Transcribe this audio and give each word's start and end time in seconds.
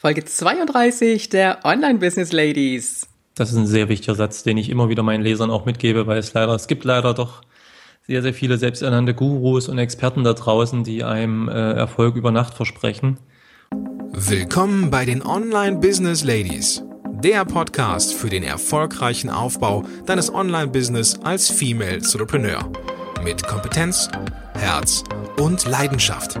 Folge 0.00 0.24
32 0.24 1.28
der 1.28 1.64
Online 1.64 1.98
Business 1.98 2.30
Ladies. 2.30 3.08
Das 3.34 3.50
ist 3.50 3.56
ein 3.56 3.66
sehr 3.66 3.88
wichtiger 3.88 4.14
Satz, 4.14 4.44
den 4.44 4.56
ich 4.56 4.70
immer 4.70 4.88
wieder 4.88 5.02
meinen 5.02 5.24
Lesern 5.24 5.50
auch 5.50 5.66
mitgebe, 5.66 6.06
weil 6.06 6.18
es 6.18 6.32
leider, 6.34 6.54
es 6.54 6.68
gibt 6.68 6.84
leider 6.84 7.14
doch 7.14 7.42
sehr, 8.06 8.22
sehr 8.22 8.32
viele 8.32 8.58
selbsternannte 8.58 9.12
Gurus 9.12 9.68
und 9.68 9.76
Experten 9.78 10.22
da 10.22 10.34
draußen, 10.34 10.84
die 10.84 11.02
einem 11.02 11.48
äh, 11.48 11.72
Erfolg 11.72 12.14
über 12.14 12.30
Nacht 12.30 12.54
versprechen. 12.54 13.18
Willkommen 14.12 14.88
bei 14.92 15.04
den 15.04 15.20
Online 15.20 15.78
Business 15.78 16.22
Ladies, 16.22 16.84
der 17.20 17.44
Podcast 17.44 18.14
für 18.14 18.30
den 18.30 18.44
erfolgreichen 18.44 19.30
Aufbau 19.30 19.84
deines 20.06 20.32
Online-Business 20.32 21.18
als 21.24 21.50
Female 21.50 21.94
Entrepreneur. 21.94 22.70
Mit 23.24 23.44
Kompetenz, 23.44 24.08
Herz 24.54 25.02
und 25.38 25.66
Leidenschaft. 25.66 26.40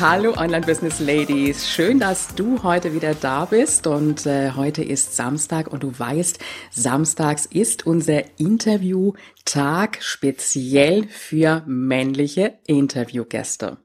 Hallo 0.00 0.34
Online 0.36 0.64
Business 0.64 1.00
Ladies, 1.00 1.68
schön, 1.68 1.98
dass 1.98 2.32
du 2.36 2.62
heute 2.62 2.94
wieder 2.94 3.16
da 3.16 3.46
bist 3.46 3.88
und 3.88 4.26
äh, 4.26 4.52
heute 4.52 4.84
ist 4.84 5.16
Samstag 5.16 5.66
und 5.66 5.82
du 5.82 5.98
weißt, 5.98 6.38
samstags 6.70 7.46
ist 7.46 7.84
unser 7.84 8.38
Interviewtag 8.38 9.98
speziell 10.00 11.08
für 11.08 11.64
männliche 11.66 12.60
Interviewgäste. 12.68 13.78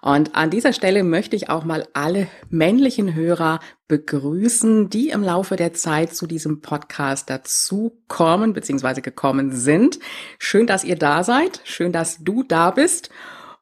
Und 0.00 0.36
an 0.36 0.50
dieser 0.50 0.72
Stelle 0.72 1.02
möchte 1.02 1.34
ich 1.34 1.50
auch 1.50 1.64
mal 1.64 1.88
alle 1.92 2.28
männlichen 2.50 3.16
Hörer 3.16 3.58
begrüßen, 3.88 4.90
die 4.90 5.08
im 5.08 5.24
Laufe 5.24 5.56
der 5.56 5.72
Zeit 5.72 6.14
zu 6.14 6.28
diesem 6.28 6.60
Podcast 6.60 7.30
dazu 7.30 8.00
kommen 8.06 8.52
bzw. 8.52 9.00
gekommen 9.00 9.50
sind. 9.50 9.98
Schön, 10.38 10.68
dass 10.68 10.84
ihr 10.84 10.96
da 10.96 11.24
seid, 11.24 11.62
schön, 11.64 11.90
dass 11.90 12.22
du 12.22 12.44
da 12.44 12.70
bist 12.70 13.10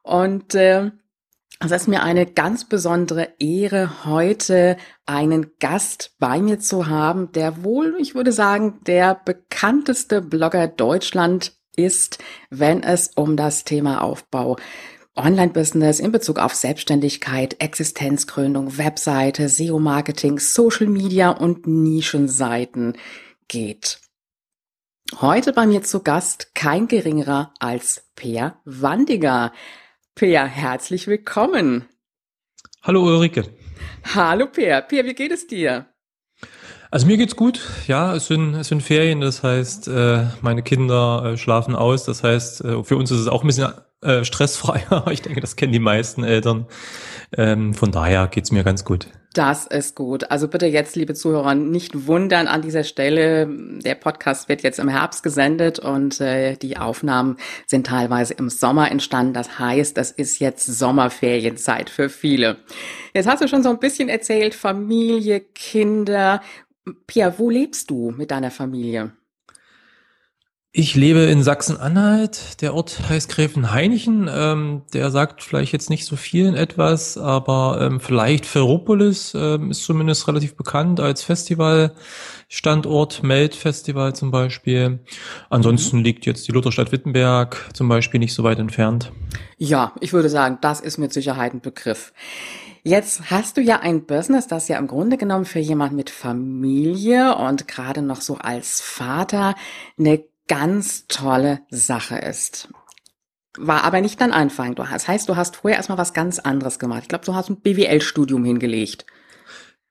und 0.03 0.53
äh, 0.53 0.91
es 1.59 1.71
ist 1.71 1.87
mir 1.87 2.03
eine 2.03 2.25
ganz 2.25 2.65
besondere 2.65 3.29
Ehre, 3.39 4.05
heute 4.05 4.77
einen 5.05 5.51
Gast 5.59 6.15
bei 6.19 6.39
mir 6.39 6.59
zu 6.59 6.87
haben, 6.87 7.31
der 7.31 7.63
wohl, 7.63 7.95
ich 7.99 8.13
würde 8.13 8.31
sagen, 8.31 8.79
der 8.85 9.19
bekannteste 9.25 10.21
Blogger 10.21 10.67
Deutschland 10.67 11.53
ist, 11.75 12.19
wenn 12.49 12.83
es 12.83 13.11
um 13.15 13.37
das 13.37 13.63
Thema 13.63 14.01
Aufbau 14.01 14.57
Online-Business 15.15 15.99
in 15.99 16.11
Bezug 16.11 16.37
auf 16.37 16.53
Selbstständigkeit, 16.53 17.59
Existenzgründung, 17.59 18.77
Webseite, 18.77 19.49
SEO-Marketing, 19.49 20.37
Social 20.37 20.87
Media 20.87 21.31
und 21.31 21.65
Nischenseiten 21.65 22.97
geht. 23.47 23.99
Heute 25.19 25.53
bei 25.53 25.65
mir 25.65 25.81
zu 25.81 26.03
Gast 26.03 26.53
kein 26.53 26.87
geringerer 26.87 27.53
als 27.59 28.03
Per 28.15 28.59
Wandiger. 28.65 29.53
Peer, 30.17 30.45
herzlich 30.47 31.05
willkommen. 31.05 31.85
Hallo 32.81 33.03
Ulrike. 33.03 33.43
Hallo 34.15 34.47
Peer. 34.47 34.81
Peer, 34.81 35.05
wie 35.05 35.13
geht 35.13 35.31
es 35.31 35.45
dir? 35.45 35.85
Also 36.89 37.05
mir 37.05 37.17
geht's 37.17 37.35
gut. 37.35 37.61
Ja, 37.85 38.15
es 38.15 38.25
sind, 38.25 38.55
es 38.55 38.69
sind 38.69 38.81
Ferien, 38.81 39.21
das 39.21 39.43
heißt, 39.43 39.87
äh, 39.89 40.25
meine 40.41 40.63
Kinder 40.63 41.23
äh, 41.23 41.37
schlafen 41.37 41.75
aus. 41.75 42.03
Das 42.05 42.23
heißt, 42.23 42.65
äh, 42.65 42.83
für 42.83 42.97
uns 42.97 43.11
ist 43.11 43.19
es 43.19 43.27
auch 43.27 43.43
ein 43.43 43.47
bisschen 43.47 43.73
stressfreier. 44.23 45.05
Ich 45.11 45.21
denke, 45.21 45.39
das 45.39 45.55
kennen 45.55 45.73
die 45.73 45.79
meisten 45.79 46.23
Eltern. 46.23 46.65
Ähm, 47.35 47.73
von 47.73 47.91
daher 47.91 48.27
geht's 48.27 48.51
mir 48.51 48.63
ganz 48.63 48.85
gut. 48.85 49.07
Das 49.33 49.67
ist 49.67 49.95
gut. 49.95 50.31
Also 50.31 50.47
bitte 50.47 50.65
jetzt, 50.65 50.95
liebe 50.95 51.13
Zuhörer, 51.13 51.53
nicht 51.53 52.07
wundern 52.07 52.47
an 52.47 52.63
dieser 52.63 52.83
Stelle. 52.83 53.47
Der 53.83 53.93
Podcast 53.93 54.49
wird 54.49 54.63
jetzt 54.63 54.79
im 54.79 54.89
Herbst 54.89 55.21
gesendet 55.21 55.77
und 55.77 56.19
äh, 56.21 56.55
die 56.55 56.77
Aufnahmen 56.77 57.37
sind 57.67 57.85
teilweise 57.85 58.33
im 58.33 58.49
Sommer 58.49 58.89
entstanden. 58.89 59.33
Das 59.33 59.59
heißt, 59.59 59.97
es 59.99 60.11
ist 60.11 60.39
jetzt 60.39 60.65
Sommerferienzeit 60.65 61.91
für 61.91 62.09
viele. 62.09 62.57
Jetzt 63.13 63.27
hast 63.27 63.43
du 63.43 63.47
schon 63.47 63.61
so 63.61 63.69
ein 63.69 63.79
bisschen 63.79 64.09
erzählt, 64.09 64.55
Familie, 64.55 65.41
Kinder. 65.41 66.41
Pia, 67.05 67.37
wo 67.37 67.49
lebst 67.51 67.91
du 67.91 68.11
mit 68.11 68.31
deiner 68.31 68.49
Familie? 68.49 69.11
Ich 70.73 70.95
lebe 70.95 71.21
in 71.21 71.43
Sachsen-Anhalt. 71.43 72.61
Der 72.61 72.75
Ort 72.75 73.09
heißt 73.09 73.29
Gräfenhainichen. 73.29 74.29
Ähm, 74.31 74.83
der 74.93 75.09
sagt 75.11 75.41
vielleicht 75.41 75.73
jetzt 75.73 75.89
nicht 75.89 76.05
so 76.05 76.15
vielen 76.15 76.55
etwas, 76.55 77.17
aber 77.17 77.79
ähm, 77.81 77.99
vielleicht 77.99 78.45
Ferropolis 78.45 79.33
ähm, 79.33 79.71
ist 79.71 79.83
zumindest 79.83 80.27
relativ 80.27 80.55
bekannt 80.55 80.99
als 80.99 81.23
Festivalstandort, 81.23 83.23
Melt-Festival 83.23 84.13
zum 84.13 84.29
Beispiel. 84.29 84.99
Ansonsten 85.49 85.97
mhm. 85.97 86.03
liegt 86.03 86.25
jetzt 86.25 86.47
die 86.47 86.51
Lutherstadt 86.51 86.91
Wittenberg 86.91 87.69
zum 87.73 87.87
Beispiel 87.87 88.19
nicht 88.19 88.33
so 88.33 88.43
weit 88.43 88.59
entfernt. 88.59 89.11
Ja, 89.57 89.93
ich 90.01 90.13
würde 90.13 90.29
sagen, 90.29 90.59
das 90.61 90.81
ist 90.81 90.97
mit 90.97 91.13
Sicherheit 91.13 91.53
ein 91.53 91.61
Begriff. 91.61 92.13
Jetzt 92.83 93.31
hast 93.31 93.57
du 93.57 93.61
ja 93.61 93.79
ein 93.79 94.05
Business, 94.05 94.47
das 94.47 94.67
ja 94.67 94.77
im 94.77 94.87
Grunde 94.87 95.17
genommen 95.17 95.45
für 95.45 95.59
jemand 95.59 95.93
mit 95.93 96.09
Familie 96.09 97.35
und 97.35 97.67
gerade 97.67 98.01
noch 98.01 98.21
so 98.21 98.35
als 98.35 98.79
Vater 98.79 99.55
eine 99.97 100.23
ganz 100.47 101.07
tolle 101.07 101.61
Sache 101.69 102.17
ist. 102.17 102.69
War 103.57 103.83
aber 103.83 104.01
nicht 104.01 104.21
dein 104.21 104.31
Anfang. 104.31 104.75
Das 104.75 105.07
heißt, 105.07 105.27
du 105.29 105.35
hast 105.35 105.57
vorher 105.57 105.77
erstmal 105.77 105.97
was 105.97 106.13
ganz 106.13 106.39
anderes 106.39 106.79
gemacht. 106.79 107.03
Ich 107.03 107.09
glaube, 107.09 107.25
du 107.25 107.33
hast 107.33 107.49
ein 107.49 107.59
BWL-Studium 107.59 108.45
hingelegt. 108.45 109.05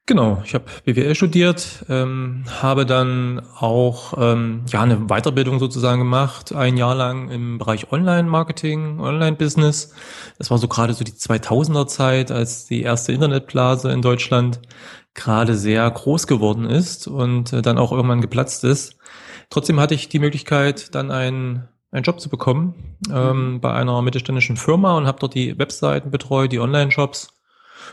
Genau, 0.09 0.41
ich 0.45 0.55
habe 0.55 0.67
BWL 0.85 1.17
studiert, 1.17 1.85
ähm, 1.89 2.45
habe 2.63 2.87
dann 2.87 3.43
auch 3.59 4.15
ähm, 4.17 4.63
ja 4.69 4.83
eine 4.83 5.09
Weiterbildung 5.09 5.59
sozusagen 5.59 5.99
gemacht, 5.99 6.53
ein 6.53 6.77
Jahr 6.77 6.95
lang 6.95 7.29
im 7.29 7.59
Bereich 7.59 7.91
Online-Marketing, 7.91 9.01
Online-Business. 9.01 9.93
Das 10.39 10.53
war 10.53 10.59
so 10.59 10.69
gerade 10.69 10.95
so 10.95 11.03
die 11.03 11.11
2000er 11.11 11.89
Zeit, 11.89 12.31
als 12.31 12.67
die 12.67 12.83
erste 12.83 13.11
Internetblase 13.11 13.91
in 13.91 14.01
Deutschland 14.01 14.61
gerade 15.15 15.57
sehr 15.57 15.91
groß 15.91 16.29
geworden 16.29 16.67
ist 16.67 17.09
und 17.09 17.53
äh, 17.53 17.61
dann 17.61 17.77
auch 17.77 17.91
irgendwann 17.91 18.21
geplatzt 18.21 18.63
ist. 18.63 18.96
Trotzdem 19.51 19.81
hatte 19.81 19.95
ich 19.95 20.09
die 20.09 20.19
Möglichkeit, 20.19 20.95
dann 20.95 21.11
einen, 21.11 21.69
einen 21.91 22.03
Job 22.03 22.21
zu 22.21 22.29
bekommen 22.29 22.97
ähm, 23.11 23.55
mhm. 23.55 23.61
bei 23.61 23.73
einer 23.73 24.01
mittelständischen 24.03 24.57
Firma 24.57 24.97
und 24.97 25.07
habe 25.07 25.19
dort 25.21 25.35
die 25.35 25.59
Webseiten 25.59 26.11
betreut, 26.11 26.53
die 26.53 26.61
Online-Shops. 26.61 27.29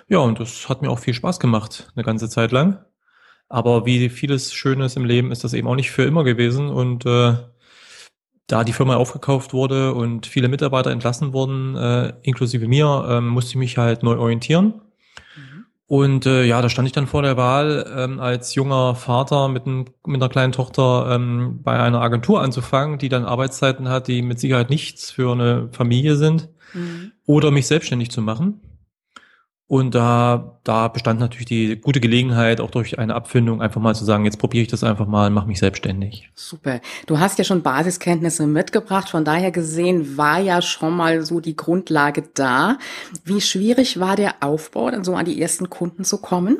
Ja, 0.07 0.19
und 0.19 0.39
das 0.39 0.69
hat 0.69 0.81
mir 0.81 0.89
auch 0.89 0.99
viel 0.99 1.13
Spaß 1.13 1.39
gemacht, 1.39 1.91
eine 1.95 2.03
ganze 2.03 2.29
Zeit 2.29 2.51
lang. 2.51 2.83
Aber 3.49 3.85
wie 3.85 4.09
vieles 4.09 4.53
Schönes 4.53 4.95
im 4.95 5.05
Leben 5.05 5.31
ist 5.31 5.43
das 5.43 5.53
eben 5.53 5.67
auch 5.67 5.75
nicht 5.75 5.91
für 5.91 6.03
immer 6.03 6.23
gewesen. 6.23 6.69
Und 6.69 7.05
äh, 7.05 7.35
da 8.47 8.63
die 8.63 8.73
Firma 8.73 8.95
aufgekauft 8.95 9.53
wurde 9.53 9.93
und 9.93 10.25
viele 10.25 10.47
Mitarbeiter 10.47 10.91
entlassen 10.91 11.33
wurden, 11.33 11.75
äh, 11.75 12.13
inklusive 12.23 12.67
mir, 12.67 13.05
äh, 13.07 13.21
musste 13.21 13.51
ich 13.51 13.55
mich 13.57 13.77
halt 13.77 14.03
neu 14.03 14.17
orientieren. 14.17 14.81
Und 15.85 16.25
äh, 16.25 16.45
ja, 16.45 16.61
da 16.61 16.69
stand 16.69 16.87
ich 16.87 16.93
dann 16.93 17.07
vor 17.07 17.21
der 17.21 17.37
Wahl, 17.37 17.85
ähm, 17.95 18.19
als 18.19 18.55
junger 18.55 18.95
Vater 18.95 19.49
mit, 19.49 19.65
ein, 19.65 19.85
mit 20.05 20.21
einer 20.21 20.29
kleinen 20.29 20.53
Tochter 20.53 21.09
ähm, 21.11 21.59
bei 21.61 21.77
einer 21.79 22.01
Agentur 22.01 22.41
anzufangen, 22.41 22.97
die 22.97 23.09
dann 23.09 23.25
Arbeitszeiten 23.25 23.89
hat, 23.89 24.07
die 24.07 24.21
mit 24.21 24.39
Sicherheit 24.39 24.69
nichts 24.69 25.11
für 25.11 25.33
eine 25.33 25.69
Familie 25.71 26.15
sind, 26.15 26.49
mhm. 26.73 27.11
oder 27.25 27.51
mich 27.51 27.67
selbstständig 27.67 28.11
zu 28.11 28.21
machen. 28.21 28.61
Und 29.67 29.95
da, 29.95 30.59
da 30.63 30.89
bestand 30.89 31.19
natürlich 31.19 31.45
die 31.45 31.77
gute 31.77 31.99
Gelegenheit, 31.99 32.59
auch 32.59 32.69
durch 32.69 32.99
eine 32.99 33.15
Abfindung 33.15 33.61
einfach 33.61 33.79
mal 33.79 33.95
zu 33.95 34.03
sagen, 34.03 34.25
jetzt 34.25 34.37
probiere 34.37 34.63
ich 34.63 34.67
das 34.67 34.83
einfach 34.83 35.07
mal 35.07 35.27
und 35.27 35.33
mache 35.33 35.47
mich 35.47 35.59
selbstständig. 35.59 36.29
Super. 36.35 36.81
Du 37.07 37.19
hast 37.19 37.37
ja 37.37 37.43
schon 37.43 37.63
Basiskenntnisse 37.63 38.45
mitgebracht, 38.45 39.09
von 39.09 39.23
daher 39.23 39.51
gesehen 39.51 40.17
war 40.17 40.39
ja 40.39 40.61
schon 40.61 40.95
mal 40.95 41.25
so 41.25 41.39
die 41.39 41.55
Grundlage 41.55 42.23
da. 42.33 42.77
Wie 43.23 43.41
schwierig 43.41 43.99
war 43.99 44.15
der 44.15 44.35
Aufbau, 44.41 44.91
dann 44.91 45.03
so 45.03 45.15
an 45.15 45.25
die 45.25 45.41
ersten 45.41 45.69
Kunden 45.69 46.03
zu 46.03 46.19
kommen? 46.19 46.57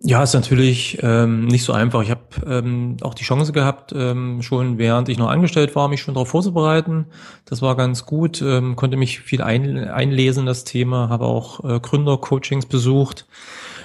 Ja, 0.00 0.22
ist 0.22 0.34
natürlich 0.34 0.98
ähm, 1.02 1.46
nicht 1.46 1.64
so 1.64 1.72
einfach. 1.72 2.02
Ich 2.02 2.10
habe 2.10 2.22
ähm, 2.46 2.98
auch 3.00 3.14
die 3.14 3.24
Chance 3.24 3.52
gehabt, 3.52 3.92
ähm, 3.96 4.42
schon 4.42 4.78
während 4.78 5.08
ich 5.08 5.18
noch 5.18 5.28
angestellt 5.28 5.74
war, 5.74 5.88
mich 5.88 6.02
schon 6.02 6.14
darauf 6.14 6.28
vorzubereiten. 6.28 7.06
Das 7.46 7.62
war 7.62 7.76
ganz 7.76 8.04
gut, 8.04 8.42
ähm, 8.42 8.76
konnte 8.76 8.96
mich 8.96 9.20
viel 9.20 9.42
ein, 9.42 9.88
einlesen 9.88 10.40
in 10.40 10.46
das 10.46 10.64
Thema, 10.64 11.08
habe 11.08 11.24
auch 11.24 11.64
äh, 11.64 11.80
Gründercoachings 11.80 12.66
besucht. 12.66 13.26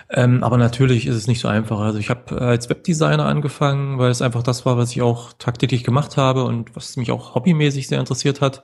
Ähm, 0.10 0.44
aber 0.44 0.58
natürlich 0.58 1.08
ist 1.08 1.16
es 1.16 1.28
nicht 1.28 1.40
so 1.40 1.48
einfach. 1.48 1.80
Also 1.80 1.98
ich 1.98 2.10
habe 2.10 2.40
als 2.42 2.70
Webdesigner 2.70 3.26
angefangen, 3.26 3.98
weil 3.98 4.12
es 4.12 4.22
einfach 4.22 4.44
das 4.44 4.66
war, 4.66 4.78
was 4.78 4.92
ich 4.92 5.02
auch 5.02 5.32
tagtäglich 5.40 5.84
gemacht 5.86 6.18
habe 6.18 6.44
und 6.44 6.76
was 6.76 6.98
mich 6.98 7.12
auch 7.12 7.36
hobbymäßig 7.36 7.88
sehr 7.88 8.00
interessiert 8.00 8.42
hat. 8.42 8.64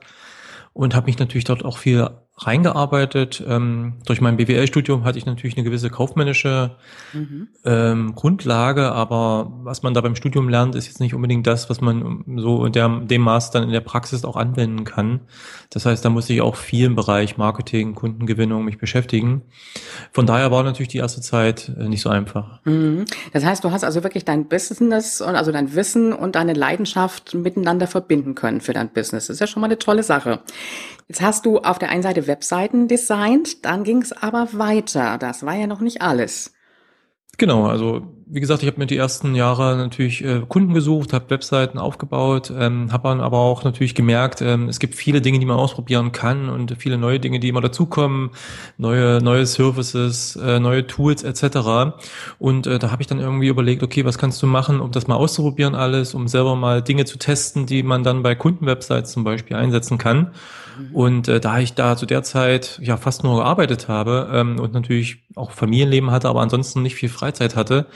Und 0.74 0.94
habe 0.94 1.06
mich 1.06 1.18
natürlich 1.18 1.44
dort 1.44 1.64
auch 1.64 1.78
viel 1.78 2.08
reingearbeitet. 2.38 3.42
Ähm, 3.46 3.94
durch 4.06 4.20
mein 4.20 4.36
BWL-Studium 4.36 5.04
hatte 5.04 5.18
ich 5.18 5.26
natürlich 5.26 5.56
eine 5.56 5.64
gewisse 5.64 5.90
kaufmännische 5.90 6.76
mhm. 7.12 7.48
ähm, 7.64 8.14
Grundlage, 8.14 8.92
aber 8.92 9.52
was 9.62 9.82
man 9.82 9.94
da 9.94 10.00
beim 10.00 10.14
Studium 10.14 10.48
lernt, 10.48 10.74
ist 10.74 10.86
jetzt 10.86 11.00
nicht 11.00 11.14
unbedingt 11.14 11.46
das, 11.46 11.68
was 11.68 11.80
man 11.80 12.24
so 12.36 12.64
in 12.64 12.72
der, 12.72 12.88
dem 13.00 13.22
Maß 13.22 13.50
dann 13.50 13.64
in 13.64 13.70
der 13.70 13.80
Praxis 13.80 14.24
auch 14.24 14.36
anwenden 14.36 14.84
kann. 14.84 15.20
Das 15.70 15.84
heißt, 15.84 16.04
da 16.04 16.10
muss 16.10 16.30
ich 16.30 16.40
auch 16.40 16.56
viel 16.56 16.86
im 16.86 16.94
Bereich 16.94 17.36
Marketing, 17.36 17.94
Kundengewinnung 17.94 18.64
mich 18.64 18.78
beschäftigen. 18.78 19.42
Von 20.12 20.26
daher 20.26 20.50
war 20.50 20.62
natürlich 20.62 20.88
die 20.88 20.98
erste 20.98 21.20
Zeit 21.20 21.72
äh, 21.78 21.88
nicht 21.88 22.02
so 22.02 22.08
einfach. 22.08 22.60
Mhm. 22.64 23.04
Das 23.32 23.44
heißt, 23.44 23.64
du 23.64 23.70
hast 23.70 23.84
also 23.84 24.04
wirklich 24.04 24.24
dein 24.24 24.48
Business 24.48 25.20
und 25.20 25.34
also 25.34 25.52
dein 25.52 25.74
Wissen 25.74 26.12
und 26.12 26.36
deine 26.36 26.54
Leidenschaft 26.54 27.34
miteinander 27.34 27.86
verbinden 27.86 28.34
können 28.34 28.60
für 28.60 28.72
dein 28.72 28.90
Business. 28.90 29.26
Das 29.26 29.34
ist 29.34 29.40
ja 29.40 29.46
schon 29.46 29.60
mal 29.60 29.66
eine 29.66 29.78
tolle 29.78 30.02
Sache. 30.02 30.40
Jetzt 31.08 31.22
hast 31.22 31.46
du 31.46 31.58
auf 31.58 31.78
der 31.78 31.88
einen 31.88 32.02
Seite 32.02 32.26
Webseiten 32.26 32.86
designt, 32.86 33.64
dann 33.64 33.82
ging 33.82 34.02
es 34.02 34.12
aber 34.12 34.48
weiter. 34.52 35.16
Das 35.16 35.44
war 35.44 35.54
ja 35.54 35.66
noch 35.66 35.80
nicht 35.80 36.02
alles. 36.02 36.52
Genau, 37.38 37.66
also 37.66 38.02
wie 38.26 38.40
gesagt, 38.40 38.62
ich 38.62 38.68
habe 38.68 38.80
mir 38.80 38.86
die 38.86 38.96
ersten 38.96 39.34
Jahre 39.34 39.76
natürlich 39.76 40.22
äh, 40.22 40.42
Kunden 40.46 40.74
gesucht, 40.74 41.12
habe 41.12 41.30
Webseiten 41.30 41.78
aufgebaut, 41.78 42.52
ähm, 42.54 42.92
habe 42.92 43.08
dann 43.08 43.20
aber 43.20 43.38
auch 43.38 43.64
natürlich 43.64 43.94
gemerkt, 43.94 44.42
ähm, 44.42 44.68
es 44.68 44.80
gibt 44.80 44.96
viele 44.96 45.22
Dinge, 45.22 45.38
die 45.38 45.46
man 45.46 45.56
ausprobieren 45.56 46.12
kann 46.12 46.50
und 46.50 46.74
viele 46.78 46.98
neue 46.98 47.20
Dinge, 47.20 47.38
die 47.38 47.48
immer 47.48 47.60
dazukommen, 47.60 48.30
neue 48.76 49.22
neue 49.22 49.46
Services, 49.46 50.36
äh, 50.36 50.58
neue 50.58 50.86
Tools 50.86 51.22
etc. 51.22 51.94
Und 52.38 52.66
äh, 52.66 52.78
da 52.78 52.90
habe 52.90 53.02
ich 53.02 53.06
dann 53.06 53.20
irgendwie 53.20 53.48
überlegt, 53.48 53.82
okay, 53.82 54.04
was 54.04 54.18
kannst 54.18 54.42
du 54.42 54.46
machen, 54.46 54.80
um 54.80 54.90
das 54.90 55.06
mal 55.06 55.16
auszuprobieren 55.16 55.74
alles, 55.74 56.12
um 56.12 56.28
selber 56.28 56.54
mal 56.56 56.82
Dinge 56.82 57.04
zu 57.06 57.18
testen, 57.18 57.64
die 57.64 57.82
man 57.82 58.02
dann 58.02 58.22
bei 58.22 58.34
Kundenwebsites 58.34 59.12
zum 59.12 59.24
Beispiel 59.24 59.56
einsetzen 59.56 59.96
kann. 59.96 60.32
Mhm. 60.78 60.94
Und 60.94 61.28
äh, 61.28 61.40
da 61.40 61.58
ich 61.58 61.74
da 61.74 61.96
zu 61.96 62.06
der 62.06 62.22
Zeit 62.22 62.78
ja 62.82 62.96
fast 62.96 63.24
nur 63.24 63.36
gearbeitet 63.36 63.88
habe 63.88 64.30
ähm, 64.32 64.58
und 64.58 64.72
natürlich 64.72 65.24
auch 65.34 65.50
Familienleben 65.50 66.10
hatte, 66.10 66.28
aber 66.28 66.40
ansonsten 66.40 66.82
nicht 66.82 66.94
viel 66.94 67.08
Freizeit 67.08 67.56
hatte, 67.56 67.86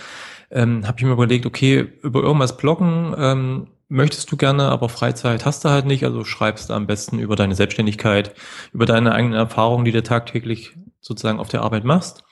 ähm, 0.51 0.87
habe 0.87 0.99
ich 0.99 1.05
mir 1.05 1.13
überlegt, 1.13 1.47
okay, 1.47 1.89
über 2.03 2.23
irgendwas 2.23 2.57
bloggen 2.57 3.15
ähm, 3.17 3.67
möchtest 3.89 4.31
du 4.33 4.37
gerne, 4.37 4.69
aber 4.69 4.89
Freizeit 4.89 5.45
hast 5.45 5.65
du 5.65 5.69
halt 5.69 5.87
nicht, 5.87 6.05
also 6.05 6.25
schreibst 6.25 6.71
am 6.71 6.87
besten 6.87 7.19
über 7.19 7.37
deine 7.37 7.55
Selbstständigkeit, 7.55 8.35
über 8.73 8.87
deine 8.87 9.13
eigenen 9.13 9.35
Erfahrungen, 9.35 9.85
die 9.85 9.93
du 9.93 10.03
tagtäglich 10.03 10.75
sozusagen 11.01 11.39
auf 11.39 11.49
der 11.49 11.63
Arbeit 11.63 11.85
machst. 11.85 12.25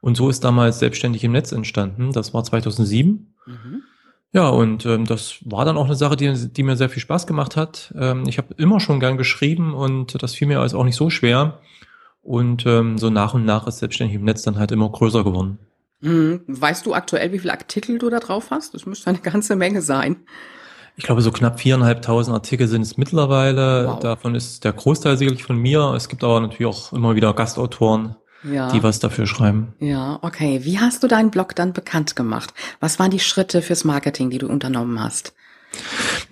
Und 0.00 0.16
so 0.16 0.28
ist 0.28 0.44
damals 0.44 0.78
Selbstständig 0.78 1.24
im 1.24 1.32
Netz 1.32 1.52
entstanden. 1.52 2.12
Das 2.12 2.34
war 2.34 2.44
2007. 2.44 3.34
Mhm. 3.46 3.82
Ja, 4.36 4.50
und 4.50 4.84
ähm, 4.84 5.06
das 5.06 5.36
war 5.46 5.64
dann 5.64 5.78
auch 5.78 5.86
eine 5.86 5.94
Sache, 5.94 6.14
die, 6.14 6.30
die 6.52 6.62
mir 6.62 6.76
sehr 6.76 6.90
viel 6.90 7.00
Spaß 7.00 7.26
gemacht 7.26 7.56
hat. 7.56 7.94
Ähm, 7.98 8.24
ich 8.28 8.36
habe 8.36 8.52
immer 8.58 8.80
schon 8.80 9.00
gern 9.00 9.16
geschrieben 9.16 9.72
und 9.72 10.22
das 10.22 10.34
fiel 10.34 10.46
mir 10.46 10.60
also 10.60 10.78
auch 10.78 10.84
nicht 10.84 10.96
so 10.96 11.08
schwer. 11.08 11.60
Und 12.20 12.66
ähm, 12.66 12.98
so 12.98 13.08
nach 13.08 13.32
und 13.32 13.46
nach 13.46 13.66
ist 13.66 13.78
selbstständig 13.78 14.14
im 14.14 14.24
Netz 14.24 14.42
dann 14.42 14.58
halt 14.58 14.72
immer 14.72 14.90
größer 14.90 15.24
geworden. 15.24 15.58
Hm. 16.02 16.42
Weißt 16.48 16.84
du 16.84 16.92
aktuell, 16.92 17.32
wie 17.32 17.38
viele 17.38 17.54
Artikel 17.54 17.96
du 17.96 18.10
da 18.10 18.18
drauf 18.18 18.50
hast? 18.50 18.74
Das 18.74 18.84
müsste 18.84 19.08
eine 19.08 19.20
ganze 19.20 19.56
Menge 19.56 19.80
sein. 19.80 20.16
Ich 20.96 21.04
glaube, 21.04 21.22
so 21.22 21.30
knapp 21.30 21.58
viereinhalbtausend 21.58 22.34
Artikel 22.34 22.68
sind 22.68 22.82
es 22.82 22.98
mittlerweile. 22.98 23.86
Wow. 23.88 24.00
Davon 24.00 24.34
ist 24.34 24.64
der 24.64 24.74
Großteil 24.74 25.16
sicherlich 25.16 25.44
von 25.44 25.56
mir. 25.56 25.94
Es 25.96 26.10
gibt 26.10 26.22
aber 26.22 26.40
natürlich 26.40 26.66
auch 26.66 26.92
immer 26.92 27.14
wieder 27.14 27.32
Gastautoren, 27.32 28.16
ja. 28.50 28.70
die 28.70 28.82
was 28.82 28.98
dafür 28.98 29.26
schreiben. 29.26 29.74
Ja, 29.80 30.18
okay. 30.22 30.60
Wie 30.62 30.78
hast 30.78 31.02
du 31.02 31.08
deinen 31.08 31.30
Blog 31.30 31.54
dann 31.54 31.72
bekannt 31.72 32.16
gemacht? 32.16 32.54
Was 32.80 32.98
waren 32.98 33.10
die 33.10 33.20
Schritte 33.20 33.62
fürs 33.62 33.84
Marketing, 33.84 34.30
die 34.30 34.38
du 34.38 34.48
unternommen 34.48 35.00
hast? 35.00 35.34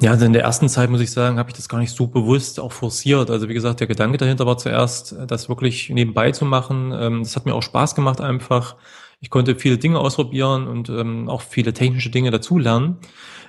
Ja, 0.00 0.12
also 0.12 0.24
in 0.24 0.32
der 0.32 0.42
ersten 0.42 0.68
Zeit 0.68 0.90
muss 0.90 1.00
ich 1.00 1.10
sagen, 1.10 1.38
habe 1.38 1.50
ich 1.50 1.56
das 1.56 1.68
gar 1.68 1.78
nicht 1.78 1.94
so 1.94 2.06
bewusst 2.06 2.58
auch 2.60 2.72
forciert. 2.72 3.30
Also 3.30 3.48
wie 3.48 3.54
gesagt, 3.54 3.80
der 3.80 3.86
Gedanke 3.86 4.18
dahinter 4.18 4.46
war 4.46 4.58
zuerst, 4.58 5.14
das 5.26 5.48
wirklich 5.48 5.90
nebenbei 5.90 6.32
zu 6.32 6.44
machen. 6.44 6.92
Ähm, 6.94 7.22
das 7.22 7.36
hat 7.36 7.46
mir 7.46 7.54
auch 7.54 7.62
Spaß 7.62 7.94
gemacht 7.94 8.20
einfach. 8.20 8.76
Ich 9.20 9.30
konnte 9.30 9.56
viele 9.56 9.78
Dinge 9.78 9.98
ausprobieren 9.98 10.66
und 10.66 10.88
ähm, 10.88 11.28
auch 11.28 11.42
viele 11.42 11.72
technische 11.72 12.10
Dinge 12.10 12.30
dazulernen. 12.30 12.98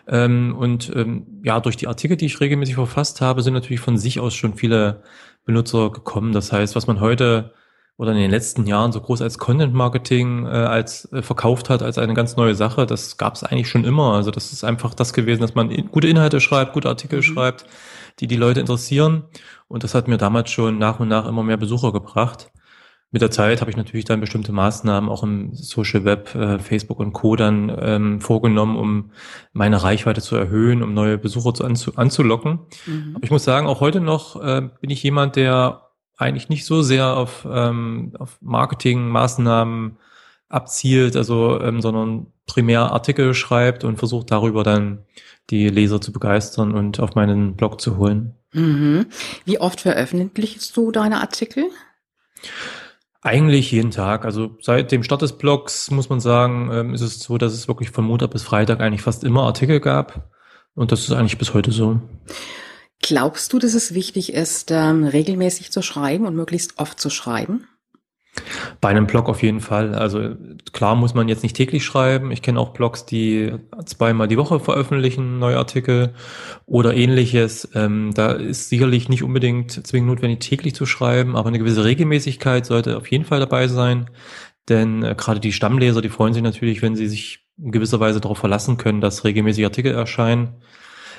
Ähm, 0.08 0.56
und 0.58 0.94
ja, 1.44 1.60
durch 1.60 1.78
die 1.78 1.88
Artikel, 1.88 2.16
die 2.16 2.28
ich 2.28 2.40
regelmäßig 2.40 2.76
verfasst 2.76 3.22
habe, 3.22 3.42
sind 3.42 3.54
natürlich 3.54 3.80
von 3.80 3.98
sich 3.98 4.20
aus 4.20 4.36
schon 4.36 4.54
viele 4.54 5.02
Benutzer 5.46 5.92
gekommen. 5.92 6.32
Das 6.32 6.52
heißt, 6.52 6.76
was 6.76 6.88
man 6.88 7.00
heute 7.00 7.54
oder 7.98 8.12
in 8.12 8.18
den 8.18 8.32
letzten 8.32 8.66
Jahren 8.68 8.92
so 8.92 9.00
groß 9.00 9.22
als 9.22 9.38
Content 9.38 9.74
Marketing 9.74 10.46
äh, 10.46 10.50
als 10.50 11.12
äh, 11.14 11.22
verkauft 11.22 11.70
hat 11.70 11.82
als 11.82 11.98
eine 11.98 12.14
ganz 12.14 12.36
neue 12.36 12.56
Sache. 12.56 12.86
Das 12.86 13.18
gab 13.18 13.36
es 13.36 13.44
eigentlich 13.44 13.70
schon 13.70 13.86
immer. 13.86 14.14
Also 14.14 14.32
das 14.32 14.52
ist 14.52 14.64
einfach 14.64 14.94
das 14.94 15.14
gewesen, 15.14 15.42
dass 15.42 15.56
man 15.56 15.72
in, 15.72 15.88
gute 15.88 16.08
Inhalte 16.08 16.42
schreibt, 16.42 16.74
gute 16.74 16.90
Artikel 16.90 17.18
mhm. 17.18 17.24
schreibt, 17.24 17.66
die 18.20 18.28
die 18.28 18.36
Leute 18.36 18.60
interessieren. 18.60 19.24
Und 19.68 19.84
das 19.84 19.96
hat 19.96 20.08
mir 20.08 20.18
damals 20.18 20.52
schon 20.52 20.78
nach 20.78 21.00
und 21.00 21.08
nach 21.08 21.26
immer 21.26 21.44
mehr 21.44 21.58
Besucher 21.58 21.94
gebracht. 21.94 22.52
Mit 23.12 23.22
der 23.22 23.32
Zeit 23.32 23.62
habe 23.62 23.72
ich 23.72 23.78
natürlich 23.78 24.04
dann 24.04 24.20
bestimmte 24.20 24.52
Maßnahmen 24.52 25.10
auch 25.10 25.24
im 25.24 25.54
Social 25.54 26.04
Web, 26.04 26.36
äh, 26.36 26.60
Facebook 26.60 27.00
und 27.00 27.14
Co. 27.14 27.38
dann 27.38 27.74
ähm, 27.80 28.20
vorgenommen, 28.20 28.76
um 28.76 29.12
meine 29.54 29.82
Reichweite 29.82 30.22
zu 30.22 30.36
erhöhen, 30.36 30.84
um 30.84 30.94
neue 30.94 31.18
Besucher 31.18 31.54
zu, 31.54 31.64
anzu, 31.64 31.96
anzulocken. 31.96 32.60
Mhm. 32.86 33.14
Aber 33.16 33.24
ich 33.24 33.32
muss 33.32 33.46
sagen, 33.46 33.68
auch 33.68 33.80
heute 33.80 34.02
noch 34.02 34.44
äh, 34.44 34.68
bin 34.82 34.90
ich 34.90 35.02
jemand, 35.02 35.38
der 35.38 35.85
eigentlich 36.18 36.50
nicht 36.50 36.66
so 36.66 36.82
sehr 36.82 37.16
auf, 37.16 37.48
ähm, 37.50 38.14
auf 38.20 38.38
Marketingmaßnahmen 38.42 39.98
abzielt, 40.50 41.16
also 41.16 41.60
ähm, 41.62 41.82
sondern 41.82 42.28
primär 42.46 42.92
Artikel 42.92 43.34
schreibt 43.34 43.84
und 43.84 43.98
versucht 43.98 44.32
darüber 44.32 44.64
dann 44.64 45.04
die 45.50 45.70
Leser 45.70 46.02
zu 46.02 46.12
begeistern 46.12 46.74
und 46.74 47.00
auf 47.00 47.16
meinen 47.16 47.56
Blog 47.56 47.82
zu 47.82 47.98
holen. 47.98 48.36
Mhm. 48.54 49.08
Wie 49.44 49.60
oft 49.60 49.82
veröffentlichst 49.82 50.76
du 50.78 50.92
deine 50.92 51.22
Artikel? 51.22 51.66
Eigentlich 53.22 53.72
jeden 53.72 53.92
Tag. 53.92 54.24
Also 54.24 54.56
seit 54.62 54.92
dem 54.92 55.04
Start 55.04 55.24
des 55.24 55.34
Blogs 55.34 55.90
muss 55.92 56.10
man 56.10 56.20
sagen, 56.20 56.70
ähm, 56.72 56.94
ist 56.94 57.02
es 57.02 57.20
so, 57.20 57.38
dass 57.38 57.54
es 57.54 57.68
wirklich 57.68 57.90
von 57.90 58.06
Montag 58.06 58.32
bis 58.32 58.44
Freitag 58.44 58.80
eigentlich 58.80 59.02
fast 59.02 59.24
immer 59.24 59.44
Artikel 59.44 59.80
gab. 59.80 60.32
Und 60.76 60.92
das 60.92 61.02
ist 61.02 61.12
eigentlich 61.12 61.38
bis 61.38 61.54
heute 61.54 61.72
so. 61.72 62.00
Glaubst 63.02 63.54
du, 63.54 63.60
dass 63.60 63.74
es 63.74 63.94
wichtig 63.94 64.34
ist, 64.34 64.72
ähm, 64.72 65.04
regelmäßig 65.04 65.72
zu 65.72 65.82
schreiben 65.82 66.26
und 66.26 66.36
möglichst 66.36 66.80
oft 66.80 67.00
zu 67.00 67.10
schreiben? 67.10 67.68
Bei 68.82 68.90
einem 68.90 69.08
Blog 69.08 69.30
auf 69.30 69.42
jeden 69.44 69.62
Fall. 69.62 69.96
Also 69.96 70.36
klar 70.74 70.96
muss 70.96 71.14
man 71.14 71.30
jetzt 71.30 71.44
nicht 71.44 71.56
täglich 71.56 71.86
schreiben. 71.86 72.32
Ich 72.32 72.42
kenne 72.42 72.60
auch 72.60 72.74
Blogs, 72.74 73.06
die 73.06 73.54
zweimal 73.86 74.28
die 74.28 74.38
Woche 74.38 74.60
veröffentlichen, 74.60 75.40
neue 75.40 75.58
Artikel 75.58 76.14
oder 76.66 76.94
ähnliches. 76.94 77.70
Ähm, 77.74 78.12
da 78.14 78.32
ist 78.34 78.70
sicherlich 78.70 79.08
nicht 79.10 79.24
unbedingt 79.24 79.88
zwingend 79.88 80.10
notwendig, 80.10 80.40
täglich 80.40 80.76
zu 80.76 80.86
schreiben, 80.86 81.36
aber 81.36 81.48
eine 81.48 81.60
gewisse 81.60 81.86
Regelmäßigkeit 81.86 82.66
sollte 82.66 82.98
auf 82.98 83.10
jeden 83.10 83.26
Fall 83.26 83.40
dabei 83.40 83.68
sein. 83.68 84.10
Denn 84.68 85.04
äh, 85.04 85.16
gerade 85.18 85.40
die 85.40 85.54
Stammleser, 85.54 86.02
die 86.02 86.10
freuen 86.10 86.34
sich 86.34 86.44
natürlich, 86.44 86.82
wenn 86.82 86.96
sie 86.96 87.08
sich 87.08 87.46
in 87.58 87.72
gewisser 87.72 88.00
Weise 88.00 88.20
darauf 88.20 88.38
verlassen 88.38 88.78
können, 88.78 89.02
dass 89.02 89.24
regelmäßig 89.24 89.64
Artikel 89.64 89.94
erscheinen. 89.94 90.56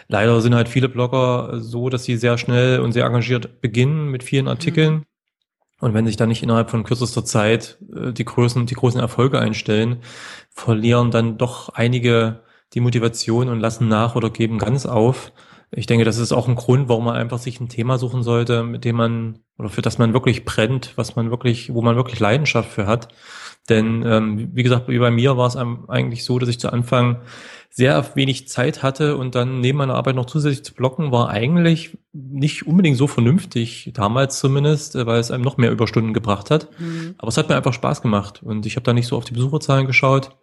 Leider 0.08 0.40
sind 0.40 0.54
halt 0.54 0.68
viele 0.68 0.88
Blogger 0.88 1.60
so, 1.60 1.88
dass 1.88 2.04
sie 2.04 2.16
sehr 2.16 2.38
schnell 2.38 2.80
und 2.80 2.92
sehr 2.92 3.04
engagiert 3.04 3.60
beginnen 3.60 4.08
mit 4.10 4.22
vielen 4.22 4.48
Artikeln. 4.48 4.94
Mhm. 4.94 5.04
Und 5.80 5.94
wenn 5.94 6.06
sich 6.06 6.16
dann 6.16 6.28
nicht 6.28 6.42
innerhalb 6.42 6.70
von 6.70 6.84
kürzester 6.84 7.25
Zeit 7.25 7.78
äh, 7.94 8.12
die 8.12 8.25
großen, 8.25 8.66
die 8.66 8.75
großen 8.75 9.00
Erfolge 9.00 9.38
einstellen, 9.38 9.98
verlieren 10.50 11.10
dann 11.10 11.36
doch 11.38 11.68
einige 11.70 12.40
die 12.72 12.80
Motivation 12.80 13.48
und 13.48 13.60
lassen 13.60 13.88
nach 13.88 14.16
oder 14.16 14.30
geben 14.30 14.58
ganz 14.58 14.86
auf. 14.86 15.32
Ich 15.70 15.86
denke, 15.86 16.04
das 16.04 16.18
ist 16.18 16.32
auch 16.32 16.48
ein 16.48 16.54
Grund, 16.54 16.88
warum 16.88 17.04
man 17.04 17.16
einfach 17.16 17.38
sich 17.38 17.60
ein 17.60 17.68
Thema 17.68 17.98
suchen 17.98 18.22
sollte, 18.22 18.62
mit 18.62 18.84
dem 18.84 18.96
man 18.96 19.40
oder 19.58 19.68
für 19.68 19.82
das 19.82 19.98
man 19.98 20.12
wirklich 20.12 20.44
brennt, 20.44 20.92
was 20.96 21.16
man 21.16 21.30
wirklich, 21.30 21.72
wo 21.72 21.82
man 21.82 21.96
wirklich 21.96 22.20
Leidenschaft 22.20 22.70
für 22.70 22.86
hat. 22.86 23.08
Denn 23.68 24.04
ähm, 24.06 24.50
wie 24.54 24.62
gesagt, 24.62 24.88
wie 24.88 24.98
bei 24.98 25.10
mir 25.10 25.36
war 25.36 25.48
es 25.48 25.56
eigentlich 25.56 26.25
so, 26.25 26.38
dass 26.38 26.48
ich 26.48 26.60
zu 26.60 26.72
Anfang 26.72 27.20
sehr 27.70 28.04
wenig 28.14 28.49
Zeit 28.49 28.82
hatte 28.82 29.16
und 29.16 29.35
dann 29.35 29.61
neben 29.61 29.78
meiner 29.78 29.94
Arbeit 29.94 30.16
noch 30.16 30.26
zusätzlich 30.26 30.64
zu 30.64 30.75
blocken, 30.75 31.12
war 31.12 31.28
eigentlich 31.28 31.99
nicht 32.12 32.66
unbedingt 32.66 32.96
so 32.96 33.06
vernünftig, 33.06 33.90
damals 33.94 34.38
zumindest, 34.38 34.96
äh, 34.96 35.06
weil 35.06 35.20
es 35.20 35.30
einem 35.30 35.44
noch 35.44 35.56
mehr 35.56 35.70
Überstunden 35.70 36.14
gebracht 36.14 36.50
hat. 36.50 36.68
Mhm. 36.78 37.14
Aber 37.18 37.28
es 37.28 37.37
hat 37.37 37.49
mir 37.49 37.56
einfach 37.56 37.75
Spaß 37.75 38.02
gemacht 38.02 38.42
und 38.42 38.66
ich 38.66 38.76
habe 38.76 38.85
da 38.85 38.92
nicht 38.92 39.06
so 39.06 39.16
auf 39.16 39.25
die 39.25 39.35
Besucherzahlen 39.35 39.87
geschaut, 39.87 40.37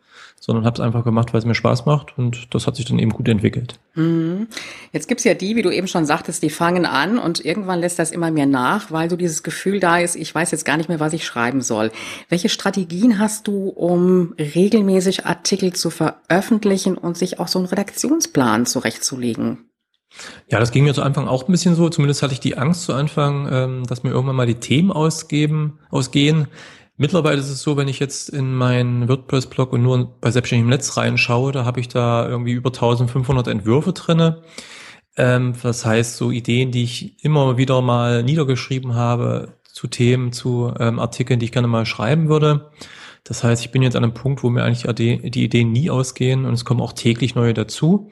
sondern 0.45 0.65
habe 0.65 0.73
es 0.73 0.81
einfach 0.81 1.05
gemacht, 1.05 1.31
weil 1.31 1.39
es 1.39 1.45
mir 1.45 1.55
Spaß 1.55 1.85
macht 1.85 2.17
und 2.17 2.53
das 2.53 2.67
hat 2.67 2.75
sich 2.75 2.83
dann 2.83 2.99
eben 2.99 3.11
gut 3.11 3.29
entwickelt. 3.29 3.79
Mhm. 3.95 4.47
Jetzt 4.91 5.07
gibt's 5.07 5.23
ja 5.23 5.35
die, 5.35 5.55
wie 5.55 5.61
du 5.61 5.71
eben 5.71 5.87
schon 5.87 6.05
sagtest, 6.05 6.43
die 6.43 6.49
fangen 6.49 6.85
an 6.85 7.17
und 7.17 7.45
irgendwann 7.45 7.79
lässt 7.79 7.97
das 7.97 8.11
immer 8.11 8.29
mehr 8.29 8.45
nach, 8.45 8.91
weil 8.91 9.09
so 9.09 9.15
dieses 9.15 9.43
Gefühl 9.43 9.79
da 9.79 9.99
ist, 9.99 10.17
ich 10.17 10.35
weiß 10.35 10.51
jetzt 10.51 10.65
gar 10.65 10.75
nicht 10.75 10.89
mehr, 10.89 10.99
was 10.99 11.13
ich 11.13 11.25
schreiben 11.25 11.61
soll. 11.61 11.91
Welche 12.27 12.49
Strategien 12.49 13.19
hast 13.19 13.47
du, 13.47 13.69
um 13.69 14.33
regelmäßig 14.37 15.25
Artikel 15.25 15.71
zu 15.71 15.89
veröffentlichen 15.89 16.97
und 16.97 17.17
sich 17.17 17.39
auch 17.39 17.47
so 17.47 17.59
einen 17.59 17.69
Redaktionsplan 17.69 18.65
zurechtzulegen? 18.65 19.69
Ja, 20.51 20.59
das 20.59 20.71
ging 20.71 20.83
mir 20.83 20.93
zu 20.93 21.03
Anfang 21.03 21.29
auch 21.29 21.47
ein 21.47 21.53
bisschen 21.53 21.75
so. 21.75 21.87
Zumindest 21.87 22.21
hatte 22.21 22.33
ich 22.33 22.41
die 22.41 22.57
Angst 22.57 22.83
zu 22.83 22.93
Anfang, 22.93 23.47
ähm, 23.49 23.83
dass 23.87 24.03
mir 24.03 24.09
irgendwann 24.09 24.35
mal 24.35 24.45
die 24.45 24.59
Themen 24.59 24.91
ausgeben, 24.91 25.79
ausgehen. 25.89 26.47
Mittlerweile 26.95 27.39
ist 27.39 27.49
es 27.49 27.61
so, 27.61 27.75
wenn 27.75 27.87
ich 27.87 27.99
jetzt 27.99 28.29
in 28.29 28.53
meinen 28.53 29.07
WordPress-Blog 29.09 29.73
und 29.73 29.81
nur 29.81 30.19
bei 30.21 30.29
selbstständigem 30.29 30.69
Netz 30.69 30.95
reinschaue, 30.95 31.51
da 31.51 31.65
habe 31.65 31.79
ich 31.79 31.87
da 31.87 32.27
irgendwie 32.27 32.51
über 32.51 32.69
1500 32.69 33.47
Entwürfe 33.47 33.93
drinne. 33.93 34.43
Ähm, 35.17 35.53
das 35.61 35.85
heißt, 35.85 36.17
so 36.17 36.31
Ideen, 36.31 36.71
die 36.71 36.83
ich 36.83 37.23
immer 37.23 37.57
wieder 37.57 37.81
mal 37.81 38.23
niedergeschrieben 38.23 38.95
habe, 38.95 39.57
zu 39.63 39.87
Themen, 39.87 40.31
zu 40.31 40.71
ähm, 40.79 40.99
Artikeln, 40.99 41.39
die 41.39 41.45
ich 41.47 41.51
gerne 41.51 41.67
mal 41.67 41.85
schreiben 41.85 42.29
würde. 42.29 42.71
Das 43.23 43.43
heißt, 43.43 43.65
ich 43.65 43.71
bin 43.71 43.81
jetzt 43.81 43.95
an 43.95 44.03
einem 44.03 44.13
Punkt, 44.13 44.43
wo 44.43 44.49
mir 44.49 44.63
eigentlich 44.63 44.83
die 44.95 45.43
Ideen 45.43 45.71
nie 45.71 45.89
ausgehen 45.89 46.45
und 46.45 46.53
es 46.53 46.65
kommen 46.65 46.81
auch 46.81 46.93
täglich 46.93 47.35
neue 47.35 47.53
dazu. 47.53 48.11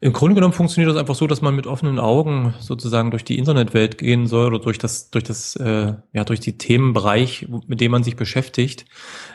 Im 0.00 0.12
Grunde 0.12 0.34
genommen 0.34 0.52
funktioniert 0.52 0.90
das 0.90 1.00
einfach 1.00 1.14
so, 1.14 1.26
dass 1.26 1.40
man 1.40 1.56
mit 1.56 1.66
offenen 1.66 1.98
Augen 1.98 2.54
sozusagen 2.58 3.10
durch 3.10 3.24
die 3.24 3.38
Internetwelt 3.38 3.96
gehen 3.96 4.26
soll 4.26 4.48
oder 4.48 4.58
durch 4.58 4.78
das, 4.78 5.10
durch 5.10 5.24
das, 5.24 5.56
äh, 5.56 5.94
ja, 6.12 6.24
durch 6.24 6.40
die 6.40 6.58
Themenbereich, 6.58 7.46
mit 7.66 7.80
dem 7.80 7.92
man 7.92 8.02
sich 8.02 8.16
beschäftigt. 8.16 8.84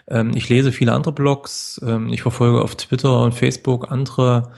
Ähm, 0.07 0.31
ich 0.35 0.47
lese 0.49 0.71
viele 0.71 0.93
andere 0.93 1.13
Blogs, 1.13 1.81
ähm, 1.83 2.09
ich 2.09 2.21
verfolge 2.21 2.61
auf 2.61 2.75
Twitter 2.75 3.23
und 3.23 3.33
Facebook 3.33 3.91
andere 3.91 4.51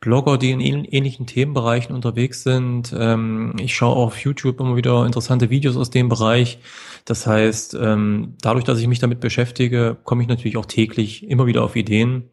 Blogger, 0.00 0.38
die 0.38 0.52
in 0.52 0.60
ähnlichen 0.60 1.26
Themenbereichen 1.26 1.94
unterwegs 1.94 2.44
sind. 2.44 2.94
Ähm, 2.96 3.54
ich 3.58 3.74
schaue 3.74 3.96
auf 3.96 4.18
YouTube 4.20 4.60
immer 4.60 4.76
wieder 4.76 5.04
interessante 5.04 5.50
Videos 5.50 5.76
aus 5.76 5.90
dem 5.90 6.08
Bereich. 6.08 6.60
Das 7.04 7.26
heißt, 7.26 7.76
ähm, 7.80 8.36
dadurch, 8.40 8.64
dass 8.64 8.78
ich 8.78 8.86
mich 8.86 9.00
damit 9.00 9.18
beschäftige, 9.18 9.96
komme 10.04 10.22
ich 10.22 10.28
natürlich 10.28 10.56
auch 10.56 10.66
täglich 10.66 11.28
immer 11.28 11.46
wieder 11.46 11.64
auf 11.64 11.74
Ideen. 11.74 12.30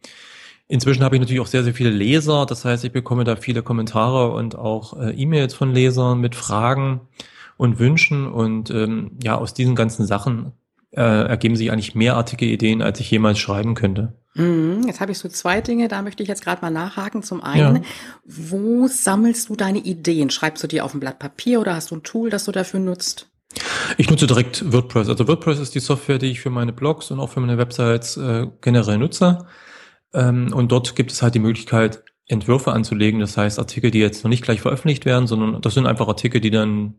Inzwischen 0.68 1.04
habe 1.04 1.16
ich 1.16 1.22
natürlich 1.22 1.42
auch 1.42 1.48
sehr, 1.48 1.64
sehr 1.64 1.74
viele 1.74 1.92
Leser. 1.92 2.46
Das 2.46 2.66
heißt, 2.66 2.84
ich 2.86 2.92
bekomme 2.92 3.24
da 3.24 3.36
viele 3.36 3.62
Kommentare 3.62 4.32
und 4.32 4.58
auch 4.58 5.00
äh, 5.00 5.12
E-Mails 5.12 5.54
von 5.54 5.74
Lesern 5.74 6.20
mit 6.20 6.36
Fragen 6.36 7.02
und 7.58 7.78
Wünschen. 7.78 8.28
Und 8.28 8.72
ähm, 8.72 9.12
ja, 9.22 9.38
aus 9.38 9.54
diesen 9.54 9.76
ganzen 9.76 10.08
Sachen 10.08 10.54
äh, 10.92 11.02
ergeben 11.02 11.56
sich 11.56 11.72
eigentlich 11.72 11.94
mehr 11.94 12.16
artige 12.16 12.46
Ideen, 12.46 12.82
als 12.82 13.00
ich 13.00 13.12
jemals 13.12 13.38
schreiben 13.38 13.76
könnte. 13.76 14.14
Mhm, 14.34 14.84
jetzt 14.88 15.00
habe 15.02 15.12
ich 15.12 15.20
so 15.20 15.30
zwei 15.30 15.62
Dinge, 15.62 15.88
da 15.88 16.02
möchte 16.02 16.24
ich 16.24 16.30
jetzt 16.30 16.44
gerade 16.44 16.62
mal 16.62 16.72
nachhaken. 16.72 17.22
Zum 17.22 17.44
einen, 17.44 17.78
ja. 17.78 17.82
wo 18.26 18.88
sammelst 18.88 19.50
du 19.50 19.56
deine 19.56 19.80
Ideen? 19.80 20.30
Schreibst 20.30 20.64
du 20.64 20.68
die 20.68 20.82
auf 20.82 20.94
ein 20.94 21.00
Blatt 21.00 21.20
Papier 21.20 21.62
oder 21.62 21.76
hast 21.76 21.92
du 21.92 21.96
ein 21.96 22.04
Tool, 22.04 22.30
das 22.30 22.46
du 22.46 22.52
dafür 22.52 22.80
nutzt? 22.80 23.30
Ich 23.98 24.10
nutze 24.10 24.28
direkt 24.28 24.72
WordPress. 24.74 25.08
Also 25.08 25.28
WordPress 25.28 25.60
ist 25.60 25.76
die 25.76 25.80
Software, 25.80 26.18
die 26.18 26.32
ich 26.32 26.42
für 26.42 26.50
meine 26.50 26.74
Blogs 26.74 27.12
und 27.12 27.20
auch 27.20 27.30
für 27.30 27.40
meine 27.40 27.58
Websites 27.58 28.18
äh, 28.18 28.48
generell 28.62 28.98
nutze. 28.98 29.46
Ähm, 30.16 30.52
und 30.54 30.72
dort 30.72 30.96
gibt 30.96 31.12
es 31.12 31.22
halt 31.22 31.36
die 31.36 31.40
Möglichkeit, 31.40 32.04
Entwürfe 32.28 32.72
anzulegen. 32.72 33.20
Das 33.20 33.38
heißt, 33.38 33.60
Artikel, 33.60 33.92
die 33.92 34.00
jetzt 34.00 34.24
noch 34.24 34.30
nicht 34.30 34.44
gleich 34.44 34.62
veröffentlicht 34.62 35.06
werden, 35.06 35.28
sondern 35.28 35.62
das 35.62 35.76
sind 35.76 35.86
einfach 35.86 36.08
Artikel, 36.08 36.42
die 36.42 36.50
dann 36.50 36.96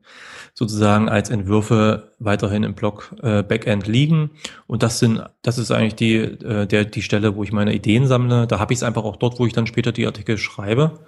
sozusagen 0.54 1.08
als 1.08 1.30
Entwürfe 1.30 2.12
weiterhin 2.18 2.62
im 2.62 2.74
Blog 2.74 3.14
äh, 3.22 3.42
Backend 3.42 3.88
liegen. 3.88 4.30
Und 4.66 4.82
das 4.82 5.00
sind, 5.00 5.22
das 5.42 5.58
ist 5.58 5.70
eigentlich 5.72 5.96
die, 5.96 6.14
äh, 6.16 6.66
der, 6.66 6.84
die 6.84 7.02
Stelle, 7.02 7.34
wo 7.34 7.42
ich 7.42 7.52
meine 7.52 7.74
Ideen 7.74 8.06
sammle. 8.06 8.46
Da 8.46 8.60
habe 8.60 8.72
ich 8.72 8.78
es 8.78 8.82
einfach 8.84 9.04
auch 9.04 9.16
dort, 9.16 9.38
wo 9.40 9.46
ich 9.46 9.52
dann 9.52 9.66
später 9.66 9.90
die 9.90 10.06
Artikel 10.06 10.38
schreibe. 10.38 11.00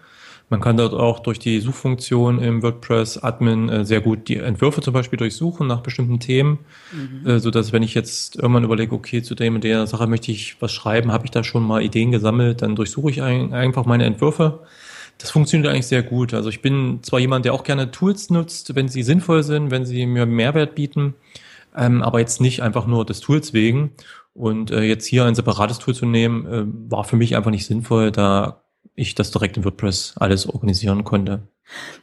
Man 0.51 0.61
kann 0.61 0.79
dort 0.79 0.95
auch 0.95 1.19
durch 1.19 1.39
die 1.39 1.61
Suchfunktion 1.61 2.41
im 2.41 2.63
WordPress 2.63 3.19
Admin 3.19 3.69
äh, 3.69 3.85
sehr 3.85 4.01
gut 4.01 4.29
die 4.29 4.37
Entwürfe 4.37 4.81
zum 4.81 4.95
Beispiel 4.95 5.19
durchsuchen 5.19 5.67
nach 5.67 5.83
bestimmten 5.83 6.21
Themen, 6.21 6.61
mhm. 6.93 7.29
äh, 7.29 7.39
so 7.39 7.51
dass 7.51 7.73
wenn 7.73 7.83
ich 7.83 7.95
jetzt 7.95 8.37
irgendwann 8.37 8.65
überlege, 8.65 8.95
okay, 8.95 9.23
zu 9.23 9.35
dem 9.35 9.57
und 9.57 9.65
der 9.65 9.87
Sache 9.87 10.07
möchte 10.07 10.33
ich 10.33 10.61
was 10.61 10.73
schreiben, 10.73 11.13
habe 11.13 11.27
ich 11.27 11.31
da 11.31 11.45
schon 11.45 11.63
mal 11.65 11.83
Ideen 11.83 12.13
gesammelt, 12.13 12.63
dann 12.63 12.77
durchsuche 12.77 13.11
ich 13.11 13.23
ein, 13.23 13.53
einfach 13.53 13.85
meine 13.85 14.05
Entwürfe. 14.05 14.61
Das 15.19 15.31
funktioniert 15.31 15.71
eigentlich 15.71 15.87
sehr 15.87 16.03
gut. 16.03 16.33
Also 16.33 16.49
ich 16.49 16.63
bin 16.63 17.01
zwar 17.03 17.19
jemand, 17.19 17.45
der 17.45 17.53
auch 17.53 17.65
gerne 17.65 17.91
Tools 17.91 18.31
nutzt, 18.31 18.75
wenn 18.75 18.89
sie 18.89 19.03
sinnvoll 19.03 19.43
sind, 19.43 19.71
wenn 19.71 19.85
sie 19.85 20.07
mir 20.07 20.25
Mehrwert 20.25 20.75
bieten, 20.77 21.15
ähm, 21.77 22.03
aber 22.03 22.21
jetzt 22.21 22.41
nicht 22.41 22.63
einfach 22.63 22.87
nur 22.87 23.05
des 23.05 23.21
Tools 23.21 23.53
wegen. 23.53 23.91
Und 24.33 24.71
äh, 24.71 24.83
jetzt 24.83 25.05
hier 25.05 25.25
ein 25.25 25.35
separates 25.35 25.81
Tool 25.81 25.95
zu 25.95 26.07
nehmen, 26.07 26.47
äh, 26.47 26.65
war 26.91 27.05
für 27.05 27.17
mich 27.17 27.37
einfach 27.37 27.51
nicht 27.51 27.67
sinnvoll. 27.67 28.13
Da 28.13 28.63
ich 28.99 29.15
das 29.15 29.31
direkt 29.31 29.57
in 29.57 29.65
WordPress 29.65 30.15
alles 30.17 30.47
organisieren 30.49 31.05
konnte. 31.05 31.49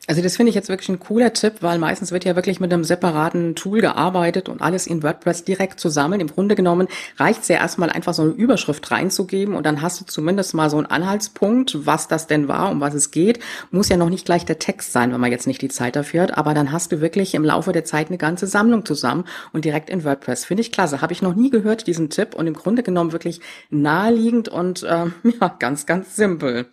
Also 0.07 0.21
das 0.21 0.37
finde 0.37 0.49
ich 0.49 0.55
jetzt 0.55 0.69
wirklich 0.69 0.89
ein 0.89 0.99
cooler 0.99 1.33
Tipp, 1.33 1.55
weil 1.61 1.79
meistens 1.79 2.11
wird 2.11 2.25
ja 2.25 2.35
wirklich 2.35 2.59
mit 2.59 2.71
einem 2.71 2.83
separaten 2.83 3.55
Tool 3.55 3.81
gearbeitet 3.81 4.49
und 4.49 4.61
alles 4.61 4.85
in 4.85 5.01
WordPress 5.01 5.43
direkt 5.43 5.79
zu 5.79 5.89
sammeln. 5.89 6.21
Im 6.21 6.27
Grunde 6.27 6.55
genommen 6.55 6.87
reicht 7.17 7.41
es 7.41 7.47
ja 7.47 7.57
erstmal 7.57 7.89
einfach 7.89 8.13
so 8.13 8.21
eine 8.21 8.31
Überschrift 8.31 8.89
reinzugeben 8.91 9.55
und 9.55 9.65
dann 9.65 9.81
hast 9.81 10.01
du 10.01 10.05
zumindest 10.05 10.53
mal 10.53 10.69
so 10.69 10.77
einen 10.77 10.85
Anhaltspunkt, 10.85 11.85
was 11.85 12.07
das 12.07 12.27
denn 12.27 12.47
war, 12.47 12.69
um 12.69 12.81
was 12.81 12.93
es 12.93 13.11
geht. 13.11 13.39
Muss 13.71 13.89
ja 13.89 13.97
noch 13.97 14.09
nicht 14.09 14.25
gleich 14.25 14.45
der 14.45 14.59
Text 14.59 14.91
sein, 14.91 15.11
wenn 15.11 15.21
man 15.21 15.31
jetzt 15.31 15.47
nicht 15.47 15.61
die 15.61 15.69
Zeit 15.69 15.95
dafür 15.95 16.23
hat, 16.23 16.37
aber 16.37 16.53
dann 16.53 16.71
hast 16.71 16.91
du 16.91 17.01
wirklich 17.01 17.33
im 17.33 17.43
Laufe 17.43 17.71
der 17.71 17.85
Zeit 17.85 18.09
eine 18.09 18.17
ganze 18.17 18.45
Sammlung 18.45 18.85
zusammen 18.85 19.25
und 19.53 19.65
direkt 19.65 19.89
in 19.89 20.03
WordPress. 20.03 20.45
Finde 20.45 20.61
ich 20.61 20.71
klasse. 20.71 21.01
Habe 21.01 21.13
ich 21.13 21.23
noch 21.23 21.35
nie 21.35 21.49
gehört, 21.49 21.87
diesen 21.87 22.09
Tipp 22.09 22.35
und 22.35 22.45
im 22.45 22.53
Grunde 22.53 22.83
genommen 22.83 23.11
wirklich 23.11 23.41
naheliegend 23.71 24.49
und 24.49 24.83
äh, 24.83 25.05
ja, 25.41 25.47
ganz, 25.59 25.87
ganz 25.87 26.15
simpel. 26.15 26.67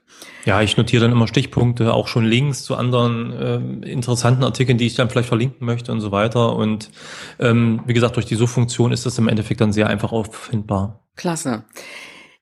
Ja, 0.44 0.60
ich 0.60 0.76
notiere 0.76 1.02
dann 1.02 1.12
immer 1.12 1.28
Stichpunkte, 1.28 1.94
auch 1.94 2.08
schon 2.08 2.24
Links 2.24 2.62
zu 2.64 2.76
anderen 2.82 3.84
äh, 3.84 3.90
interessanten 3.90 4.44
Artikeln, 4.44 4.78
die 4.78 4.86
ich 4.86 4.94
dann 4.94 5.08
vielleicht 5.08 5.28
verlinken 5.28 5.66
möchte 5.66 5.92
und 5.92 6.00
so 6.00 6.12
weiter. 6.12 6.56
Und 6.56 6.90
ähm, 7.38 7.80
wie 7.86 7.94
gesagt, 7.94 8.16
durch 8.16 8.26
die 8.26 8.34
Suchfunktion 8.34 8.92
ist 8.92 9.06
das 9.06 9.18
im 9.18 9.28
Endeffekt 9.28 9.60
dann 9.60 9.72
sehr 9.72 9.86
einfach 9.88 10.12
auffindbar. 10.12 11.00
Klasse. 11.16 11.64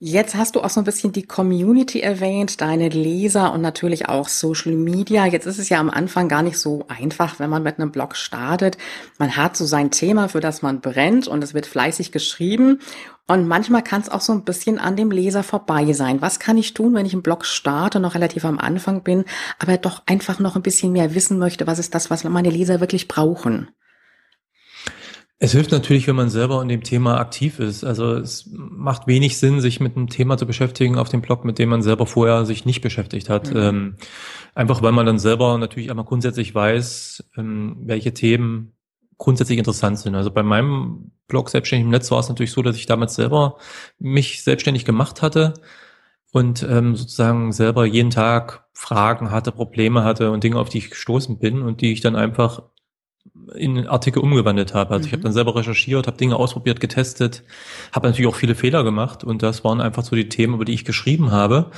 Jetzt 0.03 0.35
hast 0.35 0.57
du 0.57 0.63
auch 0.63 0.71
so 0.71 0.81
ein 0.81 0.85
bisschen 0.85 1.13
die 1.13 1.27
Community 1.27 2.01
erwähnt, 2.01 2.63
deine 2.63 2.89
Leser 2.89 3.53
und 3.53 3.61
natürlich 3.61 4.09
auch 4.09 4.29
Social 4.29 4.73
Media. 4.73 5.27
Jetzt 5.27 5.45
ist 5.45 5.59
es 5.59 5.69
ja 5.69 5.79
am 5.79 5.91
Anfang 5.91 6.27
gar 6.27 6.43
nicht 6.43 6.57
so 6.57 6.87
einfach, 6.89 7.39
wenn 7.39 7.51
man 7.51 7.63
mit 7.63 7.79
einem 7.79 7.93
Blog 7.93 8.17
startet. 8.17 8.79
Man 9.19 9.37
hat 9.37 9.59
so 9.59 9.67
sein 9.67 9.91
Thema, 9.91 10.29
für 10.29 10.41
das 10.41 10.63
man 10.63 10.81
brennt 10.81 11.29
und 11.29 11.45
es 11.45 11.53
wird 11.53 11.67
fleißig 11.67 12.13
geschrieben. 12.13 12.81
Und 13.27 13.47
manchmal 13.47 13.85
kann 13.85 14.01
es 14.01 14.09
auch 14.09 14.23
so 14.23 14.33
ein 14.33 14.45
bisschen 14.45 14.79
an 14.79 14.97
dem 14.97 15.11
Leser 15.11 15.43
vorbei 15.43 15.93
sein. 15.93 16.23
Was 16.23 16.41
kann 16.41 16.57
ich 16.57 16.73
tun, 16.73 16.95
wenn 16.95 17.05
ich 17.05 17.13
einen 17.13 17.21
Blog 17.21 17.45
starte, 17.45 18.01
noch 18.01 18.15
relativ 18.15 18.47
am 18.47 18.59
Anfang 18.59 19.03
bin, 19.03 19.27
aber 19.59 19.77
doch 19.77 20.03
einfach 20.07 20.39
noch 20.39 20.57
ein 20.57 20.63
bisschen 20.63 20.93
mehr 20.93 21.15
wissen 21.15 21.39
möchte? 21.39 21.67
Was 21.67 21.79
ist 21.79 21.95
das, 21.95 22.09
was 22.09 22.25
meine 22.25 22.49
Leser 22.49 22.81
wirklich 22.81 23.07
brauchen? 23.07 23.69
Es 25.43 25.53
hilft 25.53 25.73
natürlich, 25.73 26.07
wenn 26.07 26.17
man 26.17 26.29
selber 26.29 26.61
in 26.61 26.69
dem 26.69 26.83
Thema 26.83 27.19
aktiv 27.19 27.61
ist. 27.61 27.83
Also 27.83 28.13
es 28.13 28.51
macht 28.53 29.07
wenig 29.07 29.39
Sinn, 29.39 29.63
sich 29.63 29.81
mit 29.81 29.97
einem 29.97 30.11
Thema 30.11 30.37
zu 30.37 30.47
beschäftigen 30.47 30.99
auf 30.99 31.09
dem 31.09 31.23
Blog, 31.23 31.47
mit 31.47 31.59
dem 31.59 31.71
man 31.71 31.81
selber 31.81 32.05
vorher 32.05 32.45
sich 32.45 32.67
nicht 32.67 32.83
beschäftigt 32.83 33.31
hat. 33.31 33.55
Mhm. 33.55 33.57
Ähm, 33.57 33.97
einfach 34.55 34.83
weil 34.83 34.93
man 34.93 35.07
dann 35.07 35.19
selber 35.19 35.57
natürlich 35.57 35.89
einmal 35.89 36.05
grundsätzlich 36.05 36.55
weiß, 36.55 37.25
ähm, 37.39 37.79
welche 37.87 38.13
Themen 38.13 38.75
grundsätzlich 39.17 39.57
interessant 39.57 39.99
sind. 39.99 40.15
Also 40.15 40.31
bei 40.31 40.43
meinem 40.43 41.13
Blog 41.27 41.49
Selbstständig 41.49 41.87
im 41.87 41.91
Netz 41.91 42.11
war 42.11 42.21
es 42.21 42.29
natürlich 42.29 42.53
so, 42.53 42.61
dass 42.61 42.77
ich 42.77 42.85
damals 42.85 43.15
selber 43.15 43.57
mich 43.99 44.45
selbstständig 44.45 44.85
gemacht 44.85 45.23
hatte 45.23 45.55
und 46.33 46.63
ähm, 46.69 46.97
sozusagen 46.97 47.53
selber 47.53 47.87
jeden 47.87 48.11
Tag 48.11 48.67
Fragen 48.75 49.31
hatte, 49.31 49.53
Probleme 49.53 50.05
hatte 50.05 50.33
und 50.33 50.45
Dinge, 50.45 50.59
auf 50.59 50.69
die 50.69 50.79
ich 50.79 50.91
gestoßen 50.91 51.39
bin 51.39 51.63
und 51.63 51.81
die 51.81 51.93
ich 51.93 52.03
dann 52.03 52.15
einfach 52.15 52.63
in 53.55 53.87
Artikel 53.87 54.21
umgewandelt 54.21 54.75
habe. 54.75 54.95
Also 54.95 55.03
mhm. 55.03 55.07
ich 55.07 55.13
habe 55.13 55.23
dann 55.23 55.33
selber 55.33 55.55
recherchiert, 55.57 56.07
habe 56.07 56.17
Dinge 56.17 56.37
ausprobiert, 56.37 56.81
getestet, 56.81 57.43
habe 57.93 58.09
natürlich 58.09 58.29
auch 58.29 58.37
viele 58.37 58.55
Fehler 58.55 58.85
gemacht 58.85 59.25
und 59.25 59.43
das 59.43 59.65
waren 59.65 59.81
einfach 59.81 60.05
so 60.05 60.17
die 60.17 60.29
Themen, 60.29 60.55
über 60.55 60.65
die 60.65 60.73
ich 60.73 60.85
geschrieben 60.85 61.31
habe. 61.31 61.71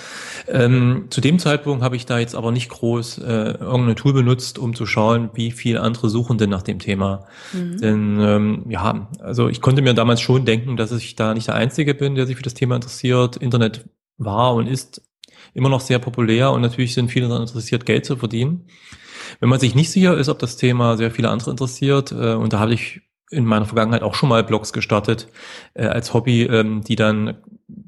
Ähm, 0.49 1.07
zu 1.11 1.21
dem 1.21 1.39
Zeitpunkt 1.39 1.83
habe 1.83 1.97
ich 1.97 2.07
da 2.07 2.19
jetzt 2.19 2.35
aber 2.35 2.53
nicht 2.53 2.69
groß 2.69 3.19
äh, 3.19 3.23
irgendein 3.61 3.97
Tool 3.97 4.13
benutzt, 4.13 4.59
um 4.59 4.75
zu 4.75 4.87
schauen, 4.87 5.31
wie 5.35 5.51
viele 5.51 5.81
andere 5.81 6.09
suchen 6.09 6.39
denn 6.39 6.51
nach 6.51 6.63
dem 6.63 6.79
Thema. 6.79 7.27
Mhm. 7.53 7.79
Denn 7.79 8.21
ähm, 8.21 8.65
ja, 8.69 9.09
also 9.21 9.49
ich 9.49 9.61
konnte 9.61 9.83
mir 9.83 9.95
damals 9.95 10.21
schon 10.21 10.45
denken, 10.45 10.77
dass 10.77 10.93
ich 10.93 11.17
da 11.17 11.35
nicht 11.35 11.49
der 11.49 11.55
Einzige 11.55 11.95
bin, 11.95 12.15
der 12.15 12.27
sich 12.27 12.37
für 12.37 12.43
das 12.43 12.55
Thema 12.55 12.77
interessiert. 12.77 13.37
Internet 13.37 13.85
war 14.19 14.55
und 14.55 14.67
ist 14.67 15.03
immer 15.55 15.69
noch 15.69 15.81
sehr 15.81 15.99
populär 15.99 16.53
und 16.53 16.61
natürlich 16.63 16.95
sind 16.95 17.11
viele 17.11 17.29
daran 17.29 17.43
interessiert, 17.43 17.87
Geld 17.87 18.07
zu 18.07 18.17
verdienen. 18.17 18.67
Wenn 19.41 19.49
man 19.49 19.61
sich 19.61 19.75
nicht 19.75 19.91
sicher 19.91 20.17
ist, 20.17 20.29
ob 20.29 20.39
das 20.39 20.57
Thema 20.57 20.97
sehr 20.97 21.11
viele 21.11 21.31
andere 21.31 21.51
interessiert, 21.51 22.13
äh, 22.13 22.35
und 22.35 22.53
da 22.53 22.59
habe 22.59 22.75
ich 22.75 23.03
in 23.31 23.45
meiner 23.47 23.65
Vergangenheit 23.65 24.03
auch 24.03 24.15
schon 24.15 24.29
mal 24.29 24.45
Blogs 24.45 24.73
gestartet 24.73 25.29
äh, 25.75 25.87
als 25.87 26.13
Hobby, 26.13 26.43
ähm, 26.43 26.83
die 26.83 26.97
dann 26.97 27.39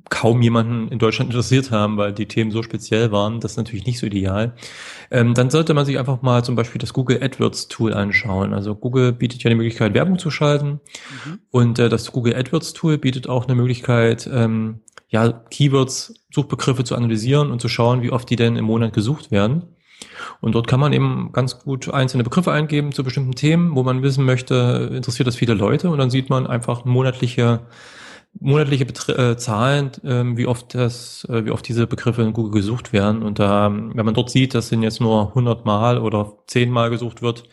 kaum 0.09 0.43
jemanden 0.43 0.89
in 0.89 0.99
Deutschland 0.99 1.31
interessiert 1.31 1.71
haben, 1.71 1.97
weil 1.97 2.13
die 2.13 2.27
Themen 2.27 2.51
so 2.51 2.63
speziell 2.63 3.13
waren. 3.13 3.41
Das 3.41 3.53
ist 3.53 3.57
natürlich 3.57 3.87
nicht 3.87 3.99
so 3.99 4.07
ideal. 4.07 4.55
Ähm, 5.11 5.35
dann 5.35 5.51
sollte 5.51 5.75
man 5.75 5.85
sich 5.85 5.99
einfach 5.99 6.23
mal 6.23 6.45
zum 6.45 6.57
Beispiel 6.57 6.79
das 6.79 6.93
Google 6.93 7.23
AdWords 7.23 7.69
Tool 7.69 7.93
anschauen. 7.93 8.55
Also 8.55 8.75
Google 8.75 9.13
bietet 9.13 9.43
ja 9.43 9.51
die 9.51 9.57
Möglichkeit, 9.57 9.95
Werbung 9.95 10.19
zu 10.19 10.31
schalten. 10.31 10.81
Mhm. 11.25 11.39
Und 11.51 11.79
äh, 11.79 11.89
das 11.89 12.13
Google 12.13 12.37
AdWords 12.37 12.73
Tool 12.73 12.99
bietet 12.99 13.29
auch 13.29 13.47
eine 13.47 13.55
Möglichkeit, 13.55 14.29
ähm, 14.33 14.81
ja, 15.09 15.31
Keywords, 15.51 16.15
Suchbegriffe 16.33 16.85
zu 16.85 16.97
analysieren 16.97 17.51
und 17.51 17.61
zu 17.61 17.69
schauen, 17.69 18.03
wie 18.03 18.11
oft 18.11 18.29
die 18.29 18.37
denn 18.37 18.57
im 18.57 18.65
Monat 18.65 18.93
gesucht 18.93 19.31
werden. 19.31 19.65
Und 20.41 20.55
dort 20.55 20.67
kann 20.67 20.81
man 20.81 20.93
eben 20.93 21.31
ganz 21.33 21.59
gut 21.59 21.93
einzelne 21.93 22.25
Begriffe 22.25 22.53
eingeben 22.53 22.93
zu 22.93 23.05
bestimmten 23.05 23.33
Themen, 23.33 23.75
wo 23.75 23.83
man 23.83 24.03
wissen 24.03 24.25
möchte, 24.25 24.91
interessiert 24.95 25.27
das 25.27 25.37
viele 25.37 25.55
Leute 25.55 25.91
und 25.91 25.99
dann 25.99 26.11
sieht 26.11 26.31
man 26.31 26.47
einfach 26.47 26.85
monatliche 26.85 27.61
monatliche 28.41 28.85
Betr 28.85 29.19
äh, 29.19 29.37
Zahlen, 29.37 29.93
äh, 30.03 30.37
wie 30.37 30.47
oft 30.47 30.75
das, 30.75 31.25
äh, 31.31 31.45
wie 31.45 31.51
oft 31.51 31.67
diese 31.69 31.87
Begriffe 31.87 32.23
in 32.23 32.33
Google 32.33 32.53
gesucht 32.53 32.93
werden. 32.93 33.23
Und 33.23 33.39
da, 33.39 33.71
wenn 33.73 34.05
man 34.05 34.15
dort 34.15 34.31
sieht, 34.31 34.55
dass 34.55 34.69
sind 34.69 34.83
jetzt 34.83 35.01
nur 35.01 35.29
100 35.29 35.65
Mal 35.65 35.99
oder 35.99 36.39
10 36.47 36.71
Mal 36.71 36.91
gesucht 36.91 37.23
wird, 37.23 37.45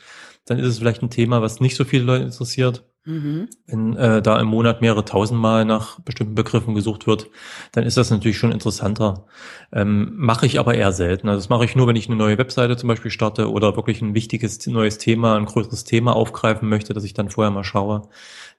dann 0.45 0.60
ist 0.60 0.67
es 0.67 0.79
vielleicht 0.79 1.03
ein 1.03 1.10
Thema, 1.10 1.41
was 1.41 1.60
nicht 1.60 1.75
so 1.75 1.83
viele 1.86 2.03
Leute 2.03 2.24
interessiert. 2.25 2.83
Mhm. 3.03 3.50
Wenn 3.65 3.96
äh, 3.96 4.22
da 4.22 4.39
im 4.39 4.48
Monat 4.48 4.81
mehrere 4.81 5.03
tausendmal 5.03 5.65
nach 5.65 6.00
bestimmten 6.01 6.36
Begriffen 6.36 6.75
gesucht 6.75 7.08
wird, 7.08 7.29
dann 7.72 7.84
ist 7.84 7.98
das 7.98 8.12
natürlich 8.12 8.38
schon 8.38 8.51
interessanter. 8.51 9.25
Ähm, 9.74 10.13
mache 10.17 10.46
ich 10.46 10.60
aber 10.60 10.75
eher 10.75 10.91
selten. 10.91 11.27
Also 11.27 11.39
das 11.39 11.50
mache 11.50 11.65
ich 11.65 11.75
nur, 11.75 11.88
wenn 11.88 11.96
ich 11.96 12.08
eine 12.08 12.15
neue 12.15 12.38
Webseite 12.38 12.77
zum 12.77 12.89
Beispiel 12.89 13.10
starte 13.10 13.50
oder 13.50 13.75
wirklich 13.75 14.01
ein 14.01 14.13
wichtiges 14.13 14.67
neues 14.67 15.00
Thema, 15.00 15.36
ein 15.36 15.46
größeres 15.46 15.84
Thema 15.84 16.15
aufgreifen 16.15 16.70
möchte, 16.70 16.93
dass 16.93 17.03
ich 17.03 17.15
dann 17.15 17.31
vorher 17.31 17.51
mal 17.51 17.63
schaue, 17.63 18.03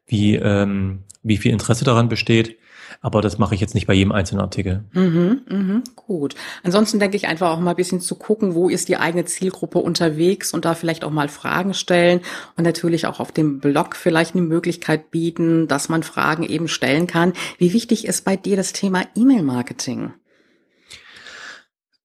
wie, 0.07 0.35
ähm, 0.35 1.05
wie 1.23 1.37
viel 1.37 1.53
Interesse 1.53 1.85
daran 1.85 2.09
besteht. 2.09 2.57
Aber 3.05 3.21
das 3.21 3.37
mache 3.37 3.57
ich 3.57 3.61
jetzt 3.61 3.75
nicht 3.75 3.89
bei 3.89 3.95
jedem 3.95 4.13
einzelnen 4.13 4.41
Artikel. 4.41 4.85
Mhm, 4.93 5.43
mhm, 5.49 5.83
gut. 5.97 6.37
Ansonsten 6.63 7.01
denke 7.01 7.17
ich 7.17 7.27
einfach 7.27 7.51
auch 7.51 7.59
mal 7.59 7.71
ein 7.71 7.77
bisschen 7.77 8.01
zu 8.01 8.15
gucken, 8.15 8.55
wo 8.55 8.69
ist 8.69 8.89
die 8.89 8.97
eigene 8.97 9.25
Zielgruppe 9.25 9.81
unterwegs 9.81 10.55
und 10.55 10.65
da 10.65 10.77
vielleicht 10.77 11.03
auch 11.03 11.11
mal 11.11 11.29
Fragen 11.29 11.75
stellen 11.75 12.21
und 12.57 12.63
natürlich 12.63 13.07
auch 13.07 13.19
auf 13.19 13.33
dem 13.33 13.59
Blog 13.59 13.97
vielleicht 13.97 14.37
eine 14.37 14.43
Möglichkeit 14.43 15.11
bieten, 15.11 15.67
dass 15.67 15.89
man 15.89 16.05
Fragen 16.05 16.45
eben 16.45 16.69
stellen 16.69 17.09
kann. 17.09 17.33
Wie 17.59 17.73
wichtig 17.73 18.07
ist 18.07 18.25
bei 18.25 18.37
dir 18.37 18.57
das 18.57 18.73
Thema 18.73 19.03
E-Mail-Marketing? 19.17 20.13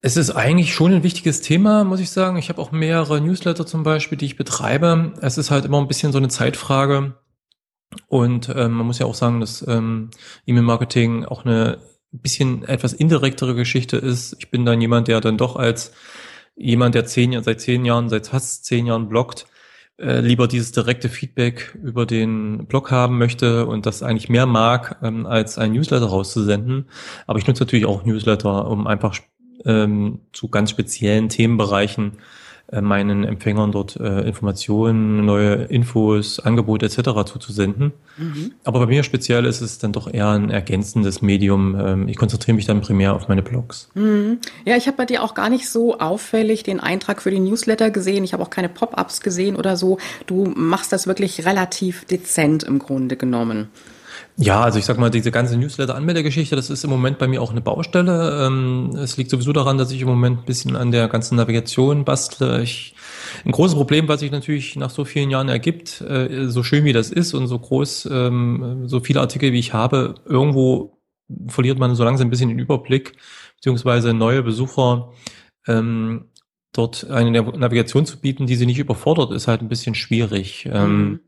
Es 0.01 0.17
ist 0.17 0.31
eigentlich 0.31 0.73
schon 0.73 0.93
ein 0.93 1.03
wichtiges 1.03 1.41
Thema, 1.41 1.83
muss 1.83 1.99
ich 1.99 2.09
sagen. 2.09 2.37
Ich 2.37 2.49
habe 2.49 2.59
auch 2.61 2.71
mehrere 2.71 3.21
Newsletter 3.21 3.67
zum 3.67 3.83
Beispiel, 3.83 4.17
die 4.17 4.25
ich 4.25 4.35
betreibe. 4.35 5.13
Es 5.21 5.37
ist 5.37 5.51
halt 5.51 5.65
immer 5.65 5.79
ein 5.79 5.87
bisschen 5.87 6.11
so 6.11 6.17
eine 6.17 6.29
Zeitfrage 6.29 7.15
und 8.07 8.49
ähm, 8.49 8.73
man 8.73 8.85
muss 8.85 8.99
ja 8.99 9.05
auch 9.05 9.15
sagen, 9.15 9.39
dass 9.39 9.65
ähm, 9.67 10.09
E-Mail-Marketing 10.45 11.25
auch 11.25 11.45
eine 11.45 11.79
bisschen 12.11 12.63
etwas 12.63 12.93
indirektere 12.93 13.55
Geschichte 13.55 13.97
ist. 13.97 14.35
Ich 14.39 14.49
bin 14.49 14.65
dann 14.65 14.81
jemand, 14.81 15.07
der 15.07 15.21
dann 15.21 15.37
doch 15.37 15.55
als 15.55 15.91
jemand, 16.55 16.95
der 16.95 17.05
zehn, 17.05 17.41
seit 17.43 17.61
zehn 17.61 17.85
Jahren, 17.85 18.09
seit 18.09 18.27
fast 18.27 18.65
zehn 18.65 18.87
Jahren 18.87 19.09
bloggt, 19.09 19.45
äh, 19.99 20.19
lieber 20.21 20.47
dieses 20.47 20.71
direkte 20.71 21.09
Feedback 21.09 21.77
über 21.81 22.05
den 22.05 22.67
Blog 22.67 22.91
haben 22.91 23.17
möchte 23.17 23.65
und 23.65 23.85
das 23.85 24.03
eigentlich 24.03 24.29
mehr 24.29 24.45
mag, 24.45 24.97
ähm, 25.01 25.25
als 25.25 25.57
ein 25.57 25.73
Newsletter 25.73 26.05
rauszusenden. 26.05 26.89
Aber 27.25 27.39
ich 27.39 27.47
nutze 27.47 27.63
natürlich 27.63 27.85
auch 27.85 28.05
Newsletter, 28.05 28.67
um 28.69 28.87
einfach 28.87 29.17
ähm, 29.65 30.21
zu 30.33 30.49
ganz 30.49 30.71
speziellen 30.71 31.29
Themenbereichen 31.29 32.13
meinen 32.81 33.23
Empfängern 33.23 33.71
dort 33.71 33.95
äh, 33.95 34.21
Informationen, 34.27 35.25
neue 35.25 35.63
Infos, 35.65 36.39
Angebote 36.39 36.85
etc. 36.85 37.25
zuzusenden. 37.25 37.93
Mhm. 38.17 38.51
Aber 38.65 38.79
bei 38.79 38.87
mir 38.87 39.03
speziell 39.03 39.45
ist 39.45 39.61
es 39.61 39.79
dann 39.79 39.93
doch 39.93 40.13
eher 40.13 40.29
ein 40.29 40.49
ergänzendes 40.49 41.21
Medium. 41.21 41.79
Ähm, 41.79 42.07
ich 42.09 42.17
konzentriere 42.17 42.55
mich 42.55 42.65
dann 42.65 42.81
primär 42.81 43.13
auf 43.15 43.29
meine 43.29 43.41
Blogs. 43.41 43.89
Mhm. 43.93 44.39
Ja, 44.65 44.75
ich 44.75 44.87
habe 44.87 44.97
bei 44.97 45.05
dir 45.05 45.23
auch 45.23 45.33
gar 45.33 45.49
nicht 45.49 45.69
so 45.69 45.99
auffällig 45.99 46.63
den 46.63 46.81
Eintrag 46.81 47.21
für 47.21 47.31
die 47.31 47.39
Newsletter 47.39 47.89
gesehen. 47.89 48.25
Ich 48.25 48.33
habe 48.33 48.43
auch 48.43 48.49
keine 48.49 48.69
Pop-ups 48.69 49.21
gesehen 49.21 49.55
oder 49.55 49.77
so. 49.77 49.97
Du 50.25 50.51
machst 50.55 50.91
das 50.91 51.07
wirklich 51.07 51.45
relativ 51.45 52.03
dezent 52.05 52.63
im 52.63 52.79
Grunde 52.79 53.15
genommen. 53.15 53.69
Ja, 54.39 54.61
also 54.61 54.77
ich 54.77 54.85
sag 54.85 54.99
mal, 54.99 55.09
diese 55.09 55.31
ganze 55.31 55.57
Newsletter-Anmeldegeschichte, 55.57 56.55
das 56.55 56.69
ist 56.69 56.83
im 56.83 56.91
Moment 56.91 57.17
bei 57.17 57.27
mir 57.27 57.41
auch 57.41 57.49
eine 57.49 57.61
Baustelle. 57.61 58.45
Ähm, 58.45 58.91
es 58.95 59.17
liegt 59.17 59.31
sowieso 59.31 59.51
daran, 59.51 59.79
dass 59.79 59.91
ich 59.91 60.01
im 60.01 60.07
Moment 60.07 60.41
ein 60.41 60.45
bisschen 60.45 60.75
an 60.75 60.91
der 60.91 61.07
ganzen 61.07 61.37
Navigation 61.37 62.05
bastle. 62.05 62.61
Ich, 62.61 62.93
ein 63.45 63.51
großes 63.51 63.75
Problem, 63.75 64.07
was 64.07 64.19
sich 64.19 64.29
natürlich 64.29 64.75
nach 64.75 64.91
so 64.91 65.05
vielen 65.05 65.31
Jahren 65.31 65.49
ergibt, 65.49 66.01
äh, 66.01 66.49
so 66.49 66.61
schön 66.61 66.85
wie 66.85 66.93
das 66.93 67.09
ist 67.09 67.33
und 67.33 67.47
so 67.47 67.57
groß, 67.57 68.09
ähm, 68.11 68.83
so 68.85 68.99
viele 68.99 69.21
Artikel 69.21 69.53
wie 69.53 69.59
ich 69.59 69.73
habe, 69.73 70.13
irgendwo 70.25 70.99
verliert 71.47 71.79
man 71.79 71.95
so 71.95 72.03
langsam 72.03 72.27
ein 72.27 72.29
bisschen 72.29 72.49
den 72.49 72.59
Überblick, 72.59 73.13
beziehungsweise 73.55 74.13
neue 74.13 74.43
Besucher 74.43 75.13
ähm, 75.67 76.25
dort 76.73 77.09
eine 77.09 77.31
Navigation 77.31 78.05
zu 78.05 78.19
bieten, 78.19 78.45
die 78.45 78.55
sie 78.55 78.67
nicht 78.67 78.77
überfordert, 78.77 79.31
ist 79.31 79.47
halt 79.47 79.61
ein 79.61 79.67
bisschen 79.67 79.95
schwierig. 79.95 80.69
Mhm 80.71 81.21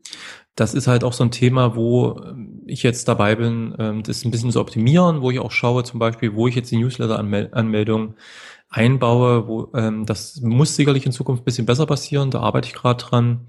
das 0.60 0.74
ist 0.74 0.86
halt 0.86 1.04
auch 1.04 1.14
so 1.14 1.24
ein 1.24 1.30
Thema, 1.30 1.74
wo 1.74 2.20
ich 2.70 2.82
jetzt 2.82 3.08
dabei 3.08 3.34
bin, 3.34 3.74
ähm, 3.78 4.02
das 4.02 4.24
ein 4.24 4.30
bisschen 4.30 4.50
zu 4.50 4.60
optimieren, 4.60 5.20
wo 5.20 5.30
ich 5.30 5.38
auch 5.38 5.50
schaue, 5.50 5.84
zum 5.84 5.98
Beispiel, 5.98 6.34
wo 6.34 6.48
ich 6.48 6.54
jetzt 6.54 6.70
die 6.70 6.78
Newsletter-Anmeldung 6.78 8.14
einbaue, 8.68 9.48
wo 9.48 9.68
ähm, 9.74 10.06
das 10.06 10.40
muss 10.40 10.76
sicherlich 10.76 11.04
in 11.06 11.12
Zukunft 11.12 11.42
ein 11.42 11.44
bisschen 11.44 11.66
besser 11.66 11.86
passieren, 11.86 12.30
da 12.30 12.40
arbeite 12.40 12.68
ich 12.68 12.74
gerade 12.74 13.02
dran. 13.02 13.46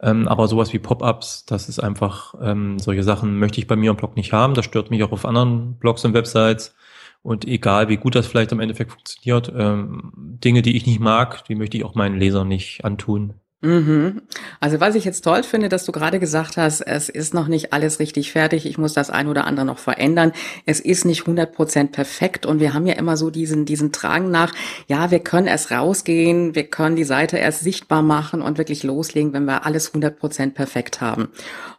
Ähm, 0.00 0.26
aber 0.26 0.48
sowas 0.48 0.72
wie 0.72 0.78
Pop-ups, 0.78 1.44
das 1.46 1.68
ist 1.68 1.78
einfach, 1.78 2.34
solche 2.78 3.04
Sachen 3.04 3.38
möchte 3.38 3.60
ich 3.60 3.68
bei 3.68 3.76
mir 3.76 3.90
im 3.90 3.96
Blog 3.96 4.16
nicht 4.16 4.32
haben. 4.32 4.54
Das 4.54 4.64
stört 4.64 4.90
mich 4.90 5.02
auch 5.04 5.12
auf 5.12 5.24
anderen 5.24 5.78
Blogs 5.78 6.04
und 6.04 6.14
Websites. 6.14 6.74
Und 7.22 7.46
egal, 7.46 7.88
wie 7.88 7.96
gut 7.96 8.14
das 8.16 8.26
vielleicht 8.26 8.52
im 8.52 8.60
Endeffekt 8.60 8.90
funktioniert, 8.90 9.52
Dinge, 9.54 10.62
die 10.62 10.76
ich 10.76 10.84
nicht 10.84 11.00
mag, 11.00 11.44
die 11.44 11.54
möchte 11.54 11.76
ich 11.76 11.84
auch 11.84 11.94
meinen 11.94 12.18
Lesern 12.18 12.48
nicht 12.48 12.84
antun. 12.84 13.34
Mhm. 13.64 14.22
Also 14.60 14.80
was 14.80 14.94
ich 14.94 15.04
jetzt 15.04 15.22
toll 15.22 15.42
finde, 15.42 15.68
dass 15.68 15.84
du 15.84 15.92
gerade 15.92 16.20
gesagt 16.20 16.56
hast, 16.56 16.82
es 16.82 17.08
ist 17.08 17.32
noch 17.32 17.48
nicht 17.48 17.72
alles 17.72 17.98
richtig 17.98 18.30
fertig, 18.30 18.66
ich 18.66 18.76
muss 18.76 18.92
das 18.92 19.10
ein 19.10 19.26
oder 19.26 19.46
andere 19.46 19.64
noch 19.64 19.78
verändern. 19.78 20.32
Es 20.66 20.80
ist 20.80 21.04
nicht 21.04 21.22
100 21.22 21.52
Prozent 21.52 21.92
perfekt 21.92 22.44
und 22.44 22.60
wir 22.60 22.74
haben 22.74 22.86
ja 22.86 22.94
immer 22.94 23.16
so 23.16 23.30
diesen, 23.30 23.64
diesen 23.64 23.90
Drang 23.90 24.30
nach, 24.30 24.52
ja, 24.86 25.10
wir 25.10 25.20
können 25.20 25.46
erst 25.46 25.70
rausgehen, 25.70 26.54
wir 26.54 26.64
können 26.64 26.96
die 26.96 27.04
Seite 27.04 27.38
erst 27.38 27.60
sichtbar 27.60 28.02
machen 28.02 28.42
und 28.42 28.58
wirklich 28.58 28.82
loslegen, 28.82 29.32
wenn 29.32 29.46
wir 29.46 29.64
alles 29.64 29.88
100 29.88 30.18
Prozent 30.18 30.54
perfekt 30.54 31.00
haben. 31.00 31.28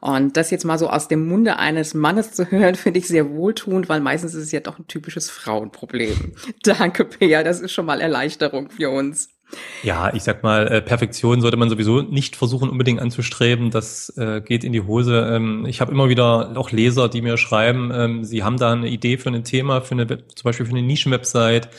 Und 0.02 0.38
das 0.38 0.52
jetzt 0.52 0.66
mal 0.66 0.80
so 0.80 0.90
aus 0.90 1.08
dem 1.08 1.28
Munde 1.28 1.60
eines 1.60 1.94
Mannes 1.94 2.32
zu 2.32 2.50
hören, 2.50 2.76
finde 2.76 3.00
ich 3.00 3.08
sehr 3.08 3.30
wohltuend, 3.30 3.90
weil 3.90 4.02
meistens 4.02 4.34
ist 4.34 4.44
es 4.44 4.52
ja 4.52 4.60
doch 4.60 4.80
ein 4.80 4.88
typisches 4.88 5.30
Frauenproblem. 5.30 6.34
Danke, 6.64 7.06
Pea, 7.06 7.44
das 7.44 7.60
ist 7.60 7.72
schon 7.72 7.86
mal 7.86 8.02
Erleichterung 8.02 8.70
für 8.70 8.90
uns. 8.90 9.35
Ja, 9.84 10.14
ich 10.14 10.24
sag 10.24 10.44
mal, 10.44 10.68
äh, 10.68 10.82
Perfektion 10.82 11.42
sollte 11.42 11.58
man 11.58 11.70
sowieso 11.70 12.02
nicht 12.02 12.36
versuchen, 12.36 12.70
unbedingt 12.70 13.00
anzustreben. 13.00 13.72
Das 13.72 14.10
äh, 14.18 14.42
geht 14.42 14.64
in 14.64 14.74
die 14.74 14.82
Hose. 14.82 15.30
Ähm, 15.32 15.66
ich 15.68 15.82
habe 15.82 15.92
immer 15.92 16.10
wieder 16.10 16.58
auch 16.58 16.72
Leser, 16.72 17.10
die 17.10 17.22
mir 17.22 17.38
schreiben, 17.38 17.92
ähm, 17.94 18.24
sie 18.24 18.44
haben 18.44 18.58
da 18.58 18.72
eine 18.72 18.90
Idee 18.90 19.18
für 19.18 19.30
ein 19.30 19.44
Thema, 19.44 19.82
für 19.82 19.94
eine, 19.94 20.08
zum 20.08 20.44
Beispiel 20.44 20.66
für 20.66 20.72
eine 20.72 20.82
Nischenwebsite, 20.82 21.70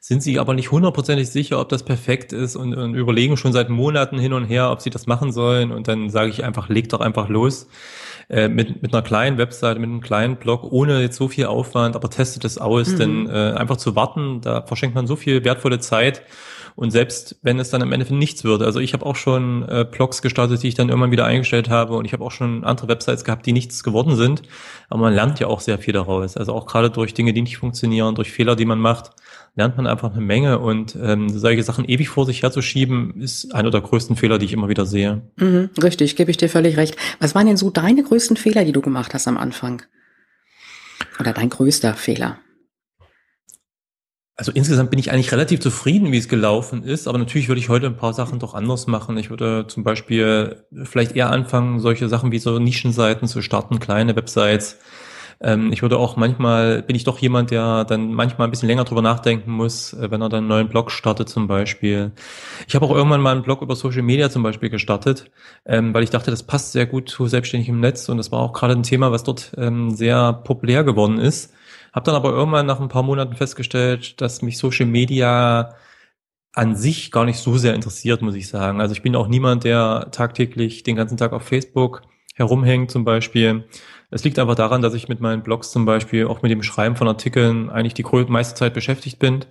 sind 0.00 0.22
sie 0.22 0.38
aber 0.38 0.54
nicht 0.54 0.70
hundertprozentig 0.70 1.28
sicher, 1.28 1.60
ob 1.60 1.68
das 1.68 1.82
perfekt 1.82 2.32
ist 2.32 2.54
und, 2.54 2.74
und 2.74 2.94
überlegen 2.94 3.36
schon 3.36 3.52
seit 3.52 3.70
Monaten 3.70 4.18
hin 4.18 4.32
und 4.32 4.44
her, 4.44 4.70
ob 4.70 4.80
sie 4.80 4.90
das 4.90 5.06
machen 5.06 5.32
sollen. 5.32 5.72
Und 5.72 5.88
dann 5.88 6.10
sage 6.10 6.30
ich 6.30 6.44
einfach, 6.44 6.68
leg 6.68 6.88
doch 6.90 7.00
einfach 7.00 7.28
los. 7.28 7.66
Äh, 8.28 8.48
mit, 8.48 8.82
mit 8.82 8.92
einer 8.92 9.02
kleinen 9.02 9.38
Webseite, 9.38 9.78
mit 9.78 9.88
einem 9.88 10.00
kleinen 10.00 10.36
Blog, 10.36 10.64
ohne 10.64 11.00
jetzt 11.00 11.16
so 11.16 11.28
viel 11.28 11.46
Aufwand, 11.46 11.94
aber 11.94 12.10
testet 12.10 12.44
es 12.44 12.58
aus, 12.58 12.88
mhm. 12.88 12.98
denn 12.98 13.28
äh, 13.28 13.52
einfach 13.56 13.76
zu 13.76 13.94
warten, 13.94 14.40
da 14.40 14.62
verschenkt 14.62 14.96
man 14.96 15.06
so 15.06 15.14
viel 15.14 15.44
wertvolle 15.44 15.78
Zeit 15.78 16.22
und 16.76 16.90
selbst 16.90 17.36
wenn 17.40 17.58
es 17.58 17.70
dann 17.70 17.80
am 17.80 17.90
Ende 17.92 18.14
nichts 18.14 18.44
würde, 18.44 18.66
also 18.66 18.80
ich 18.80 18.92
habe 18.92 19.06
auch 19.06 19.16
schon 19.16 19.66
äh, 19.66 19.86
Blogs 19.90 20.20
gestartet, 20.20 20.62
die 20.62 20.68
ich 20.68 20.74
dann 20.74 20.90
irgendwann 20.90 21.10
wieder 21.10 21.24
eingestellt 21.24 21.70
habe 21.70 21.96
und 21.96 22.04
ich 22.04 22.12
habe 22.12 22.22
auch 22.22 22.30
schon 22.30 22.64
andere 22.64 22.88
Websites 22.88 23.24
gehabt, 23.24 23.46
die 23.46 23.54
nichts 23.54 23.82
geworden 23.82 24.14
sind. 24.14 24.42
Aber 24.90 25.00
man 25.00 25.14
lernt 25.14 25.40
ja 25.40 25.46
auch 25.46 25.60
sehr 25.60 25.78
viel 25.78 25.94
daraus. 25.94 26.36
Also 26.36 26.52
auch 26.52 26.66
gerade 26.66 26.90
durch 26.90 27.14
Dinge, 27.14 27.32
die 27.32 27.40
nicht 27.40 27.56
funktionieren, 27.56 28.14
durch 28.14 28.30
Fehler, 28.30 28.56
die 28.56 28.66
man 28.66 28.78
macht, 28.78 29.12
lernt 29.54 29.78
man 29.78 29.86
einfach 29.86 30.12
eine 30.12 30.20
Menge. 30.20 30.58
Und 30.58 30.94
ähm, 31.02 31.30
solche 31.30 31.62
Sachen 31.62 31.88
ewig 31.88 32.10
vor 32.10 32.26
sich 32.26 32.42
herzuschieben, 32.42 33.22
ist 33.22 33.54
einer 33.54 33.70
der 33.70 33.80
größten 33.80 34.14
Fehler, 34.16 34.36
die 34.36 34.44
ich 34.44 34.52
immer 34.52 34.68
wieder 34.68 34.84
sehe. 34.84 35.22
Mhm, 35.36 35.70
richtig, 35.82 36.14
gebe 36.14 36.30
ich 36.30 36.36
dir 36.36 36.50
völlig 36.50 36.76
recht. 36.76 36.96
Was 37.20 37.34
waren 37.34 37.46
denn 37.46 37.56
so 37.56 37.70
deine 37.70 38.02
größten 38.02 38.36
Fehler, 38.36 38.66
die 38.66 38.72
du 38.72 38.82
gemacht 38.82 39.14
hast 39.14 39.26
am 39.26 39.38
Anfang? 39.38 39.80
Oder 41.18 41.32
dein 41.32 41.48
größter 41.48 41.94
Fehler? 41.94 42.36
Also 44.38 44.52
insgesamt 44.52 44.90
bin 44.90 44.98
ich 44.98 45.10
eigentlich 45.10 45.32
relativ 45.32 45.60
zufrieden, 45.60 46.12
wie 46.12 46.18
es 46.18 46.28
gelaufen 46.28 46.82
ist, 46.82 47.08
aber 47.08 47.16
natürlich 47.16 47.48
würde 47.48 47.58
ich 47.58 47.70
heute 47.70 47.86
ein 47.86 47.96
paar 47.96 48.12
Sachen 48.12 48.38
doch 48.38 48.52
anders 48.52 48.86
machen. 48.86 49.16
Ich 49.16 49.30
würde 49.30 49.64
zum 49.66 49.82
Beispiel 49.82 50.62
vielleicht 50.84 51.12
eher 51.16 51.30
anfangen, 51.30 51.80
solche 51.80 52.08
Sachen 52.10 52.32
wie 52.32 52.38
so 52.38 52.58
Nischenseiten 52.58 53.28
zu 53.28 53.40
starten, 53.40 53.78
kleine 53.80 54.14
Websites. 54.14 54.78
Ähm, 55.40 55.72
ich 55.72 55.80
würde 55.80 55.98
auch 55.98 56.16
manchmal, 56.16 56.82
bin 56.82 56.96
ich 56.96 57.04
doch 57.04 57.18
jemand, 57.18 57.50
der 57.50 57.84
dann 57.84 58.12
manchmal 58.12 58.46
ein 58.48 58.50
bisschen 58.50 58.68
länger 58.68 58.84
drüber 58.84 59.00
nachdenken 59.02 59.50
muss, 59.52 59.94
äh, 59.94 60.10
wenn 60.10 60.20
er 60.20 60.28
dann 60.28 60.40
einen 60.40 60.48
neuen 60.48 60.68
Blog 60.68 60.90
startet 60.90 61.30
zum 61.30 61.46
Beispiel. 61.46 62.12
Ich 62.68 62.74
habe 62.74 62.84
auch 62.86 62.94
irgendwann 62.94 63.20
mal 63.22 63.32
einen 63.32 63.42
Blog 63.42 63.62
über 63.62 63.74
Social 63.76 64.02
Media 64.02 64.30
zum 64.30 64.42
Beispiel 64.42 64.70
gestartet, 64.70 65.30
ähm, 65.64 65.94
weil 65.94 66.02
ich 66.04 66.10
dachte, 66.10 66.30
das 66.30 66.42
passt 66.42 66.72
sehr 66.72 66.86
gut 66.86 67.08
zu 67.08 67.26
selbstständig 67.26 67.68
im 67.68 67.80
Netz 67.80 68.08
und 68.10 68.18
das 68.18 68.32
war 68.32 68.40
auch 68.40 68.52
gerade 68.52 68.74
ein 68.74 68.82
Thema, 68.82 69.12
was 69.12 69.24
dort 69.24 69.52
ähm, 69.56 69.94
sehr 69.94 70.32
populär 70.32 70.84
geworden 70.84 71.18
ist. 71.18 71.52
Habe 71.96 72.04
dann 72.04 72.14
aber 72.14 72.28
irgendwann 72.28 72.66
nach 72.66 72.78
ein 72.78 72.88
paar 72.88 73.02
Monaten 73.02 73.34
festgestellt, 73.34 74.20
dass 74.20 74.42
mich 74.42 74.58
Social 74.58 74.84
Media 74.84 75.74
an 76.52 76.76
sich 76.76 77.10
gar 77.10 77.24
nicht 77.24 77.38
so 77.38 77.56
sehr 77.56 77.74
interessiert, 77.74 78.20
muss 78.20 78.34
ich 78.34 78.48
sagen. 78.48 78.82
Also 78.82 78.92
ich 78.92 79.00
bin 79.00 79.16
auch 79.16 79.28
niemand, 79.28 79.64
der 79.64 80.08
tagtäglich 80.12 80.82
den 80.82 80.94
ganzen 80.94 81.16
Tag 81.16 81.32
auf 81.32 81.44
Facebook 81.44 82.02
herumhängt 82.34 82.90
zum 82.90 83.06
Beispiel. 83.06 83.64
Es 84.10 84.24
liegt 84.24 84.38
einfach 84.38 84.56
daran, 84.56 84.82
dass 84.82 84.92
ich 84.92 85.08
mit 85.08 85.20
meinen 85.20 85.42
Blogs 85.42 85.70
zum 85.70 85.86
Beispiel 85.86 86.26
auch 86.26 86.42
mit 86.42 86.52
dem 86.52 86.62
Schreiben 86.62 86.96
von 86.96 87.08
Artikeln 87.08 87.70
eigentlich 87.70 87.94
die 87.94 88.04
meiste 88.28 88.54
Zeit 88.54 88.74
beschäftigt 88.74 89.18
bin. 89.18 89.46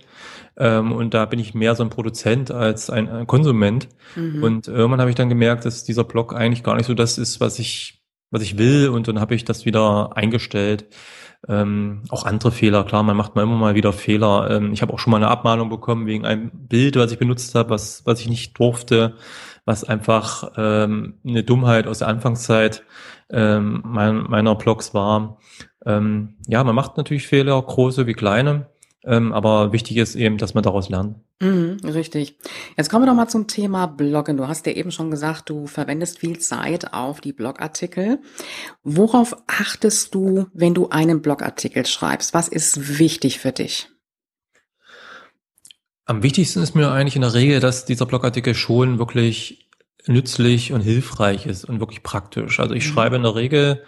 Ähm, 0.56 0.92
und 0.92 1.14
da 1.14 1.24
bin 1.24 1.40
ich 1.40 1.52
mehr 1.52 1.74
so 1.74 1.82
ein 1.82 1.90
Produzent 1.90 2.52
als 2.52 2.90
ein, 2.90 3.08
ein 3.08 3.26
Konsument. 3.26 3.88
Mhm. 4.14 4.42
Und 4.44 4.68
irgendwann 4.68 5.00
habe 5.00 5.10
ich 5.10 5.16
dann 5.16 5.28
gemerkt, 5.28 5.64
dass 5.64 5.82
dieser 5.82 6.04
Blog 6.04 6.32
eigentlich 6.32 6.62
gar 6.62 6.76
nicht 6.76 6.86
so 6.86 6.94
das 6.94 7.18
ist, 7.18 7.40
was 7.40 7.58
ich, 7.58 8.04
was 8.30 8.42
ich 8.42 8.56
will. 8.56 8.88
Und 8.88 9.08
dann 9.08 9.18
habe 9.18 9.34
ich 9.34 9.44
das 9.44 9.64
wieder 9.64 10.16
eingestellt. 10.16 10.86
Ähm, 11.48 12.02
auch 12.08 12.24
andere 12.24 12.50
Fehler, 12.50 12.84
klar, 12.84 13.02
man 13.02 13.16
macht 13.16 13.34
mal 13.34 13.42
immer 13.42 13.56
mal 13.56 13.74
wieder 13.74 13.92
Fehler. 13.92 14.50
Ähm, 14.50 14.72
ich 14.72 14.82
habe 14.82 14.92
auch 14.92 14.98
schon 14.98 15.10
mal 15.10 15.18
eine 15.18 15.28
Abmahnung 15.28 15.68
bekommen 15.68 16.06
wegen 16.06 16.26
einem 16.26 16.50
Bild, 16.52 16.96
was 16.96 17.12
ich 17.12 17.18
benutzt 17.18 17.54
habe, 17.54 17.70
was, 17.70 18.04
was 18.04 18.20
ich 18.20 18.28
nicht 18.28 18.58
durfte, 18.58 19.14
was 19.64 19.84
einfach 19.84 20.52
ähm, 20.56 21.14
eine 21.26 21.44
Dummheit 21.44 21.86
aus 21.86 21.98
der 21.98 22.08
Anfangszeit 22.08 22.84
ähm, 23.30 23.82
mein, 23.84 24.24
meiner 24.28 24.54
Blogs 24.54 24.94
war. 24.94 25.38
Ähm, 25.84 26.34
ja, 26.46 26.64
man 26.64 26.74
macht 26.74 26.96
natürlich 26.96 27.26
Fehler, 27.26 27.60
große 27.60 28.06
wie 28.06 28.14
kleine, 28.14 28.68
ähm, 29.06 29.32
aber 29.32 29.72
wichtig 29.72 29.96
ist 29.98 30.16
eben, 30.16 30.36
dass 30.36 30.54
man 30.54 30.64
daraus 30.64 30.88
lernt. 30.88 31.16
Mhm, 31.40 31.78
richtig. 31.84 32.38
Jetzt 32.76 32.90
kommen 32.90 33.04
wir 33.04 33.06
doch 33.06 33.16
mal 33.16 33.28
zum 33.28 33.46
Thema 33.46 33.86
Bloggen. 33.86 34.36
Du 34.36 34.48
hast 34.48 34.66
ja 34.66 34.72
eben 34.72 34.90
schon 34.90 35.12
gesagt, 35.12 35.48
du 35.48 35.68
verwendest 35.68 36.18
viel 36.18 36.40
Zeit 36.40 36.92
auf 36.92 37.20
die 37.20 37.32
Blogartikel. 37.32 38.18
Worauf 38.82 39.36
achtest 39.46 40.14
du, 40.14 40.46
wenn 40.52 40.74
du 40.74 40.88
einen 40.88 41.22
Blogartikel 41.22 41.86
schreibst? 41.86 42.34
Was 42.34 42.48
ist 42.48 42.98
wichtig 42.98 43.38
für 43.38 43.52
dich? 43.52 43.88
Am 46.04 46.24
wichtigsten 46.24 46.62
ist 46.62 46.74
mir 46.74 46.90
eigentlich 46.90 47.16
in 47.16 47.22
der 47.22 47.34
Regel, 47.34 47.60
dass 47.60 47.84
dieser 47.84 48.06
Blogartikel 48.06 48.54
schon 48.54 48.98
wirklich 48.98 49.70
nützlich 50.06 50.72
und 50.72 50.80
hilfreich 50.80 51.46
ist 51.46 51.64
und 51.64 51.78
wirklich 51.78 52.02
praktisch. 52.02 52.58
Also 52.58 52.74
ich 52.74 52.86
mhm. 52.86 52.92
schreibe 52.92 53.16
in 53.16 53.22
der 53.22 53.36
Regel, 53.36 53.82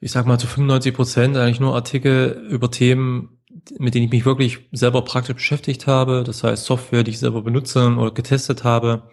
ich 0.00 0.12
sag 0.12 0.26
mal 0.26 0.38
zu 0.38 0.46
95 0.46 0.94
Prozent 0.94 1.36
eigentlich 1.36 1.60
nur 1.60 1.74
Artikel 1.74 2.46
über 2.50 2.70
Themen, 2.70 3.39
mit 3.78 3.94
denen 3.94 4.06
ich 4.06 4.12
mich 4.12 4.24
wirklich 4.24 4.68
selber 4.72 5.02
praktisch 5.02 5.34
beschäftigt 5.34 5.86
habe. 5.86 6.24
Das 6.24 6.42
heißt 6.44 6.64
Software, 6.64 7.02
die 7.02 7.12
ich 7.12 7.18
selber 7.18 7.42
benutze 7.42 7.94
oder 7.96 8.10
getestet 8.12 8.64
habe, 8.64 9.04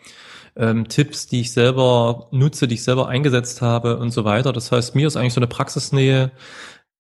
ähm, 0.56 0.88
Tipps, 0.88 1.28
die 1.28 1.42
ich 1.42 1.52
selber 1.52 2.28
nutze, 2.32 2.68
die 2.68 2.76
ich 2.76 2.84
selber 2.84 3.08
eingesetzt 3.08 3.62
habe 3.62 3.98
und 3.98 4.12
so 4.12 4.26
weiter. 4.26 4.54
Das 4.54 4.72
heißt, 4.72 4.96
mir 4.96 5.08
ist 5.08 5.18
eigentlich 5.18 5.34
so 5.34 5.40
eine 5.40 5.48
Praxisnähe 5.48 6.32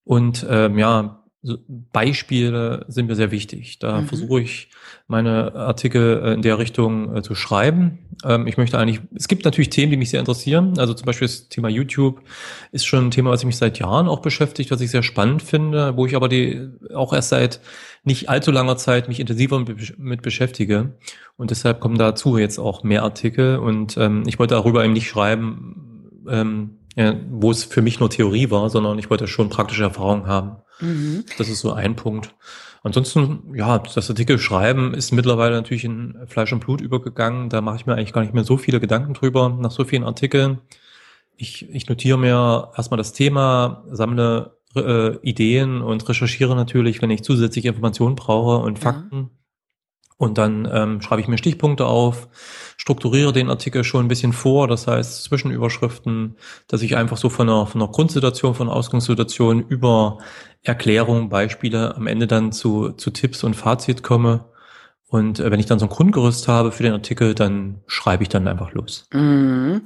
und 0.04 0.46
ähm, 0.50 0.78
ja, 0.78 1.24
Beispiele 1.68 2.86
sind 2.88 3.08
mir 3.08 3.16
sehr 3.16 3.32
wichtig. 3.32 3.80
Da 3.80 4.02
mhm. 4.02 4.08
versuche 4.08 4.42
ich 4.42 4.70
meine 5.08 5.56
Artikel 5.56 6.22
äh, 6.24 6.34
in 6.34 6.42
der 6.42 6.60
Richtung 6.60 7.16
äh, 7.16 7.22
zu 7.22 7.36
schreiben. 7.36 8.00
Ähm, 8.24 8.48
ich 8.48 8.58
möchte 8.58 8.78
eigentlich, 8.78 9.02
es 9.16 9.28
gibt 9.28 9.46
natürlich 9.46 9.70
Themen, 9.70 9.92
die 9.92 9.98
mich 9.98 10.10
sehr 10.10 10.20
interessieren. 10.20 10.78
Also 10.78 10.94
zum 10.94 11.06
Beispiel 11.06 11.28
das 11.28 11.50
Thema 11.50 11.70
YouTube 11.70 12.22
ist 12.72 12.86
schon 12.86 13.08
ein 13.08 13.12
Thema, 13.12 13.32
was 13.32 13.42
ich 13.42 13.46
mich 13.46 13.58
seit 13.58 13.80
Jahren 13.80 14.08
auch 14.08 14.22
beschäftigt, 14.22 14.72
was 14.72 14.82
ich 14.82 14.92
sehr 14.92 15.04
spannend 15.04 15.42
finde, 15.42 15.96
wo 15.96 16.06
ich 16.06 16.16
aber 16.16 16.30
die 16.30 16.70
auch 16.94 17.14
erst 17.14 17.30
seit 17.30 17.62
nicht 18.04 18.30
allzu 18.30 18.52
langer 18.52 18.78
Zeit 18.78 19.08
mich 19.08 19.20
intensiver 19.20 19.64
mit 19.98 20.22
beschäftige. 20.22 20.94
Und 21.36 21.52
deshalb 21.52 21.80
kommen 21.80 21.98
dazu 21.98 22.38
jetzt 22.38 22.58
auch 22.58 22.84
mehr 22.84 23.04
Artikel. 23.04 23.58
Und 23.58 23.98
ähm, 23.98 24.24
ich 24.28 24.40
wollte 24.40 24.56
darüber 24.56 24.84
eben 24.84 24.94
nicht 24.94 25.08
schreiben, 25.08 26.24
ähm, 26.30 26.77
wo 27.30 27.52
es 27.52 27.64
für 27.64 27.82
mich 27.82 28.00
nur 28.00 28.10
Theorie 28.10 28.50
war, 28.50 28.70
sondern 28.70 28.98
ich 28.98 29.10
wollte 29.10 29.28
schon 29.28 29.50
praktische 29.50 29.84
Erfahrungen 29.84 30.26
haben. 30.26 30.58
Mhm. 30.80 31.26
Das 31.38 31.48
ist 31.48 31.60
so 31.60 31.74
ein 31.74 31.96
Punkt. 31.96 32.34
Ansonsten, 32.84 33.54
ja, 33.56 33.80
das 33.80 34.10
Artikel 34.10 34.40
schreiben 34.40 34.94
ist 34.94 35.12
mittlerweile 35.12 35.56
natürlich 35.56 35.84
in 35.84 36.18
Fleisch 36.28 36.54
und 36.54 36.62
Blut 36.62 36.82
übergegangen. 36.82 37.50
Da 37.50 37.62
mache 37.62 37.76
ich 37.76 37.86
mir 37.86 37.94
eigentlich 37.94 38.14
gar 38.14 38.22
nicht 38.22 38.34
mehr 38.34 38.44
so 38.44 38.58
viele 38.58 38.80
Gedanken 38.80 39.14
drüber 39.14 39.50
nach 39.50 39.72
so 39.72 39.84
vielen 39.84 40.04
Artikeln. 40.04 40.60
Ich, 41.36 41.70
ich 41.70 41.88
notiere 41.88 42.18
mir 42.18 42.72
erstmal 42.76 42.98
das 42.98 43.14
Thema, 43.14 43.84
sammle 43.92 44.58
äh, 44.76 45.18
Ideen 45.18 45.82
und 45.82 46.08
recherchiere 46.08 46.56
natürlich, 46.56 47.02
wenn 47.02 47.12
ich 47.12 47.24
zusätzliche 47.24 47.70
Informationen 47.70 48.16
brauche 48.16 48.64
und 48.64 48.80
Fakten. 48.80 49.16
Ja. 49.16 49.30
Und 50.18 50.40
dann 50.40 50.68
ähm, 50.72 51.02
schreibe 51.02 51.22
ich 51.22 51.28
mir 51.28 51.38
Stichpunkte 51.38 51.86
auf, 51.86 52.28
strukturiere 52.76 53.34
den 53.34 53.52
Artikel 53.52 53.84
schon 53.84 54.06
ein 54.06 54.08
bisschen 54.08 54.34
vor, 54.34 54.68
das 54.68 54.88
heißt 54.88 55.24
Zwischenüberschriften, 55.24 56.38
dass 56.68 56.82
ich 56.82 56.98
einfach 56.98 57.18
so 57.18 57.30
von 57.30 57.48
einer, 57.48 57.68
von 57.68 57.82
einer 57.82 57.92
Grundsituation, 57.92 58.56
von 58.56 58.68
Ausgangssituation 58.68 59.64
über 59.68 60.18
Erklärung, 60.64 61.30
Beispiele 61.30 61.96
am 61.96 62.08
Ende 62.08 62.26
dann 62.26 62.52
zu, 62.52 62.94
zu 62.94 63.12
Tipps 63.12 63.44
und 63.44 63.56
Fazit 63.56 64.02
komme. 64.02 64.46
Und 65.08 65.40
äh, 65.40 65.52
wenn 65.52 65.60
ich 65.60 65.68
dann 65.68 65.80
so 65.80 65.86
ein 65.86 65.92
Grundgerüst 65.92 66.48
habe 66.48 66.72
für 66.72 66.84
den 66.84 66.94
Artikel, 66.94 67.36
dann 67.36 67.82
schreibe 67.86 68.24
ich 68.24 68.30
dann 68.30 68.48
einfach 68.48 68.74
los. 68.74 69.08
Mhm. 69.14 69.84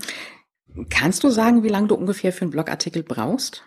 Kannst 0.90 1.26
du 1.26 1.30
sagen, 1.30 1.64
wie 1.64 1.70
lange 1.70 1.88
du 1.88 1.96
ungefähr 1.96 2.32
für 2.32 2.44
einen 2.44 2.52
Blogartikel 2.52 3.04
brauchst? 3.04 3.64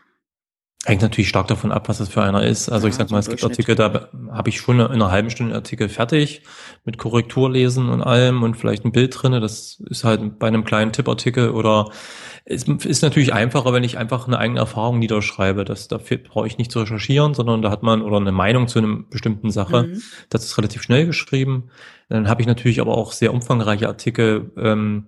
Hängt 0.86 1.00
natürlich 1.00 1.28
stark 1.28 1.46
davon 1.46 1.72
ab, 1.72 1.88
was 1.88 1.98
das 1.98 2.10
für 2.10 2.22
einer 2.22 2.42
ist. 2.42 2.68
Also 2.68 2.86
ja, 2.86 2.90
ich 2.90 2.96
sag 2.96 3.10
mal, 3.10 3.18
es 3.18 3.28
gibt 3.28 3.42
Artikel, 3.42 3.74
da 3.74 4.08
habe 4.30 4.48
ich 4.50 4.60
schon 4.60 4.80
in 4.80 4.86
einer 4.86 5.10
halben 5.10 5.30
Stunde 5.30 5.54
Artikel 5.54 5.88
fertig 5.88 6.42
mit 6.84 6.98
Korrekturlesen 6.98 7.88
und 7.88 8.02
allem 8.02 8.42
und 8.42 8.54
vielleicht 8.56 8.84
ein 8.84 8.92
Bild 8.92 9.16
drinne. 9.20 9.40
Das 9.40 9.82
ist 9.88 10.04
halt 10.04 10.38
bei 10.38 10.46
einem 10.46 10.64
kleinen 10.64 10.92
Tippartikel 10.92 11.50
oder 11.50 11.90
es 12.44 12.64
ist 12.64 13.02
natürlich 13.02 13.32
einfacher, 13.32 13.72
wenn 13.72 13.84
ich 13.84 13.96
einfach 13.96 14.26
eine 14.26 14.38
eigene 14.38 14.60
Erfahrung 14.60 14.98
niederschreibe. 14.98 15.64
Das, 15.64 15.88
dafür 15.88 16.18
brauche 16.18 16.46
ich 16.46 16.58
nicht 16.58 16.70
zu 16.70 16.80
recherchieren, 16.80 17.32
sondern 17.32 17.62
da 17.62 17.70
hat 17.70 17.82
man 17.82 18.02
oder 18.02 18.18
eine 18.18 18.32
Meinung 18.32 18.68
zu 18.68 18.78
einer 18.78 19.04
bestimmten 19.08 19.50
Sache. 19.50 19.84
Mhm. 19.84 20.02
Das 20.28 20.44
ist 20.44 20.58
relativ 20.58 20.82
schnell 20.82 21.06
geschrieben. 21.06 21.70
Dann 22.10 22.28
habe 22.28 22.42
ich 22.42 22.46
natürlich 22.46 22.82
aber 22.82 22.98
auch 22.98 23.12
sehr 23.12 23.32
umfangreiche 23.32 23.88
Artikel, 23.88 24.52
ähm, 24.58 25.06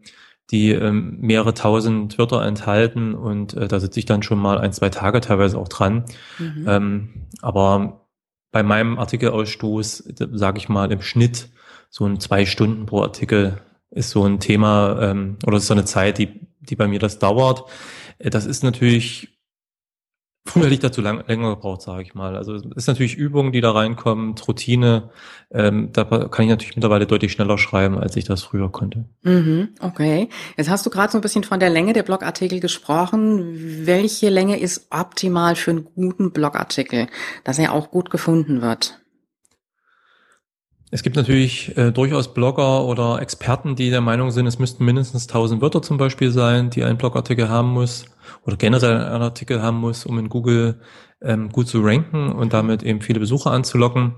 die 0.51 0.71
ähm, 0.71 1.19
mehrere 1.21 1.55
tausend 1.55 2.19
Wörter 2.19 2.45
enthalten 2.45 3.15
und 3.15 3.55
äh, 3.55 3.67
da 3.69 3.81
sitze 3.81 3.99
ich 3.99 4.07
dann 4.07 4.23
schon 4.23 4.39
mal 4.39 4.59
ein, 4.59 4.73
zwei 4.73 4.91
Tage 4.91 5.21
teilweise 5.21 5.59
auch 5.59 5.69
dran. 5.69 6.05
Mhm. 6.39 6.65
Ähm, 6.69 7.09
aber 7.43 8.07
bei 8.53 8.63
meinem 8.63 8.99
Artikelausstoß, 8.99 10.15
sage 10.33 10.59
ich 10.59 10.69
mal, 10.69 10.91
im 10.93 11.03
Schnitt 11.03 11.49
so 11.91 12.07
ein 12.07 12.21
zwei 12.21 12.47
Stunden 12.47 12.87
pro 12.87 13.03
Artikel 13.03 13.61
ist 13.91 14.11
so 14.11 14.25
ein 14.25 14.41
Thema 14.41 14.99
ähm, 15.01 15.39
oder 15.47 15.57
ist 15.57 15.67
so 15.67 15.75
eine 15.75 15.85
Zeit, 15.85 16.19
die, 16.19 16.47
die 16.61 16.77
bei 16.77 16.87
mir 16.87 16.99
das 16.99 17.19
dauert. 17.19 17.65
Äh, 18.19 18.31
das 18.31 18.47
ist 18.47 18.63
natürlich 18.63 19.36
Früher 20.47 20.65
hätte 20.65 20.75
ich 20.75 20.81
dazu 20.81 21.01
lang, 21.01 21.25
länger 21.27 21.51
gebraucht, 21.51 21.83
sage 21.83 22.03
ich 22.03 22.15
mal. 22.15 22.37
Also 22.37 22.55
es 22.55 22.63
ist 22.75 22.87
natürlich 22.87 23.17
Übung, 23.17 23.53
die 23.53 23.61
da 23.61 23.73
reinkommt, 23.73 24.47
Routine. 24.47 25.11
Ähm, 25.51 25.91
da 25.93 26.05
kann 26.05 26.45
ich 26.45 26.51
natürlich 26.51 26.77
mittlerweile 26.77 27.07
deutlich 27.07 27.33
schneller 27.33 27.59
schreiben, 27.59 27.99
als 27.99 28.17
ich 28.17 28.25
das 28.25 28.43
früher 28.43 28.71
konnte. 28.71 29.05
Mhm, 29.23 29.71
okay. 29.81 30.29
Jetzt 30.57 30.71
hast 30.71 30.87
du 30.87 30.91
gerade 30.91 31.13
so 31.13 31.19
ein 31.19 31.23
bisschen 31.23 31.45
von 31.45 31.61
der 31.61 31.71
Länge 31.71 31.93
der 31.93 32.05
Blogartikel 32.05 32.61
gesprochen. 32.61 33.87
Welche 33.87 34.31
Länge 34.31 34.59
ist 34.59 34.87
optimal 34.91 35.57
für 35.57 35.73
einen 35.73 35.85
guten 35.95 36.31
Blogartikel, 36.31 37.09
dass 37.45 37.59
er 37.59 37.73
auch 37.73 37.91
gut 37.91 38.11
gefunden 38.11 38.63
wird? 38.63 39.01
Es 40.91 41.03
gibt 41.03 41.17
natürlich 41.17 41.77
äh, 41.77 41.91
durchaus 41.91 42.33
Blogger 42.33 42.85
oder 42.85 43.21
Experten, 43.21 43.75
die 43.75 43.91
der 43.91 44.01
Meinung 44.01 44.31
sind, 44.31 44.47
es 44.47 44.61
müssten 44.61 44.85
mindestens 44.85 45.27
1000 45.27 45.61
Wörter 45.61 45.83
zum 45.83 45.97
Beispiel 45.97 46.31
sein, 46.31 46.71
die 46.71 46.85
ein 46.85 46.97
Blogartikel 46.97 47.49
haben 47.49 47.71
muss 47.71 48.05
oder 48.45 48.57
generell 48.57 48.99
einen 48.99 49.23
Artikel 49.23 49.61
haben 49.61 49.79
muss, 49.79 50.07
um 50.07 50.19
in 50.19 50.29
Google 50.29 50.81
ähm, 51.21 51.49
gut 51.49 51.67
zu 51.67 51.81
ranken 51.81 52.31
und 52.31 52.53
damit 52.53 52.85
eben 52.85 53.01
viele 53.01 53.19
Besucher 53.19 53.51
anzulocken. 53.51 54.15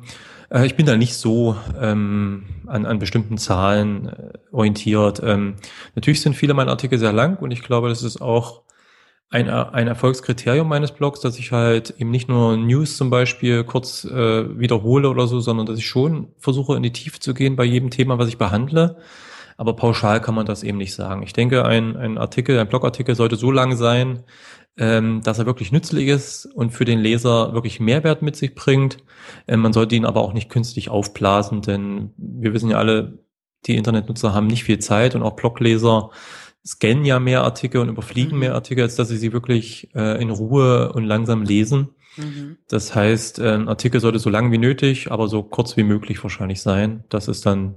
Äh, 0.50 0.66
ich 0.66 0.76
bin 0.76 0.84
da 0.84 0.96
nicht 0.98 1.14
so 1.14 1.56
ähm, 1.80 2.44
an, 2.66 2.84
an 2.84 2.98
bestimmten 2.98 3.38
Zahlen 3.38 4.08
äh, 4.08 4.32
orientiert. 4.52 5.22
Ähm, 5.24 5.54
natürlich 5.94 6.20
sind 6.20 6.34
viele 6.34 6.52
meiner 6.52 6.72
Artikel 6.72 6.98
sehr 6.98 7.12
lang 7.14 7.38
und 7.38 7.50
ich 7.50 7.62
glaube, 7.62 7.88
das 7.88 8.02
ist 8.02 8.20
auch 8.20 8.62
ein, 9.30 9.50
ein 9.50 9.88
Erfolgskriterium 9.88 10.66
meines 10.68 10.92
Blogs, 10.92 11.20
dass 11.20 11.38
ich 11.38 11.52
halt 11.52 11.94
eben 11.98 12.10
nicht 12.10 12.28
nur 12.28 12.56
News 12.56 12.96
zum 12.96 13.10
Beispiel 13.10 13.62
kurz 13.64 14.04
äh, 14.04 14.58
wiederhole 14.58 15.10
oder 15.10 15.26
so, 15.26 15.40
sondern 15.40 15.66
dass 15.66 15.78
ich 15.78 15.86
schon 15.86 16.28
versuche, 16.38 16.76
in 16.76 16.82
die 16.82 16.92
Tiefe 16.92 17.20
zu 17.20 17.34
gehen 17.34 17.54
bei 17.54 17.64
jedem 17.64 17.90
Thema, 17.90 18.18
was 18.18 18.28
ich 18.28 18.38
behandle. 18.38 18.96
Aber 19.58 19.74
pauschal 19.74 20.22
kann 20.22 20.34
man 20.34 20.46
das 20.46 20.62
eben 20.62 20.78
nicht 20.78 20.94
sagen. 20.94 21.22
Ich 21.22 21.32
denke, 21.32 21.64
ein, 21.64 21.96
ein 21.96 22.16
Artikel, 22.16 22.58
ein 22.58 22.68
Blogartikel 22.68 23.14
sollte 23.16 23.36
so 23.36 23.50
lang 23.50 23.76
sein, 23.76 24.22
ähm, 24.78 25.20
dass 25.22 25.38
er 25.38 25.46
wirklich 25.46 25.72
nützlich 25.72 26.08
ist 26.08 26.46
und 26.46 26.70
für 26.70 26.84
den 26.84 27.00
Leser 27.00 27.52
wirklich 27.52 27.80
Mehrwert 27.80 28.22
mit 28.22 28.36
sich 28.36 28.54
bringt. 28.54 28.98
Ähm, 29.46 29.60
man 29.60 29.72
sollte 29.72 29.96
ihn 29.96 30.06
aber 30.06 30.22
auch 30.22 30.32
nicht 30.32 30.48
künstlich 30.48 30.88
aufblasen, 30.88 31.60
denn 31.60 32.12
wir 32.16 32.54
wissen 32.54 32.70
ja 32.70 32.78
alle, 32.78 33.18
die 33.66 33.76
Internetnutzer 33.76 34.32
haben 34.32 34.46
nicht 34.46 34.64
viel 34.64 34.78
Zeit 34.78 35.14
und 35.16 35.22
auch 35.22 35.36
Blogleser 35.36 36.10
scannen 36.68 37.04
ja 37.04 37.18
mehr 37.18 37.42
Artikel 37.44 37.80
und 37.80 37.88
überfliegen 37.88 38.34
mhm. 38.34 38.40
mehr 38.40 38.54
Artikel, 38.54 38.82
als 38.82 38.96
dass 38.96 39.08
sie 39.08 39.16
sie 39.16 39.32
wirklich 39.32 39.88
äh, 39.94 40.20
in 40.20 40.30
Ruhe 40.30 40.92
und 40.92 41.04
langsam 41.04 41.42
lesen. 41.42 41.88
Mhm. 42.16 42.58
Das 42.68 42.94
heißt, 42.94 43.38
äh, 43.38 43.54
ein 43.54 43.68
Artikel 43.68 44.00
sollte 44.00 44.18
so 44.18 44.28
lang 44.28 44.52
wie 44.52 44.58
nötig, 44.58 45.10
aber 45.10 45.28
so 45.28 45.42
kurz 45.42 45.76
wie 45.76 45.82
möglich 45.82 46.22
wahrscheinlich 46.22 46.60
sein. 46.60 47.04
Das 47.08 47.28
ist 47.28 47.46
dann 47.46 47.76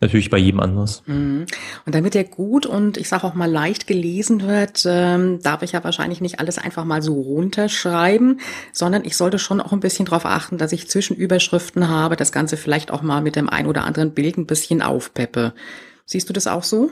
natürlich 0.00 0.30
bei 0.30 0.38
jedem 0.38 0.60
anders. 0.60 1.02
Mhm. 1.06 1.46
Und 1.84 1.94
damit 1.94 2.14
er 2.14 2.24
gut 2.24 2.66
und 2.66 2.96
ich 2.96 3.08
sage 3.08 3.24
auch 3.24 3.34
mal 3.34 3.50
leicht 3.50 3.86
gelesen 3.86 4.42
wird, 4.42 4.84
ähm, 4.86 5.40
darf 5.42 5.62
ich 5.62 5.72
ja 5.72 5.84
wahrscheinlich 5.84 6.20
nicht 6.20 6.40
alles 6.40 6.58
einfach 6.58 6.84
mal 6.84 7.02
so 7.02 7.20
runterschreiben, 7.20 8.40
sondern 8.72 9.04
ich 9.04 9.16
sollte 9.16 9.38
schon 9.38 9.60
auch 9.60 9.72
ein 9.72 9.80
bisschen 9.80 10.06
darauf 10.06 10.26
achten, 10.26 10.58
dass 10.58 10.72
ich 10.72 10.88
Zwischenüberschriften 10.88 11.88
habe, 11.88 12.16
das 12.16 12.32
Ganze 12.32 12.56
vielleicht 12.56 12.90
auch 12.90 13.02
mal 13.02 13.22
mit 13.22 13.36
dem 13.36 13.48
ein 13.48 13.66
oder 13.66 13.84
anderen 13.84 14.12
Bild 14.12 14.38
ein 14.38 14.46
bisschen 14.46 14.82
aufpeppe. 14.82 15.54
Siehst 16.06 16.28
du 16.28 16.32
das 16.32 16.46
auch 16.46 16.64
so? 16.64 16.90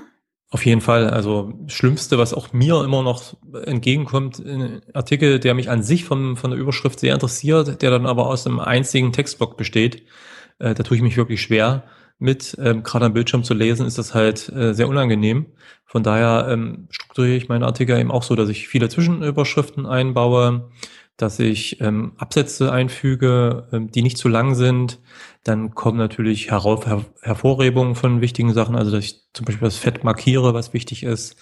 Auf 0.52 0.66
jeden 0.66 0.82
Fall. 0.82 1.08
Also 1.08 1.54
Schlimmste, 1.66 2.18
was 2.18 2.34
auch 2.34 2.52
mir 2.52 2.84
immer 2.84 3.02
noch 3.02 3.34
entgegenkommt, 3.64 4.38
ein 4.38 4.82
Artikel, 4.92 5.40
der 5.40 5.54
mich 5.54 5.70
an 5.70 5.82
sich 5.82 6.04
von, 6.04 6.36
von 6.36 6.50
der 6.50 6.60
Überschrift 6.60 7.00
sehr 7.00 7.14
interessiert, 7.14 7.80
der 7.80 7.90
dann 7.90 8.04
aber 8.04 8.26
aus 8.26 8.46
einem 8.46 8.60
einzigen 8.60 9.14
Textblock 9.14 9.56
besteht, 9.56 10.02
äh, 10.58 10.74
da 10.74 10.82
tue 10.82 10.98
ich 10.98 11.02
mich 11.02 11.16
wirklich 11.16 11.40
schwer 11.40 11.84
mit. 12.18 12.54
Ähm, 12.60 12.82
Gerade 12.82 13.06
am 13.06 13.14
Bildschirm 13.14 13.44
zu 13.44 13.54
lesen, 13.54 13.86
ist 13.86 13.96
das 13.96 14.12
halt 14.12 14.50
äh, 14.50 14.74
sehr 14.74 14.88
unangenehm. 14.88 15.46
Von 15.86 16.02
daher 16.02 16.46
ähm, 16.50 16.86
strukturiere 16.90 17.36
ich 17.36 17.48
meine 17.48 17.64
Artikel 17.64 17.98
eben 17.98 18.10
auch 18.10 18.22
so, 18.22 18.36
dass 18.36 18.50
ich 18.50 18.68
viele 18.68 18.90
Zwischenüberschriften 18.90 19.86
einbaue, 19.86 20.68
dass 21.16 21.38
ich 21.38 21.80
ähm, 21.80 22.12
Absätze 22.18 22.70
einfüge, 22.70 23.68
ähm, 23.72 23.90
die 23.90 24.02
nicht 24.02 24.18
zu 24.18 24.28
lang 24.28 24.54
sind. 24.54 24.98
Dann 25.44 25.74
kommen 25.74 25.98
natürlich 25.98 26.52
Herauf 26.52 26.86
Her 26.86 27.04
Hervorhebungen 27.20 27.96
von 27.96 28.20
wichtigen 28.20 28.52
Sachen, 28.52 28.76
also 28.76 28.92
dass 28.92 29.04
ich 29.04 29.22
zum 29.32 29.44
Beispiel 29.44 29.66
das 29.66 29.76
Fett 29.76 30.04
markiere, 30.04 30.54
was 30.54 30.72
wichtig 30.72 31.02
ist. 31.02 31.36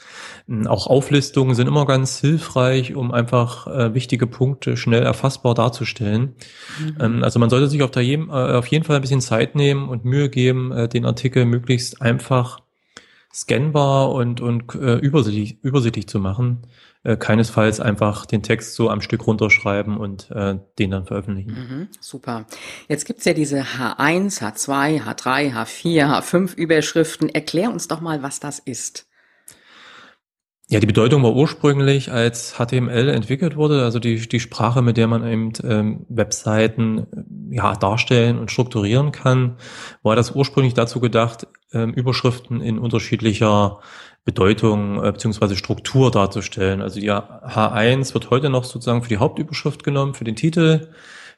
Ähm, 0.49 0.67
auch 0.67 0.87
Auflistungen 0.87 1.55
sind 1.55 1.67
immer 1.67 1.85
ganz 1.85 2.19
hilfreich, 2.19 2.95
um 2.95 3.13
einfach 3.13 3.67
äh, 3.67 3.95
wichtige 3.95 4.27
Punkte 4.27 4.79
schnell 4.79 5.03
erfassbar 5.03 5.55
darzustellen. 5.55 6.35
Mhm. 6.79 6.97
Ähm, 6.99 7.25
also 7.25 7.39
man 7.39 7.51
sollte 7.51 7.69
sich 7.69 7.83
auf, 7.83 7.95
je 7.97 8.15
äh, 8.15 8.31
auf, 8.31 8.67
jeden 8.69 8.85
Fall 8.85 8.97
ein 8.97 9.03
bisschen 9.03 9.21
Zeit 9.21 9.55
nehmen 9.55 9.89
und 9.89 10.07
Mühe 10.07 10.31
geben, 10.31 10.73
äh, 10.73 10.89
den 10.89 11.05
Artikel 11.05 11.45
möglichst 11.45 12.01
einfach 12.01 12.61
scannbar 13.33 14.13
und, 14.13 14.41
und 14.41 14.75
äh, 14.75 14.97
übersichtlich, 14.97 15.63
übersichtlich 15.63 16.09
zu 16.09 16.21
machen 16.21 16.63
äh, 17.03 17.17
keinesfalls 17.17 17.81
einfach 17.81 18.27
den 18.27 18.43
Text 18.43 18.75
so 18.75 18.91
am 18.91 19.01
Stück 19.01 19.27
runterschreiben 19.27 19.97
und 19.97 20.31
äh, 20.31 20.59
den 20.79 20.91
dann 20.91 21.07
veröffentlichen. 21.07 21.53
Mhm, 21.53 21.89
super. 22.01 22.47
Jetzt 22.89 23.07
gibt's 23.07 23.25
ja 23.25 23.33
diese 23.33 23.63
H1, 23.63 24.43
H2, 24.43 25.03
H3, 25.03 25.55
H4, 25.55 26.21
H5 26.21 26.55
Überschriften. 26.57 27.29
Erklär 27.29 27.71
uns 27.71 27.89
doch 27.89 28.01
mal, 28.01 28.23
was 28.23 28.41
das 28.41 28.59
ist. 28.59 29.10
Ja, 30.71 30.79
die 30.79 30.87
Bedeutung 30.87 31.25
war 31.25 31.35
ursprünglich, 31.35 32.13
als 32.13 32.55
HTML 32.55 33.09
entwickelt 33.09 33.57
wurde, 33.57 33.83
also 33.83 33.99
die, 33.99 34.29
die 34.29 34.39
Sprache, 34.39 34.83
mit 34.83 34.97
der 34.97 35.09
man 35.09 35.27
eben 35.27 35.53
ähm, 35.65 36.07
Webseiten 36.09 37.09
ja, 37.51 37.75
darstellen 37.75 38.39
und 38.39 38.53
strukturieren 38.53 39.11
kann, 39.11 39.57
war 40.05 40.15
das 40.15 40.31
ursprünglich 40.31 40.75
dazu 40.75 41.01
gedacht, 41.01 41.49
ähm, 41.73 41.93
Überschriften 41.93 42.61
in 42.61 42.79
unterschiedlicher 42.79 43.81
Bedeutung 44.25 45.03
äh, 45.03 45.11
bzw. 45.11 45.57
Struktur 45.57 46.13
darzustellen. 46.13 46.83
Also 46.83 47.01
die 47.01 47.11
H1 47.11 48.15
wird 48.15 48.31
heute 48.31 48.49
noch 48.49 48.63
sozusagen 48.63 49.03
für 49.03 49.09
die 49.09 49.19
Hauptüberschrift 49.19 49.83
genommen, 49.83 50.15
für 50.15 50.23
den 50.23 50.37
Titel. 50.37 50.93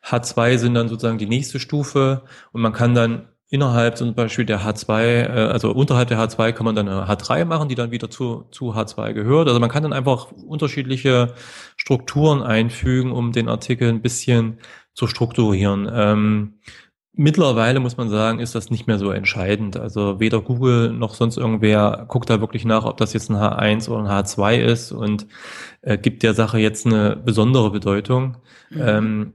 H2 0.05 0.59
sind 0.59 0.75
dann 0.75 0.91
sozusagen 0.91 1.17
die 1.17 1.25
nächste 1.25 1.59
Stufe 1.59 2.25
und 2.53 2.61
man 2.61 2.75
kann 2.75 2.95
dann 2.95 3.29
innerhalb 3.53 3.99
zum 3.99 4.15
Beispiel 4.15 4.47
der 4.47 4.63
H2, 4.63 5.03
äh, 5.03 5.27
also 5.29 5.71
unterhalb 5.73 6.09
der 6.09 6.19
H2 6.19 6.53
kann 6.53 6.65
man 6.65 6.75
dann 6.75 6.89
eine 6.89 7.07
H3 7.07 7.45
machen, 7.45 7.69
die 7.69 7.75
dann 7.75 7.91
wieder 7.91 8.09
zu, 8.09 8.47
zu 8.51 8.75
H2 8.75 9.13
gehört. 9.13 9.47
Also 9.47 9.61
man 9.61 9.69
kann 9.69 9.83
dann 9.83 9.93
einfach 9.93 10.33
unterschiedliche 10.33 11.35
Strukturen 11.77 12.43
einfügen, 12.43 13.13
um 13.13 13.33
den 13.33 13.49
Artikel 13.49 13.91
ein 13.91 14.01
bisschen 14.01 14.59
zu 14.95 15.07
strukturieren. 15.07 15.87
Ähm, 15.93 16.55
Mittlerweile 17.15 17.79
muss 17.79 17.99
man 17.99 18.09
sagen, 18.09 18.39
ist 18.39 18.55
das 18.55 18.71
nicht 18.71 18.87
mehr 18.87 18.99
so 18.99 19.11
entscheidend. 19.11 19.77
Also 19.77 20.19
weder 20.19 20.41
Google 20.41 20.95
noch 20.95 21.13
sonst 21.13 21.37
irgendwer 21.37 22.07
guckt 22.09 22.31
da 22.31 22.41
wirklich 22.41 22.65
nach, 22.65 22.87
ob 22.87 22.97
das 22.97 23.13
jetzt 23.13 23.29
ein 23.29 23.37
H1 23.37 23.91
oder 23.91 24.09
ein 24.09 24.25
H2 24.25 24.57
ist 24.61 24.93
und 24.93 25.27
äh, 25.83 25.99
gibt 25.99 26.23
der 26.23 26.33
Sache 26.33 26.59
jetzt 26.59 26.87
eine 26.87 27.17
besondere 27.17 27.71
Bedeutung. 27.71 28.39
Mhm. 28.71 28.81
Ähm, 28.81 29.33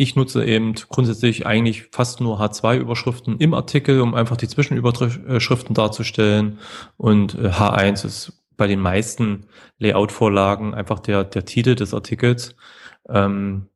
ich 0.00 0.14
nutze 0.14 0.44
eben 0.44 0.74
grundsätzlich 0.74 1.44
eigentlich 1.44 1.88
fast 1.90 2.20
nur 2.20 2.40
H2-Überschriften 2.40 3.38
im 3.38 3.52
Artikel, 3.52 4.00
um 4.00 4.14
einfach 4.14 4.36
die 4.36 4.46
Zwischenüberschriften 4.46 5.74
darzustellen. 5.74 6.60
Und 6.96 7.34
äh, 7.34 7.48
H1 7.48 8.06
ist 8.06 8.44
bei 8.56 8.68
den 8.68 8.78
meisten 8.78 9.46
Layout-Vorlagen 9.80 10.72
einfach 10.72 11.00
der, 11.00 11.24
der 11.24 11.44
Titel 11.44 11.74
des 11.74 11.94
Artikels. 11.94 12.54
Ähm, 13.08 13.66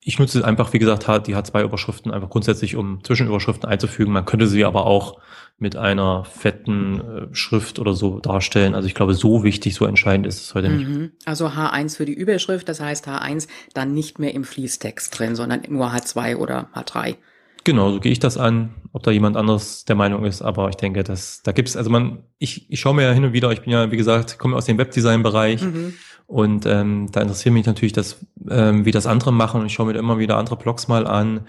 ich 0.00 0.18
nutze 0.18 0.44
einfach, 0.44 0.72
wie 0.72 0.80
gesagt, 0.80 1.06
die 1.28 1.36
H2-Überschriften 1.36 2.10
einfach 2.10 2.30
grundsätzlich, 2.30 2.74
um 2.74 3.04
Zwischenüberschriften 3.04 3.68
einzufügen. 3.68 4.12
Man 4.12 4.24
könnte 4.24 4.48
sie 4.48 4.64
aber 4.64 4.86
auch 4.86 5.20
mit 5.58 5.76
einer 5.76 6.24
fetten 6.24 7.00
äh, 7.00 7.34
Schrift 7.34 7.78
oder 7.78 7.94
so 7.94 8.20
darstellen. 8.20 8.74
Also 8.74 8.86
ich 8.86 8.94
glaube, 8.94 9.14
so 9.14 9.42
wichtig, 9.42 9.74
so 9.74 9.86
entscheidend 9.86 10.26
ist 10.26 10.40
es 10.40 10.54
heute 10.54 10.68
nicht. 10.68 10.88
Mhm. 10.88 11.10
Also 11.24 11.48
H1 11.48 11.96
für 11.96 12.04
die 12.04 12.14
Überschrift, 12.14 12.68
das 12.68 12.80
heißt 12.80 13.08
H1 13.08 13.48
dann 13.74 13.92
nicht 13.92 14.18
mehr 14.18 14.34
im 14.34 14.44
Fließtext 14.44 15.18
drin, 15.18 15.34
sondern 15.34 15.62
nur 15.68 15.92
H2 15.92 16.36
oder 16.36 16.68
H3. 16.74 17.16
Genau, 17.64 17.90
so 17.90 18.00
gehe 18.00 18.12
ich 18.12 18.20
das 18.20 18.38
an, 18.38 18.70
ob 18.92 19.02
da 19.02 19.10
jemand 19.10 19.36
anderes 19.36 19.84
der 19.84 19.96
Meinung 19.96 20.24
ist, 20.24 20.42
aber 20.42 20.68
ich 20.70 20.76
denke, 20.76 21.02
dass 21.02 21.42
da 21.42 21.52
gibt 21.52 21.68
es, 21.68 21.76
also 21.76 21.90
man, 21.90 22.22
ich, 22.38 22.70
ich 22.70 22.80
schaue 22.80 22.94
mir 22.94 23.02
ja 23.02 23.12
hin 23.12 23.24
und 23.24 23.32
wieder, 23.32 23.50
ich 23.50 23.60
bin 23.60 23.72
ja, 23.72 23.90
wie 23.90 23.96
gesagt, 23.96 24.38
komme 24.38 24.56
aus 24.56 24.64
dem 24.64 24.78
Webdesign-Bereich. 24.78 25.62
Mhm. 25.62 25.94
Und 26.28 26.66
ähm, 26.66 27.08
da 27.10 27.22
interessiert 27.22 27.54
mich 27.54 27.64
natürlich, 27.64 27.94
das, 27.94 28.18
ähm, 28.50 28.84
wie 28.84 28.90
das 28.90 29.06
andere 29.06 29.32
machen. 29.32 29.62
Und 29.62 29.66
ich 29.66 29.72
schaue 29.72 29.86
mir 29.86 29.98
immer 29.98 30.18
wieder 30.18 30.36
andere 30.36 30.56
Blogs 30.56 30.86
mal 30.86 31.06
an, 31.06 31.40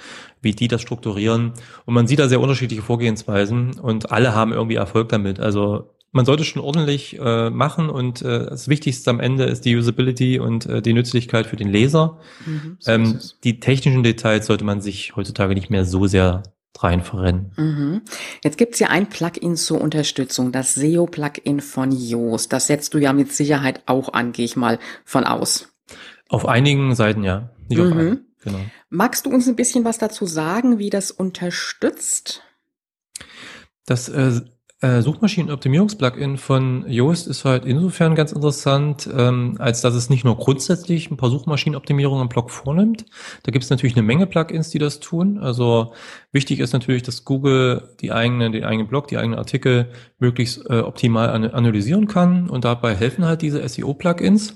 wie 0.41 0.53
die 0.53 0.69
das 0.69 0.81
strukturieren. 0.81 1.51
Und 1.85 1.93
man 1.93 2.07
sieht 2.07 2.19
da 2.19 2.29
sehr 2.29 2.39
unterschiedliche 2.39 2.81
Vorgehensweisen 2.81 3.77
und 3.77 4.13
alle 4.13 4.33
haben 4.33 4.53
irgendwie 4.53 4.75
Erfolg 4.75 5.09
damit. 5.09 5.41
Also 5.41 5.89
man 6.13 6.23
sollte 6.25 6.45
schon 6.45 6.61
ordentlich 6.61 7.19
äh, 7.19 7.49
machen 7.49 7.89
und 7.89 8.21
äh, 8.21 8.45
das 8.45 8.69
Wichtigste 8.69 9.09
am 9.09 9.19
Ende 9.19 9.43
ist 9.43 9.65
die 9.65 9.75
Usability 9.75 10.39
und 10.39 10.65
äh, 10.65 10.81
die 10.81 10.93
Nützlichkeit 10.93 11.45
für 11.45 11.57
den 11.57 11.69
Leser. 11.69 12.17
Mhm, 12.45 12.77
so 12.79 12.91
ähm, 12.91 13.19
die 13.43 13.59
technischen 13.59 14.01
Details 14.01 14.45
sollte 14.45 14.63
man 14.63 14.79
sich 14.79 15.13
heutzutage 15.17 15.55
nicht 15.55 15.69
mehr 15.69 15.83
so 15.83 16.07
sehr 16.07 16.43
rein 16.77 17.03
verrennen. 17.03 17.51
Mhm. 17.57 18.01
Jetzt 18.43 18.57
gibt's 18.57 18.79
ja 18.79 18.87
ein 18.87 19.09
Plugin 19.09 19.55
zur 19.55 19.81
Unterstützung, 19.81 20.51
das 20.51 20.75
SEO-Plugin 20.75 21.59
von 21.61 21.91
Yoast. 21.91 22.53
Das 22.53 22.67
setzt 22.67 22.93
du 22.93 22.97
ja 22.99 23.13
mit 23.13 23.33
Sicherheit 23.33 23.83
auch 23.85 24.13
an, 24.13 24.31
gehe 24.31 24.45
ich 24.45 24.55
mal 24.55 24.79
von 25.03 25.23
aus. 25.23 25.69
Auf 26.29 26.45
einigen 26.45 26.95
Seiten 26.95 27.23
ja, 27.23 27.49
nicht 27.67 27.79
mhm. 27.79 27.91
auf 27.91 27.97
allen. 27.97 28.25
Genau. 28.41 28.59
Magst 28.89 29.25
du 29.25 29.29
uns 29.29 29.47
ein 29.47 29.55
bisschen 29.55 29.83
was 29.83 29.97
dazu 29.97 30.25
sagen, 30.25 30.79
wie 30.79 30.89
das 30.89 31.11
unterstützt? 31.11 32.43
Das 33.85 34.07
äh, 34.07 34.41
äh, 34.81 35.01
Suchmaschinenoptimierungsplugin 35.01 36.37
von 36.37 36.85
Yoast 36.87 37.27
ist 37.27 37.43
halt 37.43 37.65
insofern 37.65 38.15
ganz 38.15 38.31
interessant, 38.31 39.09
ähm, 39.13 39.55
als 39.59 39.81
dass 39.81 39.93
es 39.93 40.09
nicht 40.09 40.23
nur 40.23 40.37
grundsätzlich 40.37 41.11
ein 41.11 41.17
paar 41.17 41.29
Suchmaschinenoptimierungen 41.29 42.23
im 42.23 42.29
Blog 42.29 42.49
vornimmt. 42.49 43.05
Da 43.43 43.51
gibt 43.51 43.65
es 43.65 43.69
natürlich 43.69 43.97
eine 43.97 44.03
Menge 44.03 44.25
Plugins, 44.25 44.69
die 44.69 44.79
das 44.79 45.01
tun. 45.01 45.37
Also 45.37 45.93
wichtig 46.31 46.61
ist 46.61 46.71
natürlich, 46.71 47.03
dass 47.03 47.25
Google 47.25 47.89
die 47.99 48.13
eigenen, 48.13 48.53
den 48.53 48.63
eigenen 48.63 48.87
Blog, 48.87 49.09
die 49.09 49.17
eigenen 49.17 49.37
Artikel 49.37 49.91
möglichst 50.17 50.69
äh, 50.69 50.79
optimal 50.79 51.29
an 51.29 51.49
analysieren 51.49 52.07
kann 52.07 52.49
und 52.49 52.63
dabei 52.63 52.95
helfen 52.95 53.25
halt 53.25 53.41
diese 53.41 53.67
SEO-Plugins. 53.67 54.55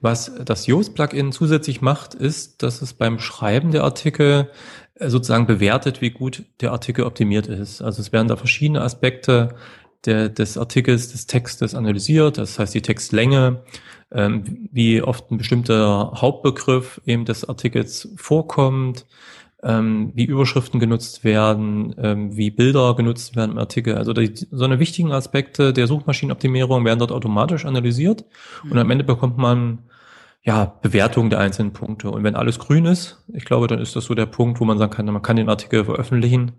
Was 0.00 0.32
das 0.44 0.66
Yoast-Plugin 0.66 1.30
zusätzlich 1.30 1.80
macht, 1.80 2.14
ist, 2.14 2.64
dass 2.64 2.82
es 2.82 2.94
beim 2.94 3.20
Schreiben 3.20 3.70
der 3.70 3.84
Artikel 3.84 4.50
sozusagen 4.98 5.46
bewertet, 5.46 6.00
wie 6.00 6.10
gut 6.10 6.44
der 6.60 6.72
Artikel 6.72 7.04
optimiert 7.04 7.46
ist. 7.46 7.82
Also 7.82 8.00
es 8.00 8.12
werden 8.12 8.28
da 8.28 8.36
verschiedene 8.36 8.82
Aspekte 8.82 9.54
der, 10.04 10.28
des 10.28 10.58
Artikels, 10.58 11.12
des 11.12 11.26
Textes 11.26 11.74
analysiert, 11.74 12.38
das 12.38 12.58
heißt 12.58 12.74
die 12.74 12.82
Textlänge, 12.82 13.62
ähm, 14.10 14.68
wie 14.72 15.02
oft 15.02 15.30
ein 15.30 15.38
bestimmter 15.38 16.12
Hauptbegriff 16.16 17.00
eben 17.06 17.24
des 17.24 17.48
Artikels 17.48 18.08
vorkommt, 18.16 19.06
ähm, 19.62 20.10
wie 20.14 20.24
Überschriften 20.24 20.80
genutzt 20.80 21.22
werden, 21.22 21.94
ähm, 21.98 22.36
wie 22.36 22.50
Bilder 22.50 22.94
genutzt 22.96 23.36
werden 23.36 23.52
im 23.52 23.58
Artikel. 23.58 23.96
Also 23.96 24.12
die, 24.12 24.32
so 24.50 24.64
eine 24.64 24.80
wichtigen 24.80 25.12
Aspekte 25.12 25.72
der 25.72 25.86
Suchmaschinenoptimierung 25.86 26.84
werden 26.84 26.98
dort 26.98 27.12
automatisch 27.12 27.64
analysiert 27.64 28.24
und 28.68 28.76
am 28.76 28.90
Ende 28.90 29.04
bekommt 29.04 29.38
man 29.38 29.78
ja, 30.44 30.64
Bewertung 30.82 31.30
der 31.30 31.38
einzelnen 31.38 31.72
Punkte. 31.72 32.10
Und 32.10 32.24
wenn 32.24 32.34
alles 32.34 32.58
grün 32.58 32.84
ist, 32.84 33.24
ich 33.32 33.44
glaube, 33.44 33.68
dann 33.68 33.78
ist 33.78 33.94
das 33.94 34.06
so 34.06 34.14
der 34.14 34.26
Punkt, 34.26 34.58
wo 34.58 34.64
man 34.64 34.76
sagen 34.76 34.92
kann, 34.92 35.06
man 35.06 35.22
kann 35.22 35.36
den 35.36 35.48
Artikel 35.48 35.84
veröffentlichen. 35.84 36.52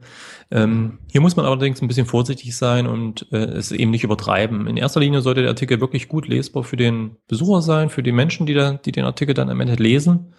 Ähm, 0.51 0.99
hier 1.11 1.19
muss 1.19 1.35
man 1.35 1.45
allerdings 1.45 1.81
ein 1.81 1.89
bisschen 1.89 2.05
vorsichtig 2.05 2.55
sein 2.55 2.87
und 2.87 3.27
äh, 3.33 3.37
es 3.37 3.73
eben 3.73 3.91
nicht 3.91 4.05
übertreiben. 4.05 4.67
In 4.67 4.77
erster 4.77 5.01
Linie 5.01 5.21
sollte 5.21 5.41
der 5.41 5.49
Artikel 5.49 5.81
wirklich 5.81 6.07
gut 6.07 6.29
lesbar 6.29 6.63
für 6.63 6.77
den 6.77 7.17
Besucher 7.27 7.61
sein, 7.61 7.89
für 7.89 8.03
die 8.03 8.13
Menschen, 8.13 8.45
die, 8.45 8.53
da, 8.53 8.71
die 8.71 8.93
den 8.93 9.03
Artikel 9.03 9.33
dann 9.33 9.49
am 9.49 9.59
Ende 9.59 9.75
lesen. 9.75 10.33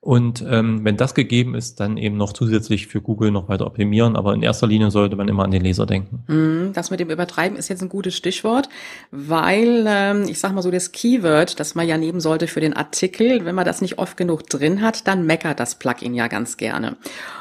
Und 0.00 0.44
ähm, 0.48 0.84
wenn 0.84 0.96
das 0.96 1.14
gegeben 1.14 1.56
ist, 1.56 1.80
dann 1.80 1.96
eben 1.96 2.16
noch 2.16 2.32
zusätzlich 2.32 2.86
für 2.86 3.00
Google 3.00 3.32
noch 3.32 3.48
weiter 3.48 3.66
optimieren. 3.66 4.14
Aber 4.14 4.32
in 4.32 4.42
erster 4.42 4.68
Linie 4.68 4.92
sollte 4.92 5.16
man 5.16 5.26
immer 5.26 5.42
an 5.42 5.50
den 5.50 5.62
Leser 5.62 5.86
denken. 5.86 6.22
Mhm, 6.28 6.72
das 6.72 6.90
mit 6.90 7.00
dem 7.00 7.10
Übertreiben 7.10 7.58
ist 7.58 7.68
jetzt 7.68 7.82
ein 7.82 7.88
gutes 7.88 8.14
Stichwort, 8.14 8.68
weil 9.10 9.84
ähm, 9.88 10.28
ich 10.28 10.38
sag 10.38 10.54
mal 10.54 10.62
so 10.62 10.70
das 10.70 10.92
Keyword, 10.92 11.58
das 11.58 11.74
man 11.74 11.88
ja 11.88 11.98
nehmen 11.98 12.20
sollte 12.20 12.46
für 12.46 12.60
den 12.60 12.74
Artikel, 12.74 13.44
wenn 13.44 13.56
man 13.56 13.64
das 13.64 13.80
nicht 13.80 13.98
oft 13.98 14.16
genug 14.16 14.48
drin 14.48 14.82
hat, 14.82 15.08
dann 15.08 15.26
meckert 15.26 15.58
das 15.58 15.74
Plugin 15.74 16.14
ja 16.14 16.28
ganz 16.28 16.56
gerne. 16.56 16.96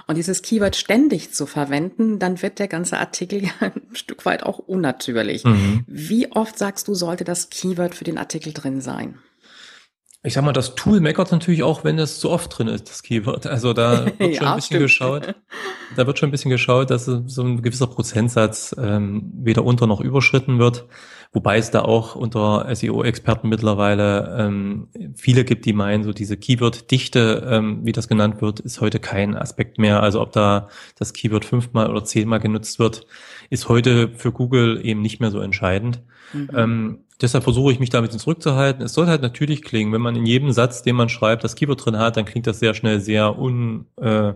Und 0.07 0.17
dieses 0.17 0.41
Keyword 0.41 0.75
ständig 0.75 1.33
zu 1.33 1.45
verwenden, 1.45 2.17
dann 2.17 2.41
wird 2.41 2.57
der 2.57 2.67
ganze 2.67 2.97
Artikel 2.97 3.43
ja 3.45 3.51
ein 3.59 3.81
Stück 3.93 4.25
weit 4.25 4.41
auch 4.41 4.57
unnatürlich. 4.57 5.43
Mhm. 5.43 5.85
Wie 5.85 6.31
oft 6.31 6.57
sagst 6.57 6.87
du, 6.87 6.95
sollte 6.95 7.23
das 7.23 7.51
Keyword 7.51 7.93
für 7.93 8.03
den 8.03 8.17
Artikel 8.17 8.51
drin 8.51 8.81
sein? 8.81 9.19
Ich 10.23 10.33
sag 10.33 10.43
mal, 10.43 10.51
das 10.51 10.75
Tool 10.75 10.99
meckert 10.99 11.31
natürlich 11.31 11.63
auch, 11.63 11.83
wenn 11.83 11.99
es 11.99 12.19
zu 12.19 12.29
oft 12.31 12.57
drin 12.57 12.67
ist, 12.67 12.89
das 12.89 13.03
Keyword. 13.03 13.47
Also 13.47 13.73
da 13.73 14.05
wird 14.17 14.35
schon 14.35 14.45
ja, 14.45 14.51
ein 14.51 14.55
bisschen 14.55 14.61
stimmt. 14.61 14.81
geschaut. 14.81 15.35
Da 15.95 16.07
wird 16.07 16.19
schon 16.19 16.29
ein 16.29 16.31
bisschen 16.31 16.51
geschaut, 16.51 16.89
dass 16.89 17.05
so 17.05 17.43
ein 17.43 17.61
gewisser 17.61 17.87
Prozentsatz 17.87 18.75
ähm, 18.77 19.31
weder 19.35 19.63
unter 19.63 19.87
noch 19.87 20.01
überschritten 20.01 20.59
wird. 20.59 20.85
Wobei 21.33 21.57
es 21.57 21.71
da 21.71 21.81
auch 21.81 22.15
unter 22.15 22.73
SEO-Experten 22.73 23.49
mittlerweile 23.49 24.35
ähm, 24.39 24.87
viele 25.15 25.43
gibt, 25.43 25.65
die 25.65 25.73
meinen, 25.73 26.03
so 26.03 26.13
diese 26.13 26.37
Keyword-Dichte, 26.37 27.47
ähm, 27.49 27.79
wie 27.83 27.91
das 27.91 28.07
genannt 28.07 28.41
wird, 28.41 28.59
ist 28.59 28.81
heute 28.81 28.99
kein 28.99 29.35
Aspekt 29.35 29.77
mehr. 29.77 30.01
Also 30.01 30.21
ob 30.21 30.31
da 30.31 30.69
das 30.97 31.13
Keyword 31.13 31.45
fünfmal 31.45 31.89
oder 31.89 32.03
zehnmal 32.03 32.39
genutzt 32.39 32.79
wird, 32.79 33.05
ist 33.49 33.69
heute 33.69 34.09
für 34.09 34.31
Google 34.31 34.79
eben 34.83 35.01
nicht 35.01 35.19
mehr 35.19 35.31
so 35.31 35.39
entscheidend. 35.39 36.01
Mhm. 36.33 36.49
Ähm, 36.55 36.99
deshalb 37.21 37.43
versuche 37.43 37.71
ich 37.71 37.79
mich 37.79 37.89
da 37.89 37.99
ein 37.99 38.03
bisschen 38.03 38.19
zurückzuhalten. 38.19 38.83
Es 38.83 38.93
soll 38.93 39.07
halt 39.07 39.21
natürlich 39.21 39.61
klingen, 39.61 39.93
wenn 39.93 40.01
man 40.01 40.15
in 40.15 40.25
jedem 40.25 40.51
Satz, 40.51 40.83
den 40.83 40.95
man 40.95 41.09
schreibt, 41.09 41.43
das 41.43 41.55
Keyword 41.55 41.85
drin 41.85 41.97
hat, 41.97 42.17
dann 42.17 42.25
klingt 42.25 42.47
das 42.47 42.59
sehr 42.59 42.73
schnell 42.73 42.99
sehr 42.99 43.37
un, 43.37 43.85
äh, 43.97 44.33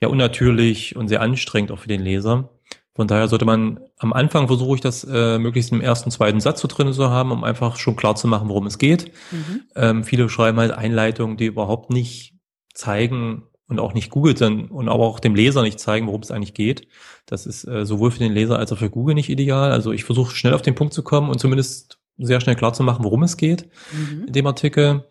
ja, 0.00 0.08
unnatürlich 0.08 0.96
und 0.96 1.08
sehr 1.08 1.22
anstrengend 1.22 1.72
auch 1.72 1.78
für 1.78 1.88
den 1.88 2.02
Leser. 2.02 2.50
Von 2.94 3.06
daher 3.06 3.28
sollte 3.28 3.44
man 3.44 3.80
am 3.98 4.12
Anfang 4.12 4.48
versuche 4.48 4.74
ich 4.74 4.80
das 4.80 5.04
äh, 5.04 5.38
möglichst 5.38 5.72
im 5.72 5.80
ersten, 5.80 6.10
zweiten 6.10 6.40
Satz 6.40 6.60
so 6.60 6.68
drin 6.68 6.92
zu 6.92 7.08
haben, 7.10 7.30
um 7.30 7.44
einfach 7.44 7.76
schon 7.76 7.96
klar 7.96 8.16
zu 8.16 8.26
machen, 8.26 8.48
worum 8.48 8.66
es 8.66 8.78
geht. 8.78 9.12
Mhm. 9.30 9.60
Ähm, 9.76 10.04
viele 10.04 10.28
schreiben 10.28 10.58
halt 10.58 10.72
Einleitungen, 10.72 11.36
die 11.36 11.46
überhaupt 11.46 11.90
nicht 11.90 12.34
zeigen 12.74 13.44
und 13.68 13.78
auch 13.78 13.94
nicht 13.94 14.10
Google 14.10 14.34
dann 14.34 14.66
und 14.66 14.88
aber 14.88 15.06
auch 15.06 15.20
dem 15.20 15.36
Leser 15.36 15.62
nicht 15.62 15.78
zeigen, 15.78 16.08
worum 16.08 16.22
es 16.22 16.32
eigentlich 16.32 16.54
geht. 16.54 16.88
Das 17.26 17.46
ist 17.46 17.64
äh, 17.66 17.86
sowohl 17.86 18.10
für 18.10 18.18
den 18.18 18.32
Leser 18.32 18.58
als 18.58 18.72
auch 18.72 18.78
für 18.78 18.90
Google 18.90 19.14
nicht 19.14 19.30
ideal. 19.30 19.70
Also 19.70 19.92
ich 19.92 20.04
versuche 20.04 20.34
schnell 20.34 20.54
auf 20.54 20.62
den 20.62 20.74
Punkt 20.74 20.92
zu 20.92 21.04
kommen 21.04 21.30
und 21.30 21.38
zumindest 21.38 22.00
sehr 22.18 22.40
schnell 22.40 22.56
klar 22.56 22.72
zu 22.72 22.82
machen, 22.82 23.04
worum 23.04 23.22
es 23.22 23.36
geht 23.36 23.68
mhm. 23.92 24.24
in 24.26 24.32
dem 24.32 24.46
Artikel. 24.46 25.04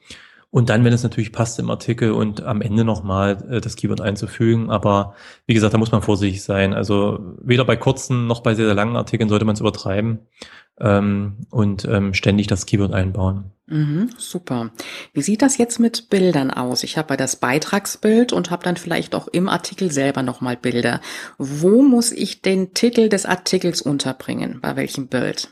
Und 0.52 0.70
dann, 0.70 0.84
wenn 0.84 0.94
es 0.94 1.04
natürlich 1.04 1.32
passt 1.32 1.60
im 1.60 1.70
Artikel 1.70 2.12
und 2.12 2.42
am 2.42 2.62
Ende 2.62 2.84
nochmal 2.84 3.46
äh, 3.50 3.62
das 3.62 3.76
Keyword 3.76 4.02
einzufügen. 4.02 4.72
Aber 4.72 5.14
wie 5.46 5.54
gesagt, 5.54 5.74
da 5.74 5.78
muss 5.78 5.92
man 5.92 6.02
vorsichtig 6.02 6.42
sein. 6.42 6.74
Also 6.74 7.20
weder 7.42 7.66
bei 7.66 7.76
kurzen 7.76 8.26
noch 8.26 8.42
bei 8.42 8.56
sehr, 8.56 8.66
sehr 8.66 8.74
langen 8.74 8.96
Artikeln 8.96 9.30
sollte 9.30 9.46
man 9.46 9.54
es 9.54 9.60
übertreiben 9.60 10.20
ähm, 10.80 11.38
und 11.52 11.86
ähm, 11.86 12.16
ständig 12.16 12.48
das 12.48 12.66
Keyword 12.66 12.94
einbauen. 12.94 13.52
Mhm, 13.68 14.10
super. 14.18 14.72
Wie 15.14 15.22
sieht 15.22 15.44
das 15.44 15.58
jetzt 15.58 15.80
mit 15.80 16.10
Bildern 16.10 16.50
aus? 16.50 16.84
Ich 16.84 16.98
habe 16.98 17.16
das 17.16 17.36
Beitragsbild 17.36 18.34
und 18.34 18.50
habe 18.50 18.64
dann 18.64 18.78
vielleicht 18.78 19.14
auch 19.14 19.28
im 19.28 19.48
Artikel 19.48 19.92
selber 19.92 20.24
nochmal 20.24 20.58
Bilder. 20.58 21.02
Wo 21.38 21.84
muss 21.84 22.12
ich 22.12 22.42
den 22.42 22.74
Titel 22.74 23.10
des 23.10 23.28
Artikels 23.28 23.82
unterbringen? 23.84 24.60
Bei 24.62 24.76
welchem 24.76 25.08
Bild? 25.08 25.50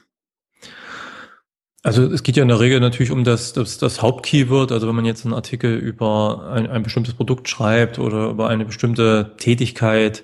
Also 1.84 2.04
es 2.04 2.24
geht 2.24 2.36
ja 2.36 2.42
in 2.42 2.50
der 2.50 2.60
Regel 2.60 2.80
natürlich 2.80 3.12
um 3.12 3.24
das, 3.24 3.54
das, 3.54 3.78
das 3.78 4.02
Hauptkeyword. 4.02 4.72
Also 4.72 4.88
wenn 4.88 4.96
man 4.96 5.06
jetzt 5.06 5.26
einen 5.26 5.34
Artikel 5.34 5.78
über 5.78 6.50
ein, 6.52 6.68
ein 6.68 6.84
bestimmtes 6.84 7.14
Produkt 7.14 7.48
schreibt 7.48 8.00
oder 8.00 8.30
über 8.30 8.50
eine 8.50 8.66
bestimmte 8.66 9.36
Tätigkeit, 9.38 10.24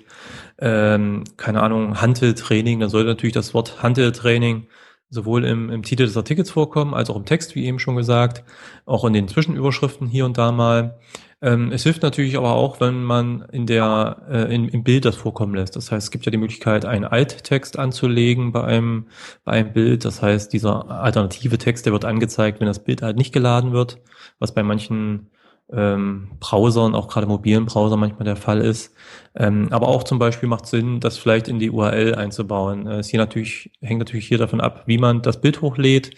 ähm, 0.58 1.24
keine 1.36 1.62
Ahnung, 1.62 2.00
Handeltraining, 2.00 2.80
dann 2.80 2.90
sollte 2.90 3.08
natürlich 3.08 3.34
das 3.34 3.54
Wort 3.54 3.82
Handeltraining 3.82 4.66
sowohl 5.10 5.44
im, 5.44 5.70
im 5.70 5.82
Titel 5.82 6.04
des 6.04 6.16
Artikels 6.16 6.50
vorkommen, 6.50 6.92
als 6.92 7.08
auch 7.08 7.16
im 7.16 7.24
Text, 7.24 7.54
wie 7.54 7.64
eben 7.64 7.78
schon 7.78 7.96
gesagt, 7.96 8.44
auch 8.84 9.04
in 9.04 9.12
den 9.12 9.28
Zwischenüberschriften 9.28 10.08
hier 10.08 10.26
und 10.26 10.36
da 10.36 10.52
mal. 10.52 10.98
Ähm, 11.44 11.72
es 11.72 11.82
hilft 11.82 12.02
natürlich 12.02 12.38
aber 12.38 12.54
auch, 12.54 12.80
wenn 12.80 13.02
man 13.04 13.44
in 13.52 13.66
der, 13.66 14.16
äh, 14.30 14.54
in, 14.54 14.66
im 14.66 14.82
Bild 14.82 15.04
das 15.04 15.14
vorkommen 15.14 15.54
lässt. 15.54 15.76
Das 15.76 15.92
heißt, 15.92 16.04
es 16.06 16.10
gibt 16.10 16.24
ja 16.24 16.30
die 16.30 16.38
Möglichkeit, 16.38 16.86
einen 16.86 17.04
Alttext 17.04 17.78
anzulegen 17.78 18.50
bei 18.50 18.64
einem, 18.64 19.08
bei 19.44 19.52
einem 19.52 19.74
Bild. 19.74 20.06
Das 20.06 20.22
heißt, 20.22 20.54
dieser 20.54 20.90
alternative 20.90 21.58
Text, 21.58 21.84
der 21.84 21.92
wird 21.92 22.06
angezeigt, 22.06 22.60
wenn 22.60 22.66
das 22.66 22.82
Bild 22.82 23.02
halt 23.02 23.18
nicht 23.18 23.34
geladen 23.34 23.72
wird, 23.72 24.00
was 24.38 24.54
bei 24.54 24.62
manchen 24.62 25.28
ähm, 25.70 26.30
Browsern, 26.40 26.94
auch 26.94 27.08
gerade 27.08 27.26
mobilen 27.26 27.66
Browser 27.66 27.98
manchmal 27.98 28.24
der 28.24 28.36
Fall 28.36 28.62
ist. 28.62 28.94
Ähm, 29.34 29.68
aber 29.70 29.88
auch 29.88 30.04
zum 30.04 30.18
Beispiel 30.18 30.48
macht 30.48 30.64
Sinn, 30.64 31.00
das 31.00 31.18
vielleicht 31.18 31.48
in 31.48 31.58
die 31.58 31.70
URL 31.70 32.14
einzubauen. 32.14 32.86
Äh, 32.86 33.00
es 33.00 33.08
hier 33.08 33.20
natürlich, 33.20 33.70
hängt 33.82 33.98
natürlich 33.98 34.28
hier 34.28 34.38
davon 34.38 34.62
ab, 34.62 34.84
wie 34.86 34.96
man 34.96 35.20
das 35.20 35.42
Bild 35.42 35.60
hochlädt. 35.60 36.12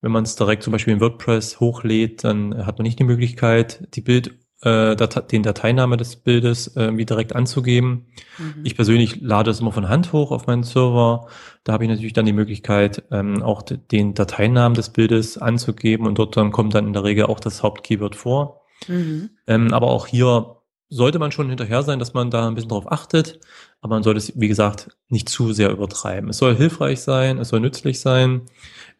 Wenn 0.00 0.10
man 0.10 0.24
es 0.24 0.34
direkt 0.34 0.64
zum 0.64 0.72
Beispiel 0.72 0.94
in 0.94 1.00
WordPress 1.00 1.60
hochlädt, 1.60 2.24
dann 2.24 2.66
hat 2.66 2.78
man 2.78 2.82
nicht 2.82 2.98
die 2.98 3.04
Möglichkeit, 3.04 3.86
die 3.94 4.02
Bild 4.02 4.34
äh, 4.62 4.96
Dat 4.96 5.32
den 5.32 5.42
Dateiname 5.42 5.96
des 5.96 6.16
Bildes 6.16 6.68
äh, 6.68 6.84
irgendwie 6.84 7.06
direkt 7.06 7.34
anzugeben. 7.34 8.06
Mhm. 8.38 8.64
Ich 8.64 8.76
persönlich 8.76 9.20
lade 9.20 9.50
es 9.50 9.60
immer 9.60 9.72
von 9.72 9.88
Hand 9.88 10.12
hoch 10.12 10.30
auf 10.30 10.46
meinen 10.46 10.62
Server. 10.62 11.28
Da 11.64 11.72
habe 11.72 11.84
ich 11.84 11.90
natürlich 11.90 12.12
dann 12.12 12.26
die 12.26 12.32
Möglichkeit, 12.32 13.04
ähm, 13.10 13.42
auch 13.42 13.62
den 13.62 14.14
Dateinamen 14.14 14.74
des 14.74 14.90
Bildes 14.90 15.38
anzugeben 15.38 16.06
und 16.06 16.18
dort 16.18 16.36
dann 16.36 16.52
kommt 16.52 16.74
dann 16.74 16.86
in 16.86 16.92
der 16.92 17.04
Regel 17.04 17.26
auch 17.26 17.40
das 17.40 17.62
Hauptkeyword 17.62 18.16
vor. 18.16 18.62
Mhm. 18.88 19.30
Ähm, 19.46 19.72
aber 19.72 19.88
auch 19.88 20.06
hier 20.06 20.56
sollte 20.94 21.18
man 21.18 21.32
schon 21.32 21.48
hinterher 21.48 21.82
sein, 21.82 21.98
dass 21.98 22.14
man 22.14 22.30
da 22.30 22.46
ein 22.46 22.54
bisschen 22.54 22.70
drauf 22.70 22.90
achtet, 22.90 23.40
aber 23.80 23.96
man 23.96 24.02
sollte 24.02 24.18
es, 24.18 24.32
wie 24.38 24.48
gesagt, 24.48 24.96
nicht 25.08 25.28
zu 25.28 25.52
sehr 25.52 25.70
übertreiben. 25.70 26.30
Es 26.30 26.38
soll 26.38 26.56
hilfreich 26.56 27.00
sein, 27.00 27.38
es 27.38 27.48
soll 27.48 27.60
nützlich 27.60 28.00
sein. 28.00 28.42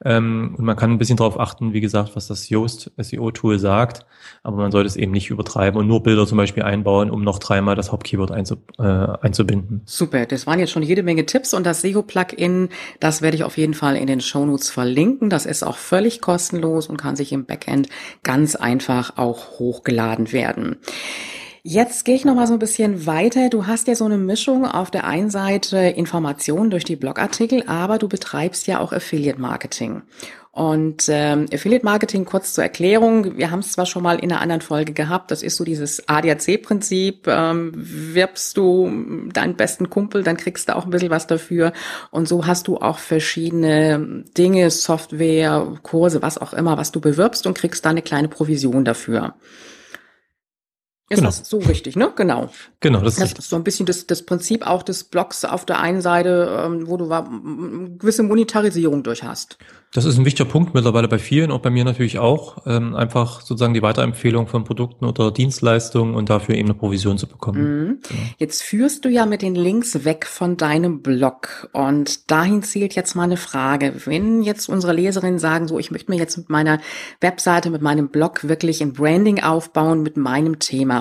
Ähm, 0.05 0.57
und 0.59 0.65
man 0.65 0.77
kann 0.77 0.91
ein 0.91 0.99
bisschen 0.99 1.17
darauf 1.17 1.39
achten, 1.39 1.73
wie 1.73 1.81
gesagt, 1.81 2.17
was 2.17 2.27
das 2.27 2.51
Yoast 2.51 2.91
SEO-Tool 2.99 3.61
sagt, 3.61 4.05
aber 4.43 4.57
man 4.57 4.73
sollte 4.73 4.89
es 4.89 4.97
eben 4.97 5.13
nicht 5.13 5.31
übertreiben 5.31 5.79
und 5.79 5.87
nur 5.87 6.03
Bilder 6.03 6.27
zum 6.27 6.37
Beispiel 6.37 6.65
einbauen, 6.65 7.11
um 7.11 7.23
noch 7.23 7.39
dreimal 7.39 7.77
das 7.77 7.93
Hauptkeyword 7.93 8.33
einzu, 8.33 8.57
äh, 8.79 8.83
einzubinden. 8.83 9.83
Super, 9.87 10.27
das 10.27 10.47
waren 10.49 10.59
jetzt 10.59 10.73
schon 10.73 10.83
jede 10.83 11.05
Menge 11.05 11.25
Tipps 11.27 11.55
und 11.55 11.65
das 11.65 11.81
SEO-Plugin, 11.83 12.71
das 12.99 13.23
werde 13.23 13.37
ich 13.37 13.45
auf 13.45 13.57
jeden 13.57 13.75
Fall 13.75 13.97
in 13.97 14.09
den 14.09 14.21
Shownotes 14.21 14.69
verlinken. 14.69 15.31
Das 15.31 15.47
ist 15.47 15.63
auch 15.63 15.77
völlig 15.77 16.21
kostenlos 16.21 16.89
und 16.89 16.97
kann 16.97 17.15
sich 17.15 17.33
im 17.33 17.47
Backend 17.47 17.89
ganz 18.25 18.57
einfach 18.57 19.17
auch 19.17 19.61
hochgeladen 19.61 20.33
werden. 20.33 20.77
Jetzt 21.67 22.05
gehe 22.05 22.15
ich 22.15 22.27
noch 22.27 22.35
mal 22.35 22.47
so 22.47 22.53
ein 22.53 22.59
bisschen 22.59 23.07
weiter. 23.07 23.49
Du 23.49 23.67
hast 23.67 23.89
ja 23.89 23.95
so 23.95 24.05
eine 24.05 24.19
Mischung 24.19 24.67
auf 24.67 24.91
der 24.91 25.05
einen 25.05 25.31
Seite 25.31 25.79
Informationen 25.79 26.69
durch 26.69 26.85
die 26.85 26.95
Blogartikel, 26.95 27.63
aber 27.67 27.97
du 27.97 28.07
betreibst 28.07 28.67
ja 28.67 28.81
auch 28.81 28.93
Affiliate 28.93 29.41
Marketing. 29.41 30.03
Und 30.53 31.07
ähm, 31.09 31.47
Affiliate 31.51 31.83
Marketing, 31.83 32.27
kurz 32.27 32.53
zur 32.53 32.65
Erklärung, 32.65 33.39
wir 33.39 33.51
haben 33.51 33.61
es 33.61 33.73
zwar 33.73 33.87
schon 33.87 34.03
mal 34.03 34.19
in 34.19 34.31
einer 34.31 34.43
anderen 34.43 34.61
Folge 34.61 34.93
gehabt, 34.93 35.31
das 35.31 35.43
ist 35.43 35.57
so 35.57 35.65
dieses 35.65 36.07
ADAC-Prinzip, 36.07 37.27
ähm, 37.29 37.73
wirbst 37.75 38.59
du 38.59 39.31
deinen 39.33 39.57
besten 39.57 39.89
Kumpel, 39.89 40.23
dann 40.23 40.37
kriegst 40.37 40.69
du 40.69 40.77
auch 40.77 40.85
ein 40.85 40.91
bisschen 40.91 41.09
was 41.09 41.27
dafür. 41.27 41.73
Und 42.11 42.29
so 42.29 42.47
hast 42.47 42.69
du 42.69 42.77
auch 42.77 42.99
verschiedene 42.99 44.25
Dinge, 44.37 44.69
Software, 44.69 45.79
Kurse, 45.83 46.21
was 46.21 46.37
auch 46.37 46.53
immer, 46.53 46.77
was 46.77 46.93
du 46.93 47.01
bewirbst 47.01 47.47
und 47.47 47.57
kriegst 47.57 47.87
da 47.87 47.89
eine 47.89 48.03
kleine 48.03 48.29
Provision 48.29 48.85
dafür. 48.85 49.33
Ist 51.11 51.19
genau. 51.19 51.29
das 51.29 51.49
so 51.49 51.59
richtig, 51.59 51.97
ne? 51.97 52.13
Genau. 52.17 52.49
Genau, 52.81 53.01
das, 53.03 53.17
das 53.17 53.33
ist 53.33 53.51
so 53.51 53.57
ein 53.57 53.65
bisschen 53.65 53.85
das, 53.85 54.07
das 54.07 54.23
Prinzip 54.23 54.67
auch 54.67 54.83
des 54.83 55.05
Blogs 55.05 55.45
auf 55.45 55.67
der 55.67 55.79
einen 55.79 56.01
Seite, 56.01 56.65
ähm, 56.65 56.89
wo 56.89 56.97
du 56.97 57.11
war, 57.11 57.29
gewisse 57.99 58.23
Monetarisierung 58.23 59.03
durch 59.03 59.23
hast. 59.23 59.59
Das 59.95 60.07
ist 60.07 60.19
ein 60.19 60.25
wichtiger 60.25 60.49
Punkt 60.49 60.75
mittlerweile 60.75 61.07
bei 61.07 61.21
vielen, 61.21 61.53
auch 61.53 61.61
bei 61.61 61.71
mir 61.71 61.85
natürlich 61.85 62.19
auch, 62.19 62.67
ähm, 62.67 62.97
einfach 62.97 63.43
sozusagen 63.43 63.75
die 63.75 63.83
Weiterempfehlung 63.83 64.49
von 64.49 64.65
Produkten 64.65 65.05
oder 65.05 65.31
Dienstleistungen 65.31 66.17
und 66.17 66.31
dafür 66.31 66.57
eben 66.57 66.69
eine 66.69 66.77
Provision 66.77 67.17
zu 67.17 67.29
bekommen. 67.29 67.63
Mhm. 67.63 67.99
Genau. 68.09 68.23
Jetzt 68.39 68.65
führst 68.65 69.05
du 69.05 69.09
ja 69.09 69.25
mit 69.25 69.41
den 69.41 69.55
Links 69.55 70.05
weg 70.05 70.27
von 70.27 70.57
deinem 70.57 71.01
Blog 71.01 71.69
und 71.73 72.29
dahin 72.33 72.65
zielt 72.65 72.97
jetzt 72.97 73.15
mal 73.15 73.23
eine 73.23 73.37
Frage. 73.37 73.95
Wenn 74.05 74.43
jetzt 74.43 74.69
unsere 74.69 74.93
Leserinnen 74.95 75.39
sagen, 75.39 75.69
so, 75.69 75.79
ich 75.79 75.93
möchte 75.93 76.11
mir 76.11 76.19
jetzt 76.19 76.39
mit 76.39 76.51
meiner 76.51 76.81
Webseite, 77.21 77.71
mit 77.71 77.81
meinem 77.81 78.09
Blog 78.09 78.49
wirklich 78.49 78.83
ein 78.83 78.95
Branding 78.95 79.45
aufbauen 79.45 80.03
mit 80.03 80.17
meinem 80.17 80.59
Thema. 80.59 80.94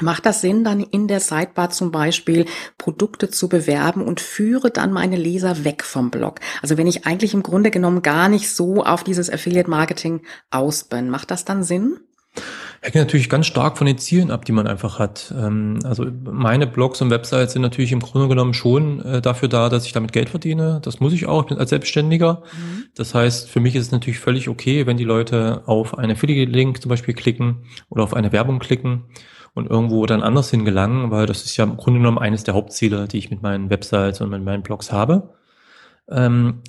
Macht 0.00 0.26
das 0.26 0.40
Sinn, 0.40 0.62
dann 0.62 0.80
in 0.80 1.08
der 1.08 1.18
Sidebar 1.18 1.70
zum 1.70 1.90
Beispiel 1.90 2.44
Produkte 2.78 3.30
zu 3.30 3.48
bewerben 3.48 4.02
und 4.02 4.20
führe 4.20 4.70
dann 4.70 4.92
meine 4.92 5.16
Leser 5.16 5.64
weg 5.64 5.82
vom 5.82 6.10
Blog? 6.10 6.38
Also 6.62 6.76
wenn 6.78 6.86
ich 6.86 7.04
eigentlich 7.04 7.34
im 7.34 7.42
Grunde 7.42 7.72
genommen 7.72 8.02
gar 8.02 8.28
nicht 8.28 8.54
so 8.54 8.84
auf 8.84 9.02
dieses 9.02 9.28
Affiliate 9.28 9.68
Marketing 9.68 10.20
aus 10.50 10.84
bin, 10.84 11.10
macht 11.10 11.32
das 11.32 11.44
dann 11.44 11.64
Sinn? 11.64 11.98
Hängt 12.80 12.94
natürlich 12.94 13.28
ganz 13.28 13.46
stark 13.46 13.76
von 13.76 13.88
den 13.88 13.98
Zielen 13.98 14.30
ab, 14.30 14.44
die 14.44 14.52
man 14.52 14.68
einfach 14.68 15.00
hat. 15.00 15.34
Ähm, 15.36 15.80
also 15.82 16.06
meine 16.22 16.68
Blogs 16.68 17.00
und 17.00 17.10
Websites 17.10 17.54
sind 17.54 17.62
natürlich 17.62 17.90
im 17.90 17.98
Grunde 17.98 18.28
genommen 18.28 18.54
schon 18.54 19.00
äh, 19.04 19.20
dafür 19.20 19.48
da, 19.48 19.68
dass 19.68 19.84
ich 19.84 19.92
damit 19.92 20.12
Geld 20.12 20.28
verdiene. 20.30 20.80
Das 20.84 21.00
muss 21.00 21.12
ich 21.12 21.26
auch, 21.26 21.42
ich 21.42 21.48
bin 21.48 21.58
als 21.58 21.70
Selbstständiger. 21.70 22.44
Mhm. 22.52 22.84
Das 22.94 23.16
heißt, 23.16 23.50
für 23.50 23.58
mich 23.58 23.74
ist 23.74 23.86
es 23.86 23.90
natürlich 23.90 24.20
völlig 24.20 24.48
okay, 24.48 24.86
wenn 24.86 24.96
die 24.96 25.04
Leute 25.04 25.62
auf 25.66 25.98
einen 25.98 26.12
Affiliate-Link 26.12 26.80
zum 26.80 26.88
Beispiel 26.88 27.14
klicken 27.14 27.64
oder 27.88 28.04
auf 28.04 28.14
eine 28.14 28.30
Werbung 28.30 28.60
klicken 28.60 29.06
und 29.58 29.68
irgendwo 29.68 30.06
dann 30.06 30.22
anders 30.22 30.50
hingelangen, 30.50 31.10
weil 31.10 31.26
das 31.26 31.44
ist 31.44 31.56
ja 31.56 31.64
im 31.64 31.76
Grunde 31.76 31.98
genommen 32.00 32.18
eines 32.18 32.44
der 32.44 32.54
Hauptziele, 32.54 33.08
die 33.08 33.18
ich 33.18 33.30
mit 33.30 33.42
meinen 33.42 33.70
Websites 33.70 34.20
und 34.20 34.30
mit 34.30 34.44
meinen 34.44 34.62
Blogs 34.62 34.92
habe. 34.92 35.34
Ähm, 36.08 36.62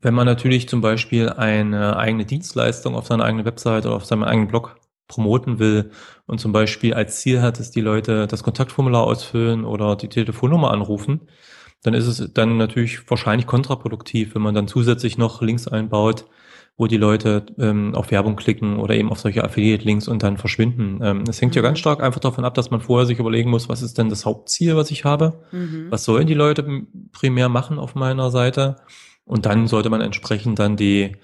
wenn 0.00 0.14
man 0.14 0.26
natürlich 0.26 0.68
zum 0.68 0.80
Beispiel 0.82 1.30
eine 1.30 1.96
eigene 1.96 2.26
Dienstleistung 2.26 2.94
auf 2.94 3.06
seiner 3.06 3.24
eigenen 3.24 3.46
Website 3.46 3.86
oder 3.86 3.96
auf 3.96 4.04
seinem 4.04 4.22
eigenen 4.22 4.48
Blog 4.48 4.76
promoten 5.08 5.58
will 5.58 5.90
und 6.26 6.38
zum 6.40 6.52
Beispiel 6.52 6.92
als 6.92 7.20
Ziel 7.20 7.40
hat, 7.40 7.58
dass 7.58 7.70
die 7.70 7.80
Leute 7.80 8.26
das 8.26 8.42
Kontaktformular 8.42 9.04
ausfüllen 9.04 9.64
oder 9.64 9.96
die 9.96 10.10
Telefonnummer 10.10 10.70
anrufen, 10.70 11.22
dann 11.82 11.94
ist 11.94 12.06
es 12.06 12.32
dann 12.34 12.58
natürlich 12.58 13.10
wahrscheinlich 13.10 13.46
kontraproduktiv, 13.46 14.34
wenn 14.34 14.42
man 14.42 14.54
dann 14.54 14.68
zusätzlich 14.68 15.16
noch 15.16 15.40
Links 15.40 15.66
einbaut, 15.66 16.26
wo 16.78 16.86
die 16.86 16.96
Leute 16.96 17.44
ähm, 17.58 17.94
auf 17.96 18.12
Werbung 18.12 18.36
klicken 18.36 18.78
oder 18.78 18.94
eben 18.94 19.10
auf 19.10 19.18
solche 19.18 19.42
Affiliate-Links 19.42 20.06
und 20.06 20.22
dann 20.22 20.38
verschwinden. 20.38 21.00
Ähm, 21.02 21.24
es 21.28 21.42
hängt 21.42 21.54
mhm. 21.54 21.56
ja 21.56 21.62
ganz 21.62 21.80
stark 21.80 22.00
einfach 22.00 22.20
davon 22.20 22.44
ab, 22.44 22.54
dass 22.54 22.70
man 22.70 22.80
vorher 22.80 23.04
sich 23.04 23.18
überlegen 23.18 23.50
muss, 23.50 23.68
was 23.68 23.82
ist 23.82 23.98
denn 23.98 24.08
das 24.08 24.24
Hauptziel, 24.24 24.76
was 24.76 24.92
ich 24.92 25.04
habe? 25.04 25.40
Mhm. 25.50 25.88
Was 25.90 26.04
sollen 26.04 26.28
die 26.28 26.34
Leute 26.34 26.64
primär 27.10 27.48
machen 27.48 27.80
auf 27.80 27.96
meiner 27.96 28.30
Seite? 28.30 28.76
Und 29.24 29.44
dann 29.44 29.66
sollte 29.66 29.90
man 29.90 30.00
entsprechend 30.00 30.60
dann 30.60 30.76
die, 30.76 31.16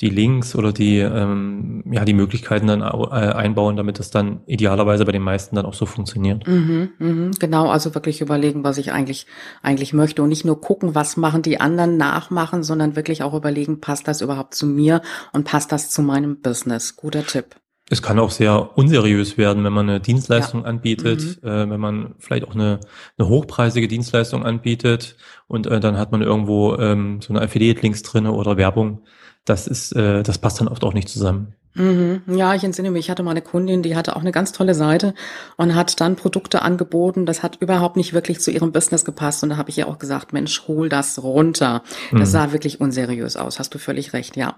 die 0.00 0.10
Links 0.10 0.54
oder 0.54 0.72
die, 0.72 0.98
ähm, 0.98 1.82
ja, 1.90 2.04
die 2.04 2.12
Möglichkeiten 2.12 2.66
dann 2.66 2.82
äh, 2.82 2.84
einbauen, 2.84 3.76
damit 3.76 3.98
es 3.98 4.10
dann 4.10 4.40
idealerweise 4.46 5.04
bei 5.04 5.12
den 5.12 5.22
meisten 5.22 5.56
dann 5.56 5.64
auch 5.64 5.74
so 5.74 5.86
funktioniert. 5.86 6.46
Mhm, 6.46 6.90
mhm, 6.98 7.30
genau, 7.38 7.68
also 7.68 7.94
wirklich 7.94 8.20
überlegen, 8.20 8.62
was 8.62 8.78
ich 8.78 8.92
eigentlich, 8.92 9.26
eigentlich 9.62 9.92
möchte 9.92 10.22
und 10.22 10.28
nicht 10.28 10.44
nur 10.44 10.60
gucken, 10.60 10.94
was 10.94 11.16
machen 11.16 11.42
die 11.42 11.60
anderen 11.60 11.96
nachmachen, 11.96 12.62
sondern 12.62 12.96
wirklich 12.96 13.22
auch 13.22 13.34
überlegen, 13.34 13.80
passt 13.80 14.06
das 14.06 14.20
überhaupt 14.20 14.54
zu 14.54 14.66
mir 14.66 15.00
und 15.32 15.44
passt 15.44 15.72
das 15.72 15.90
zu 15.90 16.02
meinem 16.02 16.40
Business? 16.40 16.96
Guter 16.96 17.24
Tipp. 17.24 17.56
Es 17.88 18.02
kann 18.02 18.18
auch 18.18 18.32
sehr 18.32 18.76
unseriös 18.76 19.38
werden, 19.38 19.62
wenn 19.62 19.72
man 19.72 19.88
eine 19.88 20.00
Dienstleistung 20.00 20.62
ja. 20.62 20.66
anbietet, 20.66 21.38
mhm. 21.40 21.48
äh, 21.48 21.70
wenn 21.70 21.80
man 21.80 22.14
vielleicht 22.18 22.46
auch 22.46 22.54
eine, 22.54 22.80
eine 23.16 23.28
hochpreisige 23.28 23.86
Dienstleistung 23.86 24.44
anbietet 24.44 25.16
und 25.46 25.68
äh, 25.68 25.78
dann 25.78 25.96
hat 25.96 26.10
man 26.10 26.20
irgendwo 26.20 26.74
ähm, 26.76 27.20
so 27.22 27.32
eine 27.32 27.42
Affiliate-Links 27.42 28.02
drinne 28.02 28.32
oder 28.32 28.56
Werbung. 28.56 29.02
Das 29.46 29.66
ist, 29.66 29.92
äh, 29.92 30.22
das 30.22 30.38
passt 30.38 30.60
dann 30.60 30.68
oft 30.68 30.84
auch 30.84 30.92
nicht 30.92 31.08
zusammen. 31.08 31.54
Mhm. 31.76 32.22
Ja, 32.26 32.54
ich 32.54 32.64
entsinne 32.64 32.90
mich, 32.90 33.06
ich 33.06 33.10
hatte 33.10 33.22
mal 33.22 33.32
eine 33.32 33.42
Kundin, 33.42 33.82
die 33.82 33.96
hatte 33.96 34.16
auch 34.16 34.22
eine 34.22 34.32
ganz 34.32 34.52
tolle 34.52 34.74
Seite 34.74 35.14
und 35.56 35.74
hat 35.74 36.00
dann 36.00 36.16
Produkte 36.16 36.62
angeboten. 36.62 37.26
Das 37.26 37.42
hat 37.42 37.56
überhaupt 37.60 37.96
nicht 37.96 38.14
wirklich 38.14 38.40
zu 38.40 38.50
ihrem 38.50 38.72
Business 38.72 39.04
gepasst. 39.04 39.42
Und 39.42 39.50
da 39.50 39.56
habe 39.56 39.68
ich 39.68 39.78
ihr 39.78 39.86
auch 39.86 39.98
gesagt, 39.98 40.32
Mensch, 40.32 40.66
hol 40.66 40.88
das 40.88 41.22
runter. 41.22 41.82
Das 42.12 42.28
mhm. 42.30 42.32
sah 42.32 42.52
wirklich 42.52 42.80
unseriös 42.80 43.36
aus. 43.36 43.58
Hast 43.58 43.74
du 43.74 43.78
völlig 43.78 44.14
recht, 44.14 44.36
ja. 44.36 44.56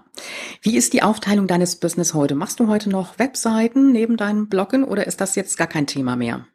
Wie 0.61 0.77
ist 0.77 0.93
die 0.93 1.03
Aufteilung 1.03 1.47
deines 1.47 1.75
Business 1.75 2.13
heute? 2.13 2.35
Machst 2.35 2.59
du 2.59 2.67
heute 2.67 2.89
noch 2.89 3.19
Webseiten 3.19 3.91
neben 3.91 4.15
deinem 4.15 4.47
Bloggen 4.47 4.85
oder 4.85 5.05
ist 5.05 5.19
das 5.19 5.35
jetzt 5.35 5.57
gar 5.57 5.67
kein 5.67 5.87
Thema 5.87 6.15
mehr? 6.15 6.45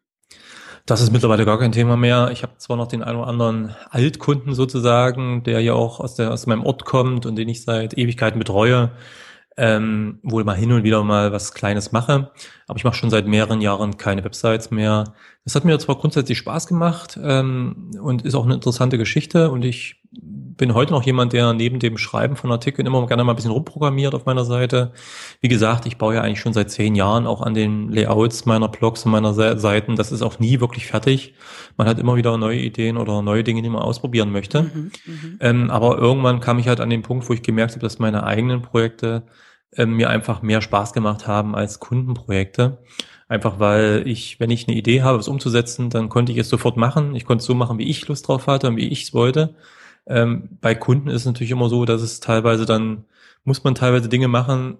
Das 0.86 1.00
ist 1.00 1.12
mittlerweile 1.12 1.46
gar 1.46 1.58
kein 1.58 1.72
Thema 1.72 1.96
mehr. 1.96 2.30
Ich 2.30 2.42
habe 2.42 2.58
zwar 2.58 2.76
noch 2.76 2.88
den 2.88 3.02
einen 3.02 3.18
oder 3.18 3.28
anderen 3.28 3.74
Altkunden 3.90 4.54
sozusagen, 4.54 5.42
der 5.42 5.60
ja 5.60 5.72
auch 5.72 5.98
aus, 5.98 6.14
der, 6.14 6.30
aus 6.30 6.46
meinem 6.46 6.64
Ort 6.64 6.84
kommt 6.84 7.24
und 7.24 7.36
den 7.36 7.48
ich 7.48 7.62
seit 7.62 7.96
Ewigkeiten 7.96 8.38
betreue 8.38 8.90
ähm, 9.56 10.18
wohl 10.22 10.44
mal 10.44 10.56
hin 10.56 10.72
und 10.72 10.84
wieder 10.84 11.02
mal 11.04 11.32
was 11.32 11.54
Kleines 11.54 11.92
mache. 11.92 12.30
Aber 12.66 12.76
ich 12.76 12.84
mache 12.84 12.96
schon 12.96 13.10
seit 13.10 13.26
mehreren 13.26 13.60
Jahren 13.60 13.96
keine 13.96 14.24
Websites 14.24 14.70
mehr. 14.70 15.14
Das 15.44 15.54
hat 15.54 15.64
mir 15.64 15.78
zwar 15.78 15.96
grundsätzlich 15.96 16.38
Spaß 16.38 16.66
gemacht 16.66 17.18
ähm, 17.22 17.90
und 18.00 18.22
ist 18.22 18.34
auch 18.34 18.44
eine 18.44 18.54
interessante 18.54 18.98
Geschichte 18.98 19.50
und 19.50 19.64
ich 19.64 20.02
bin 20.56 20.74
heute 20.74 20.92
noch 20.92 21.02
jemand, 21.02 21.32
der 21.32 21.52
neben 21.52 21.78
dem 21.78 21.98
Schreiben 21.98 22.36
von 22.36 22.50
Artikeln 22.52 22.86
immer 22.86 23.06
gerne 23.06 23.24
mal 23.24 23.32
ein 23.32 23.36
bisschen 23.36 23.50
rumprogrammiert 23.50 24.14
auf 24.14 24.26
meiner 24.26 24.44
Seite. 24.44 24.92
Wie 25.40 25.48
gesagt, 25.48 25.86
ich 25.86 25.98
baue 25.98 26.14
ja 26.14 26.20
eigentlich 26.22 26.40
schon 26.40 26.52
seit 26.52 26.70
zehn 26.70 26.94
Jahren 26.94 27.26
auch 27.26 27.42
an 27.42 27.54
den 27.54 27.90
Layouts 27.90 28.46
meiner 28.46 28.68
Blogs 28.68 29.04
und 29.04 29.12
meiner 29.12 29.34
Seiten. 29.34 29.96
Das 29.96 30.12
ist 30.12 30.22
auch 30.22 30.38
nie 30.38 30.60
wirklich 30.60 30.86
fertig. 30.86 31.34
Man 31.76 31.88
hat 31.88 31.98
immer 31.98 32.16
wieder 32.16 32.36
neue 32.38 32.60
Ideen 32.60 32.96
oder 32.96 33.22
neue 33.22 33.44
Dinge, 33.44 33.62
die 33.62 33.68
man 33.68 33.82
ausprobieren 33.82 34.30
möchte. 34.30 34.62
Mhm, 34.62 34.92
mhm. 35.06 35.38
ähm, 35.40 35.70
aber 35.70 35.98
irgendwann 35.98 36.40
kam 36.40 36.58
ich 36.58 36.68
halt 36.68 36.80
an 36.80 36.90
den 36.90 37.02
Punkt, 37.02 37.28
wo 37.28 37.32
ich 37.32 37.42
gemerkt 37.42 37.72
habe, 37.72 37.82
dass 37.82 37.98
meine 37.98 38.24
eigenen 38.24 38.62
Projekte 38.62 39.24
ähm, 39.76 39.96
mir 39.96 40.10
einfach 40.10 40.42
mehr 40.42 40.62
Spaß 40.62 40.92
gemacht 40.92 41.26
haben 41.26 41.54
als 41.56 41.80
Kundenprojekte. 41.80 42.78
Einfach 43.26 43.58
weil 43.58 44.02
ich, 44.06 44.38
wenn 44.38 44.50
ich 44.50 44.68
eine 44.68 44.76
Idee 44.76 45.02
habe, 45.02 45.18
was 45.18 45.28
umzusetzen, 45.28 45.90
dann 45.90 46.08
konnte 46.10 46.30
ich 46.30 46.38
es 46.38 46.48
sofort 46.48 46.76
machen. 46.76 47.16
Ich 47.16 47.24
konnte 47.24 47.40
es 47.40 47.46
so 47.46 47.54
machen, 47.54 47.78
wie 47.78 47.88
ich 47.88 48.06
Lust 48.06 48.28
drauf 48.28 48.46
hatte 48.46 48.68
und 48.68 48.76
wie 48.76 48.88
ich 48.88 49.04
es 49.04 49.14
wollte. 49.14 49.56
Ähm, 50.06 50.58
bei 50.60 50.74
Kunden 50.74 51.08
ist 51.08 51.22
es 51.22 51.26
natürlich 51.26 51.50
immer 51.50 51.68
so, 51.68 51.84
dass 51.84 52.02
es 52.02 52.20
teilweise 52.20 52.66
dann, 52.66 53.04
muss 53.44 53.64
man 53.64 53.74
teilweise 53.74 54.08
Dinge 54.08 54.28
machen, 54.28 54.78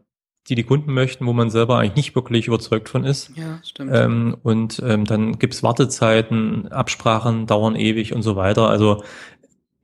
die 0.49 0.55
die 0.55 0.65
Kunden 0.65 0.93
möchten, 0.93 1.27
wo 1.27 1.33
man 1.33 1.49
selber 1.49 1.79
eigentlich 1.79 1.97
nicht 1.97 2.15
wirklich 2.15 2.49
überzeugt 2.49 2.89
von 2.91 3.05
ist. 3.05 3.31
Ja, 3.35 3.61
stimmt. 3.65 3.91
Ähm, 3.95 4.37
und 4.43 4.83
ähm, 4.85 5.05
dann 5.07 5.39
gibt's 5.39 5.63
Wartezeiten, 5.63 6.69
Absprachen 6.69 7.47
dauern 7.47 7.77
ewig 7.77 8.15
und 8.15 8.23
so 8.23 8.37
weiter. 8.37 8.69
Also 8.69 9.03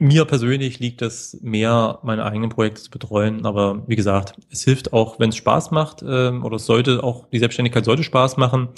mir 0.00 0.24
persönlich 0.24 0.78
liegt 0.78 1.02
es 1.02 1.38
mehr, 1.42 1.98
meine 2.02 2.24
eigenen 2.24 2.48
Projekte 2.48 2.82
zu 2.82 2.90
betreuen. 2.90 3.44
Aber 3.44 3.86
wie 3.86 3.96
gesagt, 3.96 4.34
es 4.50 4.64
hilft 4.64 4.92
auch, 4.94 5.18
wenn 5.18 5.28
es 5.28 5.36
Spaß 5.36 5.70
macht, 5.72 6.02
ähm, 6.06 6.44
oder 6.44 6.56
es 6.56 6.66
sollte 6.66 7.04
auch, 7.04 7.28
die 7.28 7.38
Selbstständigkeit 7.38 7.84
sollte 7.84 8.02
Spaß 8.02 8.38
machen, 8.38 8.68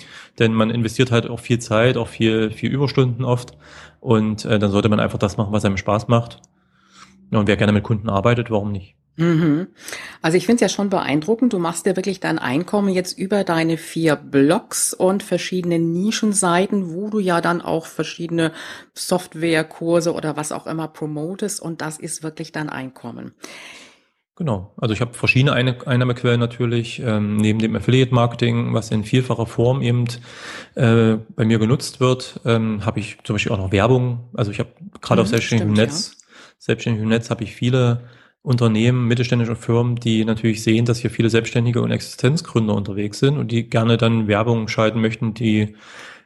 denn 0.40 0.52
man 0.52 0.70
investiert 0.70 1.12
halt 1.12 1.28
auch 1.28 1.38
viel 1.38 1.60
Zeit, 1.60 1.96
auch 1.96 2.08
viel, 2.08 2.50
viel 2.50 2.72
Überstunden 2.72 3.24
oft. 3.24 3.56
Und 4.00 4.44
äh, 4.44 4.58
dann 4.58 4.72
sollte 4.72 4.88
man 4.88 4.98
einfach 4.98 5.18
das 5.18 5.36
machen, 5.36 5.52
was 5.52 5.64
einem 5.64 5.76
Spaß 5.76 6.08
macht. 6.08 6.40
Ja, 7.32 7.38
und 7.38 7.48
wer 7.48 7.56
gerne 7.56 7.72
mit 7.72 7.82
Kunden 7.82 8.10
arbeitet, 8.10 8.50
warum 8.50 8.72
nicht? 8.72 8.94
Mhm. 9.16 9.68
Also 10.20 10.36
ich 10.36 10.46
finde 10.46 10.64
es 10.64 10.70
ja 10.70 10.74
schon 10.74 10.90
beeindruckend. 10.90 11.52
Du 11.52 11.58
machst 11.58 11.86
ja 11.86 11.96
wirklich 11.96 12.20
dein 12.20 12.38
Einkommen 12.38 12.88
jetzt 12.88 13.18
über 13.18 13.42
deine 13.42 13.76
vier 13.78 14.16
Blogs 14.16 14.94
und 14.94 15.22
verschiedene 15.22 15.78
Nischenseiten, 15.78 16.94
wo 16.94 17.08
du 17.08 17.18
ja 17.18 17.40
dann 17.40 17.60
auch 17.60 17.86
verschiedene 17.86 18.52
Softwarekurse 18.94 20.14
oder 20.14 20.36
was 20.36 20.52
auch 20.52 20.66
immer 20.66 20.88
promotest 20.88 21.60
und 21.60 21.80
das 21.80 21.98
ist 21.98 22.22
wirklich 22.22 22.52
dein 22.52 22.68
Einkommen. 22.68 23.32
Genau. 24.36 24.72
Also 24.78 24.94
ich 24.94 25.00
habe 25.02 25.12
verschiedene 25.12 25.52
Einnahmequellen 25.52 26.40
natürlich, 26.40 27.00
ähm, 27.04 27.36
neben 27.36 27.58
dem 27.58 27.76
Affiliate-Marketing, 27.76 28.72
was 28.72 28.90
in 28.90 29.04
vielfacher 29.04 29.46
Form 29.46 29.82
eben 29.82 30.06
äh, 30.74 31.16
bei 31.36 31.44
mir 31.44 31.58
genutzt 31.58 32.00
wird, 32.00 32.40
ähm, 32.46 32.84
habe 32.86 32.98
ich 32.98 33.18
zum 33.24 33.34
Beispiel 33.34 33.52
auch 33.52 33.58
noch 33.58 33.72
Werbung. 33.72 34.30
Also 34.32 34.50
ich 34.50 34.58
habe 34.58 34.70
gerade 35.02 35.20
mhm, 35.20 35.24
auf 35.24 35.28
selbstständigem 35.28 35.74
Netz, 35.74 36.16
ja. 36.16 36.21
Selbstständigem 36.62 37.08
Netz 37.08 37.28
habe 37.28 37.42
ich 37.42 37.56
viele 37.56 38.02
Unternehmen, 38.40 39.08
mittelständische 39.08 39.56
Firmen, 39.56 39.96
die 39.96 40.24
natürlich 40.24 40.62
sehen, 40.62 40.84
dass 40.84 40.98
hier 40.98 41.10
viele 41.10 41.28
Selbstständige 41.28 41.82
und 41.82 41.90
Existenzgründer 41.90 42.74
unterwegs 42.74 43.18
sind 43.18 43.36
und 43.36 43.50
die 43.50 43.68
gerne 43.68 43.96
dann 43.96 44.28
Werbung 44.28 44.68
schalten 44.68 45.00
möchten, 45.00 45.34
die 45.34 45.74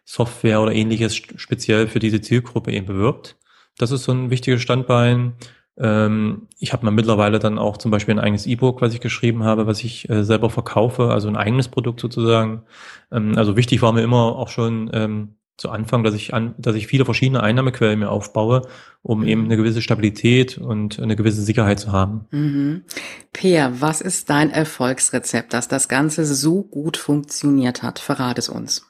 Software 0.05 0.61
oder 0.61 0.73
ähnliches 0.73 1.17
speziell 1.17 1.89
für 1.89 2.01
diese 2.01 2.21
Zielgruppe 2.21 2.71
eben 2.71 2.85
bewirbt. 2.85 3.37
Das 3.79 3.93
ist 3.93 4.05
so 4.05 4.13
ein 4.13 4.29
wichtiges 4.29 4.61
Standbein. 4.61 5.37
Ähm, 5.79 6.49
ich 6.59 6.75
habe 6.75 6.85
mal 6.85 6.91
mittlerweile 6.91 7.39
dann 7.39 7.59
auch 7.59 7.79
zum 7.79 7.91
Beispiel 7.91 8.15
ein 8.15 8.21
eigenes 8.21 8.47
E-Book, 8.47 8.83
was 8.83 8.93
ich 8.93 9.01
geschrieben 9.01 9.43
habe, 9.43 9.67
was 9.67 9.83
ich 9.83 10.09
äh, 10.11 10.23
selber 10.23 10.51
verkaufe, 10.51 11.13
also 11.13 11.29
ein 11.29 11.37
eigenes 11.37 11.69
Produkt 11.69 12.01
sozusagen. 12.01 12.63
Ähm, 13.11 13.39
also 13.39 13.57
wichtig 13.57 13.81
war 13.81 13.93
mir 13.93 14.03
immer 14.03 14.37
auch 14.37 14.49
schon 14.49 14.91
ähm, 14.93 15.37
zu 15.57 15.71
Anfang, 15.71 16.05
dass 16.05 16.15
ich 16.15 16.35
an, 16.35 16.55
dass 16.59 16.77
ich 16.77 16.87
viele 16.87 17.05
verschiedene 17.05 17.43
Einnahmequellen 17.43 17.99
mir 17.99 18.11
aufbaue, 18.11 18.63
um 19.03 19.25
eben 19.25 19.45
eine 19.45 19.57
gewisse 19.57 19.81
Stabilität 19.81 20.59
und 20.59 21.01
eine 21.01 21.17
gewisse 21.17 21.43
Sicherheit 21.43 21.81
zu 21.81 21.93
haben. 21.93 22.27
Mhm. 22.31 22.85
Peer, 23.33 23.81
was 23.81 24.01
ist 24.01 24.29
dein 24.29 24.51
Erfolgsrezept, 24.51 25.55
dass 25.55 25.69
das 25.69 25.89
Ganze 25.89 26.27
so 26.27 26.63
gut 26.63 26.97
funktioniert 26.97 27.83
hat? 27.83 27.99
Verrat 27.99 28.39
es 28.39 28.49
uns. 28.49 28.87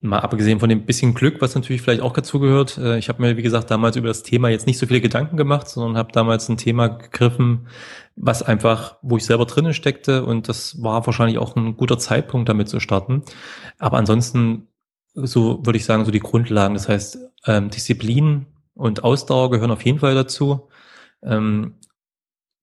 Mal 0.00 0.20
abgesehen 0.20 0.60
von 0.60 0.68
dem 0.68 0.84
bisschen 0.84 1.14
Glück, 1.14 1.40
was 1.40 1.54
natürlich 1.54 1.80
vielleicht 1.80 2.02
auch 2.02 2.12
dazu 2.12 2.38
gehört. 2.38 2.76
Äh, 2.76 2.98
ich 2.98 3.08
habe 3.08 3.22
mir, 3.22 3.36
wie 3.36 3.42
gesagt, 3.42 3.70
damals 3.70 3.96
über 3.96 4.08
das 4.08 4.22
Thema 4.22 4.48
jetzt 4.48 4.66
nicht 4.66 4.78
so 4.78 4.86
viele 4.86 5.00
Gedanken 5.00 5.36
gemacht, 5.36 5.68
sondern 5.68 5.96
habe 5.96 6.12
damals 6.12 6.48
ein 6.48 6.58
Thema 6.58 6.88
gegriffen, 6.88 7.68
was 8.14 8.42
einfach, 8.42 8.96
wo 9.02 9.16
ich 9.16 9.24
selber 9.24 9.46
drinnen 9.46 9.74
steckte 9.74 10.24
und 10.24 10.48
das 10.48 10.82
war 10.82 11.06
wahrscheinlich 11.06 11.38
auch 11.38 11.56
ein 11.56 11.76
guter 11.76 11.98
Zeitpunkt, 11.98 12.48
damit 12.48 12.68
zu 12.68 12.78
starten. 12.78 13.22
Aber 13.78 13.96
ansonsten 13.96 14.68
so 15.16 15.64
würde 15.64 15.78
ich 15.78 15.84
sagen, 15.84 16.04
so 16.04 16.10
die 16.10 16.20
Grundlagen. 16.20 16.74
Das 16.74 16.88
heißt, 16.88 17.18
ähm, 17.46 17.70
Disziplin 17.70 18.46
und 18.74 19.02
Ausdauer 19.02 19.50
gehören 19.50 19.70
auf 19.70 19.84
jeden 19.84 19.98
Fall 19.98 20.14
dazu. 20.14 20.68
Ähm, 21.22 21.74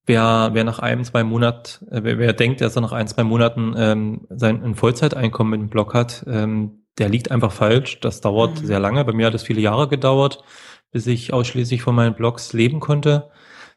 wer, 0.06 0.52
wer 0.54 0.64
nach 0.64 0.80
einem, 0.80 1.04
zwei 1.04 1.24
Monaten, 1.24 1.88
äh, 1.90 2.04
wer, 2.04 2.18
wer 2.20 2.34
denkt, 2.34 2.62
dass 2.62 2.76
er 2.76 2.82
nach 2.82 2.92
ein, 2.92 3.08
zwei 3.08 3.24
Monaten 3.24 3.74
ähm, 3.78 4.28
sein 4.30 4.64
ein 4.64 4.76
Vollzeiteinkommen 4.76 5.52
mit 5.52 5.62
dem 5.62 5.70
Blog 5.70 5.94
hat, 5.94 6.24
ähm, 6.28 6.84
der 7.00 7.10
liegt 7.10 7.32
einfach 7.32 7.52
falsch. 7.52 8.00
Das 8.02 8.22
dauert 8.22 8.62
mhm. 8.62 8.66
sehr 8.66 8.80
lange. 8.80 9.04
Bei 9.04 9.14
mir 9.14 9.28
hat 9.28 9.34
es 9.34 9.44
viele 9.44 9.62
Jahre 9.62 9.88
gedauert, 9.88 10.44
bis 10.92 11.08
ich 11.08 11.34
ausschließlich 11.34 11.82
von 11.82 11.96
meinen 11.96 12.16
Blogs 12.16 12.54
leben 12.54 12.80
konnte. 12.80 13.32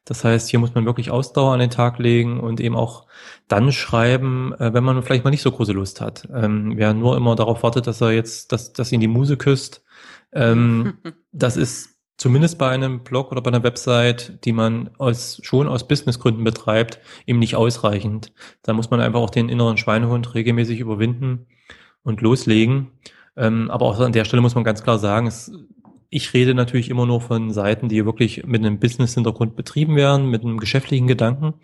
Das 0.06 0.24
heißt, 0.24 0.48
hier 0.48 0.60
muss 0.60 0.74
man 0.74 0.86
wirklich 0.86 1.10
Ausdauer 1.10 1.52
an 1.52 1.58
den 1.58 1.68
Tag 1.68 1.98
legen 1.98 2.40
und 2.40 2.60
eben 2.60 2.76
auch 2.76 3.06
dann 3.48 3.72
schreiben, 3.72 4.54
äh, 4.54 4.72
wenn 4.72 4.84
man 4.84 5.02
vielleicht 5.02 5.24
mal 5.24 5.30
nicht 5.30 5.42
so 5.42 5.50
große 5.50 5.72
Lust 5.72 6.00
hat. 6.00 6.28
Ähm, 6.32 6.74
wer 6.76 6.94
nur 6.94 7.16
immer 7.16 7.34
darauf 7.34 7.62
wartet, 7.62 7.86
dass 7.86 8.00
er 8.00 8.12
jetzt, 8.12 8.52
dass, 8.52 8.72
dass 8.72 8.92
ihn 8.92 9.00
die 9.00 9.08
Muse 9.08 9.36
küsst, 9.36 9.84
ähm, 10.32 10.94
das 11.32 11.56
ist 11.56 11.96
zumindest 12.16 12.56
bei 12.56 12.70
einem 12.70 13.02
Blog 13.02 13.32
oder 13.32 13.42
bei 13.42 13.48
einer 13.48 13.64
Website, 13.64 14.44
die 14.44 14.52
man 14.52 14.90
aus, 14.96 15.40
schon 15.42 15.66
aus 15.66 15.88
Businessgründen 15.88 16.44
betreibt, 16.44 17.00
eben 17.26 17.40
nicht 17.40 17.56
ausreichend. 17.56 18.32
Da 18.62 18.72
muss 18.72 18.90
man 18.90 19.00
einfach 19.00 19.20
auch 19.20 19.30
den 19.30 19.48
inneren 19.48 19.76
Schweinehund 19.76 20.34
regelmäßig 20.34 20.78
überwinden 20.78 21.46
und 22.04 22.20
loslegen. 22.20 22.92
Ähm, 23.36 23.72
aber 23.72 23.86
auch 23.86 23.98
an 23.98 24.12
der 24.12 24.24
Stelle 24.24 24.40
muss 24.40 24.54
man 24.54 24.64
ganz 24.64 24.84
klar 24.84 25.00
sagen, 25.00 25.26
es 25.26 25.50
ich 26.10 26.32
rede 26.34 26.54
natürlich 26.54 26.90
immer 26.90 27.06
nur 27.06 27.20
von 27.20 27.50
Seiten, 27.50 27.88
die 27.88 28.04
wirklich 28.04 28.44
mit 28.46 28.64
einem 28.64 28.78
Business-Hintergrund 28.78 29.56
betrieben 29.56 29.96
werden, 29.96 30.30
mit 30.30 30.42
einem 30.42 30.58
geschäftlichen 30.58 31.06
Gedanken. 31.06 31.54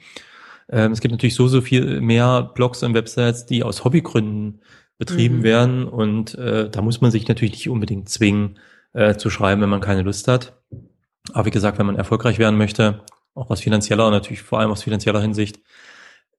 Ähm, 0.71 0.93
es 0.93 1.01
gibt 1.01 1.13
natürlich 1.13 1.35
so, 1.35 1.49
so 1.49 1.61
viel 1.61 2.01
mehr 2.01 2.43
Blogs 2.55 2.83
und 2.83 2.95
Websites, 2.95 3.47
die 3.47 3.63
aus 3.63 3.85
Hobbygründen 3.85 4.61
betrieben 4.99 5.39
mhm. 5.39 5.43
werden 5.43 5.85
und 5.89 6.35
äh, 6.37 6.71
da 6.71 6.83
muss 6.83 7.01
man 7.01 7.11
sich 7.11 7.27
natürlich 7.27 7.53
nicht 7.53 7.69
unbedingt 7.69 8.09
zwingen 8.09 8.59
äh, 8.93 9.17
zu 9.17 9.31
schreiben, 9.31 9.61
wenn 9.63 9.69
man 9.69 9.81
keine 9.81 10.03
Lust 10.03 10.29
hat. 10.29 10.61
Aber 11.33 11.47
wie 11.47 11.51
gesagt, 11.51 11.79
wenn 11.79 11.87
man 11.87 11.97
erfolgreich 11.97 12.39
werden 12.39 12.59
möchte, 12.59 13.03
auch 13.35 13.51
aus 13.51 13.61
finanzieller, 13.61 14.11
natürlich 14.11 14.43
vor 14.43 14.61
allem 14.61 14.71
aus 14.71 14.83
finanzieller 14.83 15.21
Hinsicht, 15.21 15.61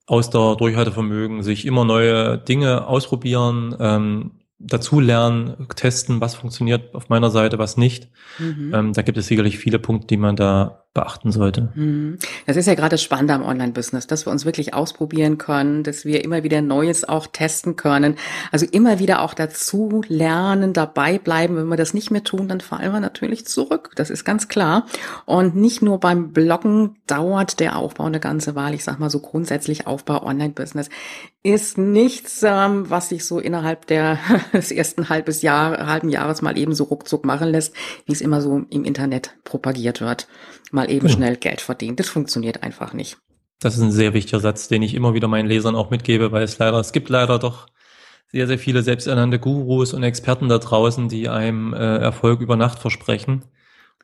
Ausdauer, 0.05 0.57
Durchhaltevermögen, 0.57 1.43
sich 1.43 1.65
immer 1.65 1.85
neue 1.85 2.37
Dinge 2.37 2.87
ausprobieren, 2.87 3.75
ähm, 3.79 4.31
dazulernen, 4.59 5.67
testen, 5.75 6.21
was 6.21 6.35
funktioniert 6.35 6.95
auf 6.95 7.09
meiner 7.09 7.29
Seite, 7.29 7.57
was 7.59 7.77
nicht. 7.77 8.09
Mhm. 8.39 8.73
Ähm, 8.73 8.93
da 8.93 9.01
gibt 9.01 9.17
es 9.17 9.27
sicherlich 9.27 9.57
viele 9.57 9.79
Punkte, 9.79 10.07
die 10.07 10.17
man 10.17 10.35
da 10.35 10.82
beachten 10.93 11.31
sollte. 11.31 11.69
Mhm. 11.73 12.19
Das 12.45 12.55
ist 12.55 12.67
ja 12.67 12.75
gerade 12.75 12.91
das 12.91 13.01
Spannende 13.01 13.33
am 13.33 13.43
Online-Business, 13.43 14.05
dass 14.05 14.27
wir 14.27 14.31
uns 14.31 14.45
wirklich 14.45 14.75
ausprobieren 14.75 15.39
können, 15.39 15.83
dass 15.83 16.05
wir 16.05 16.23
immer 16.23 16.43
wieder 16.43 16.61
Neues 16.61 17.07
auch 17.07 17.25
testen 17.25 17.75
können. 17.75 18.15
Also 18.51 18.67
immer 18.69 18.99
wieder 18.99 19.21
auch 19.21 19.33
dazu 19.33 20.03
lernen, 20.07 20.73
dabei 20.73 21.17
bleiben. 21.17 21.55
Wenn 21.55 21.67
wir 21.67 21.77
das 21.77 21.95
nicht 21.95 22.11
mehr 22.11 22.23
tun, 22.23 22.47
dann 22.47 22.61
fallen 22.61 22.91
wir 22.91 22.99
natürlich 22.99 23.47
zurück. 23.47 23.91
Das 23.95 24.11
ist 24.11 24.23
ganz 24.23 24.47
klar. 24.47 24.85
Und 25.25 25.55
nicht 25.55 25.81
nur 25.81 25.99
beim 25.99 26.31
Bloggen 26.31 26.97
dauert 27.07 27.59
der 27.59 27.77
Aufbau 27.77 28.05
eine 28.05 28.19
ganze 28.19 28.53
Weile. 28.53 28.75
Ich 28.75 28.83
sag 28.83 28.99
mal 28.99 29.09
so 29.09 29.19
grundsätzlich 29.19 29.87
Aufbau 29.87 30.23
Online-Business 30.23 30.89
ist 31.43 31.77
nichts, 31.77 32.41
ähm, 32.43 32.89
was 32.89 33.09
sich 33.09 33.25
so 33.25 33.37
innerhalb 33.37 33.85
der, 33.87 34.17
des 34.53 34.71
ersten 34.71 35.09
halbes 35.09 35.41
Jahr, 35.41 35.87
halben 35.87 36.09
Jahres 36.09 36.41
mal 36.41 36.57
eben 36.57 36.73
so 36.73 36.85
ruckzuck 36.85 37.25
machen 37.25 37.49
lässt, 37.49 37.75
wie 38.05 38.13
es 38.13 38.21
immer 38.21 38.41
so 38.41 38.63
im 38.69 38.85
Internet 38.85 39.35
propagiert 39.43 39.99
wird. 39.99 40.27
Mal 40.71 40.82
eben 40.89 41.07
genau. 41.07 41.13
schnell 41.13 41.37
Geld 41.37 41.61
verdienen. 41.61 41.95
Das 41.95 42.09
funktioniert 42.09 42.63
einfach 42.63 42.93
nicht. 42.93 43.17
Das 43.59 43.75
ist 43.75 43.81
ein 43.81 43.91
sehr 43.91 44.13
wichtiger 44.13 44.39
Satz, 44.39 44.67
den 44.67 44.81
ich 44.81 44.93
immer 44.93 45.13
wieder 45.13 45.27
meinen 45.27 45.47
Lesern 45.47 45.75
auch 45.75 45.89
mitgebe, 45.89 46.31
weil 46.31 46.43
es 46.43 46.59
leider, 46.59 46.79
es 46.79 46.91
gibt 46.91 47.09
leider 47.09 47.39
doch 47.39 47.67
sehr, 48.27 48.47
sehr 48.47 48.59
viele 48.59 48.81
selbsternannte 48.81 49.39
Gurus 49.39 49.93
und 49.93 50.03
Experten 50.03 50.49
da 50.49 50.57
draußen, 50.57 51.07
die 51.07 51.29
einem 51.29 51.73
äh, 51.73 51.97
Erfolg 51.97 52.41
über 52.41 52.55
Nacht 52.57 52.79
versprechen. 52.79 53.45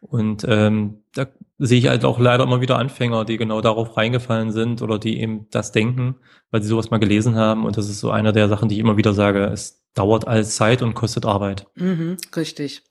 Und 0.01 0.45
ähm, 0.47 1.03
da 1.13 1.27
sehe 1.57 1.80
ich 1.80 1.88
halt 1.88 2.05
auch 2.05 2.19
leider 2.19 2.45
immer 2.45 2.61
wieder 2.61 2.77
Anfänger, 2.77 3.25
die 3.25 3.38
genau 3.38 3.59
darauf 3.59 3.97
reingefallen 3.97 4.51
sind 4.51 4.82
oder 4.82 4.97
die 4.97 5.19
eben 5.19 5.47
das 5.51 5.73
denken, 5.73 6.15
weil 6.51 6.61
sie 6.61 6.69
sowas 6.69 6.89
mal 6.89 6.99
gelesen 6.99 7.36
haben. 7.36 7.65
Und 7.65 7.75
das 7.75 7.89
ist 7.89 7.99
so 7.99 8.11
einer 8.11 8.32
der 8.32 8.47
Sachen, 8.47 8.69
die 8.69 8.75
ich 8.75 8.82
immer 8.82 8.95
wieder 8.95 9.13
sage. 9.13 9.43
Es 9.45 9.84
dauert 9.93 10.27
alles 10.27 10.55
Zeit 10.55 10.82
und 10.82 10.93
kostet 10.93 11.25
Arbeit. 11.25 11.67
Mhm, 11.75 12.15
richtig. 12.36 12.84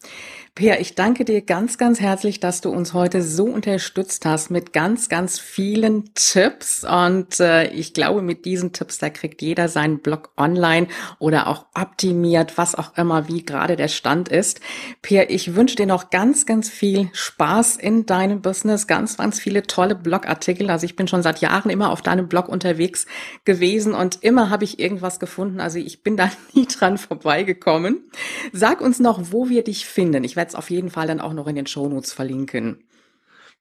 Peer, 0.59 0.81
ich 0.81 0.97
danke 0.97 1.25
dir 1.25 1.41
ganz, 1.41 1.79
ganz 1.79 2.01
herzlich, 2.01 2.41
dass 2.41 2.61
du 2.61 2.71
uns 2.71 2.93
heute 2.93 3.23
so 3.23 3.45
unterstützt 3.45 4.27
hast 4.27 4.51
mit 4.51 4.73
ganz, 4.73 5.09
ganz 5.09 5.39
vielen 5.39 6.13
Tipps. 6.15 6.83
Und 6.83 7.39
äh, 7.39 7.69
ich 7.69 7.95
glaube, 7.95 8.23
mit 8.23 8.45
diesen 8.45 8.73
Tipps, 8.73 8.99
da 8.99 9.09
kriegt 9.09 9.41
jeder 9.41 9.69
seinen 9.69 10.01
Blog 10.01 10.31
online 10.37 10.89
oder 11.21 11.47
auch 11.47 11.67
optimiert, 11.77 12.59
was 12.59 12.75
auch 12.75 12.99
immer, 12.99 13.29
wie 13.29 13.45
gerade 13.45 13.77
der 13.77 13.87
Stand 13.87 14.31
ist. 14.31 14.61
Peer, 15.01 15.31
ich 15.31 15.55
wünsche 15.55 15.77
dir 15.77 15.87
noch 15.87 16.11
ganz, 16.11 16.45
ganz 16.45 16.69
viel 16.69 17.09
Spaß 17.13 17.77
in 17.77 18.07
deinem 18.07 18.43
Business, 18.43 18.89
ganz, 18.89 19.17
ganz 19.17 19.39
viele 19.39 19.63
tolle 19.63 19.95
Blogartikel. 19.95 20.71
Also 20.71 20.87
ich 20.87 20.97
bin 20.97 21.07
schon 21.07 21.23
seit 21.23 21.41
Jahren 21.41 21.71
immer 21.71 21.93
auf 21.93 22.03
deinem 22.03 22.27
Blog 22.27 22.49
unterwegs 22.49 23.07
gewesen 23.45 23.95
und 23.95 24.25
immer 24.25 24.51
habe 24.51 24.65
ich 24.65 24.81
irgendwas 24.81 25.21
gefunden. 25.21 25.61
Also 25.61 25.79
ich 25.79 26.03
bin 26.03 26.17
da 26.17 26.29
nie 26.53 26.67
dran 26.67 26.99
vorbeigekommen. 26.99 28.11
Sag 28.53 28.81
uns 28.81 28.99
noch, 28.99 29.31
wo 29.31 29.49
wir 29.49 29.63
dich 29.63 29.87
finden. 29.87 30.25
Ich 30.25 30.35
werde 30.35 30.48
es 30.49 30.55
auf 30.55 30.71
jeden 30.71 30.91
Fall 30.91 31.07
dann 31.07 31.21
auch 31.21 31.33
noch 31.33 31.47
in 31.47 31.57
den 31.57 31.67
Shownotes 31.67 32.13
verlinken. 32.13 32.85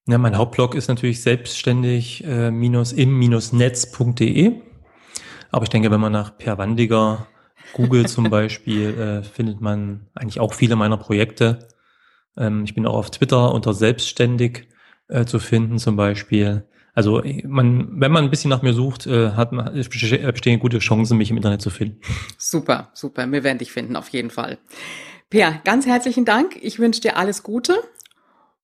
Ja, 0.08 0.18
mein 0.18 0.38
Hauptblog 0.38 0.76
ist 0.76 0.88
natürlich 0.88 1.22
selbstständig 1.22 2.24
äh. 2.26 2.52
Aber 5.52 5.64
ich 5.64 5.70
denke, 5.70 5.92
wenn 5.92 6.00
man 6.00 6.14
nach 6.14 6.38
Per 6.38 6.58
Wandiger 6.58 7.28
googelt 7.74 8.10
zum 8.10 8.24
Beispiel, 8.30 8.98
äh, 8.98 9.24
findet 9.24 9.60
man 9.60 10.08
eigentlich 10.16 10.40
auch 10.40 10.54
viele 10.54 10.76
meiner 10.76 10.98
Projekte. 10.98 11.68
Ähm, 12.38 12.64
ich 12.64 12.74
bin 12.74 12.86
auch 12.86 12.96
auf 12.96 13.12
Twitter 13.12 13.54
unter 13.54 13.74
selbstständig 13.74 14.68
äh, 15.10 15.26
zu 15.26 15.40
finden 15.40 15.78
zum 15.78 15.98
Beispiel. 15.98 16.66
Also 16.94 17.22
man, 17.44 18.02
wenn 18.02 18.12
man 18.12 18.24
ein 18.24 18.32
bisschen 18.32 18.50
nach 18.50 18.64
mir 18.64 18.74
sucht, 18.74 19.06
äh, 19.06 19.32
hat 19.32 19.52
man, 19.52 19.76
bestehen 19.76 20.60
gute 20.60 20.80
Chancen, 20.80 21.18
mich 21.18 21.30
im 21.30 21.38
Internet 21.38 21.62
zu 21.62 21.70
finden. 21.70 22.00
Super, 22.38 22.90
super. 22.94 23.32
Wir 23.32 23.44
werden 23.44 23.60
dich 23.60 23.72
finden, 23.72 23.96
auf 23.96 24.10
jeden 24.10 24.32
Fall. 24.32 24.58
Per, 25.30 25.60
ganz 25.66 25.86
herzlichen 25.86 26.24
Dank. 26.24 26.58
Ich 26.62 26.80
wünsche 26.80 27.02
dir 27.02 27.18
alles 27.18 27.44
Gute. 27.44 27.76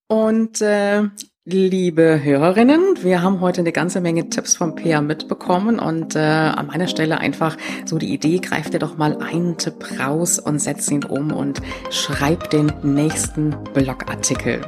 Und 0.07 0.61
äh, 0.61 1.03
liebe 1.43 2.23
Hörerinnen, 2.23 3.03
wir 3.03 3.21
haben 3.21 3.41
heute 3.41 3.59
eine 3.61 3.73
ganze 3.73 3.99
Menge 3.99 4.29
Tipps 4.29 4.55
vom 4.55 4.75
Peer 4.75 5.01
mitbekommen 5.01 5.79
und 5.79 6.15
äh, 6.15 6.19
an 6.19 6.67
meiner 6.67 6.87
Stelle 6.87 7.17
einfach 7.17 7.57
so 7.83 7.97
die 7.97 8.13
Idee, 8.13 8.39
greif 8.39 8.69
dir 8.69 8.79
doch 8.79 8.95
mal 8.95 9.17
einen 9.17 9.57
Tipp 9.57 9.99
raus 9.99 10.39
und 10.39 10.59
setz 10.59 10.89
ihn 10.89 11.03
um 11.03 11.33
und 11.33 11.61
schreib 11.89 12.49
den 12.51 12.71
nächsten 12.81 13.53
Blogartikel. 13.73 14.61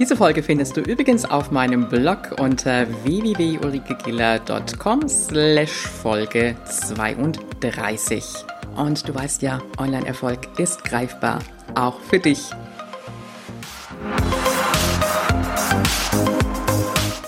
Diese 0.00 0.16
Folge 0.16 0.42
findest 0.42 0.76
du 0.76 0.80
übrigens 0.80 1.24
auf 1.24 1.52
meinem 1.52 1.88
Blog 1.88 2.40
unter 2.40 2.88
www.ulrikegiller.com 3.04 5.08
slash 5.08 5.86
Folge 5.86 6.56
32. 6.64 8.24
Und 8.76 9.08
du 9.08 9.14
weißt 9.14 9.42
ja, 9.42 9.60
Online-Erfolg 9.78 10.58
ist 10.58 10.84
greifbar, 10.84 11.40
auch 11.74 12.00
für 12.00 12.18
dich. 12.18 12.50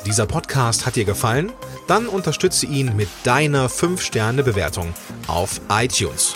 Dieser 0.05 0.27
Podcast 0.27 0.85
hat 0.87 0.97
dir 0.97 1.05
gefallen? 1.05 1.53
Dann 1.87 2.07
unterstütze 2.07 2.67
ihn 2.67 2.97
mit 2.97 3.09
deiner 3.25 3.69
5-Sterne-Bewertung 3.69 4.93
auf 5.27 5.61
iTunes. 5.71 6.35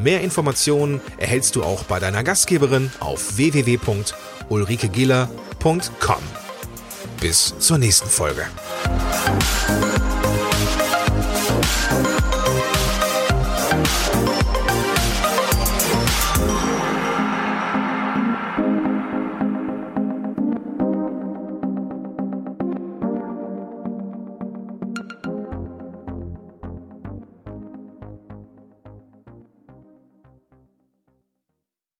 Mehr 0.00 0.20
Informationen 0.20 1.00
erhältst 1.16 1.56
du 1.56 1.62
auch 1.62 1.84
bei 1.84 2.00
deiner 2.00 2.24
Gastgeberin 2.24 2.90
auf 3.00 3.36
www.ulrikegiller.com. 3.36 6.22
Bis 7.20 7.54
zur 7.58 7.78
nächsten 7.78 8.08
Folge. 8.08 8.46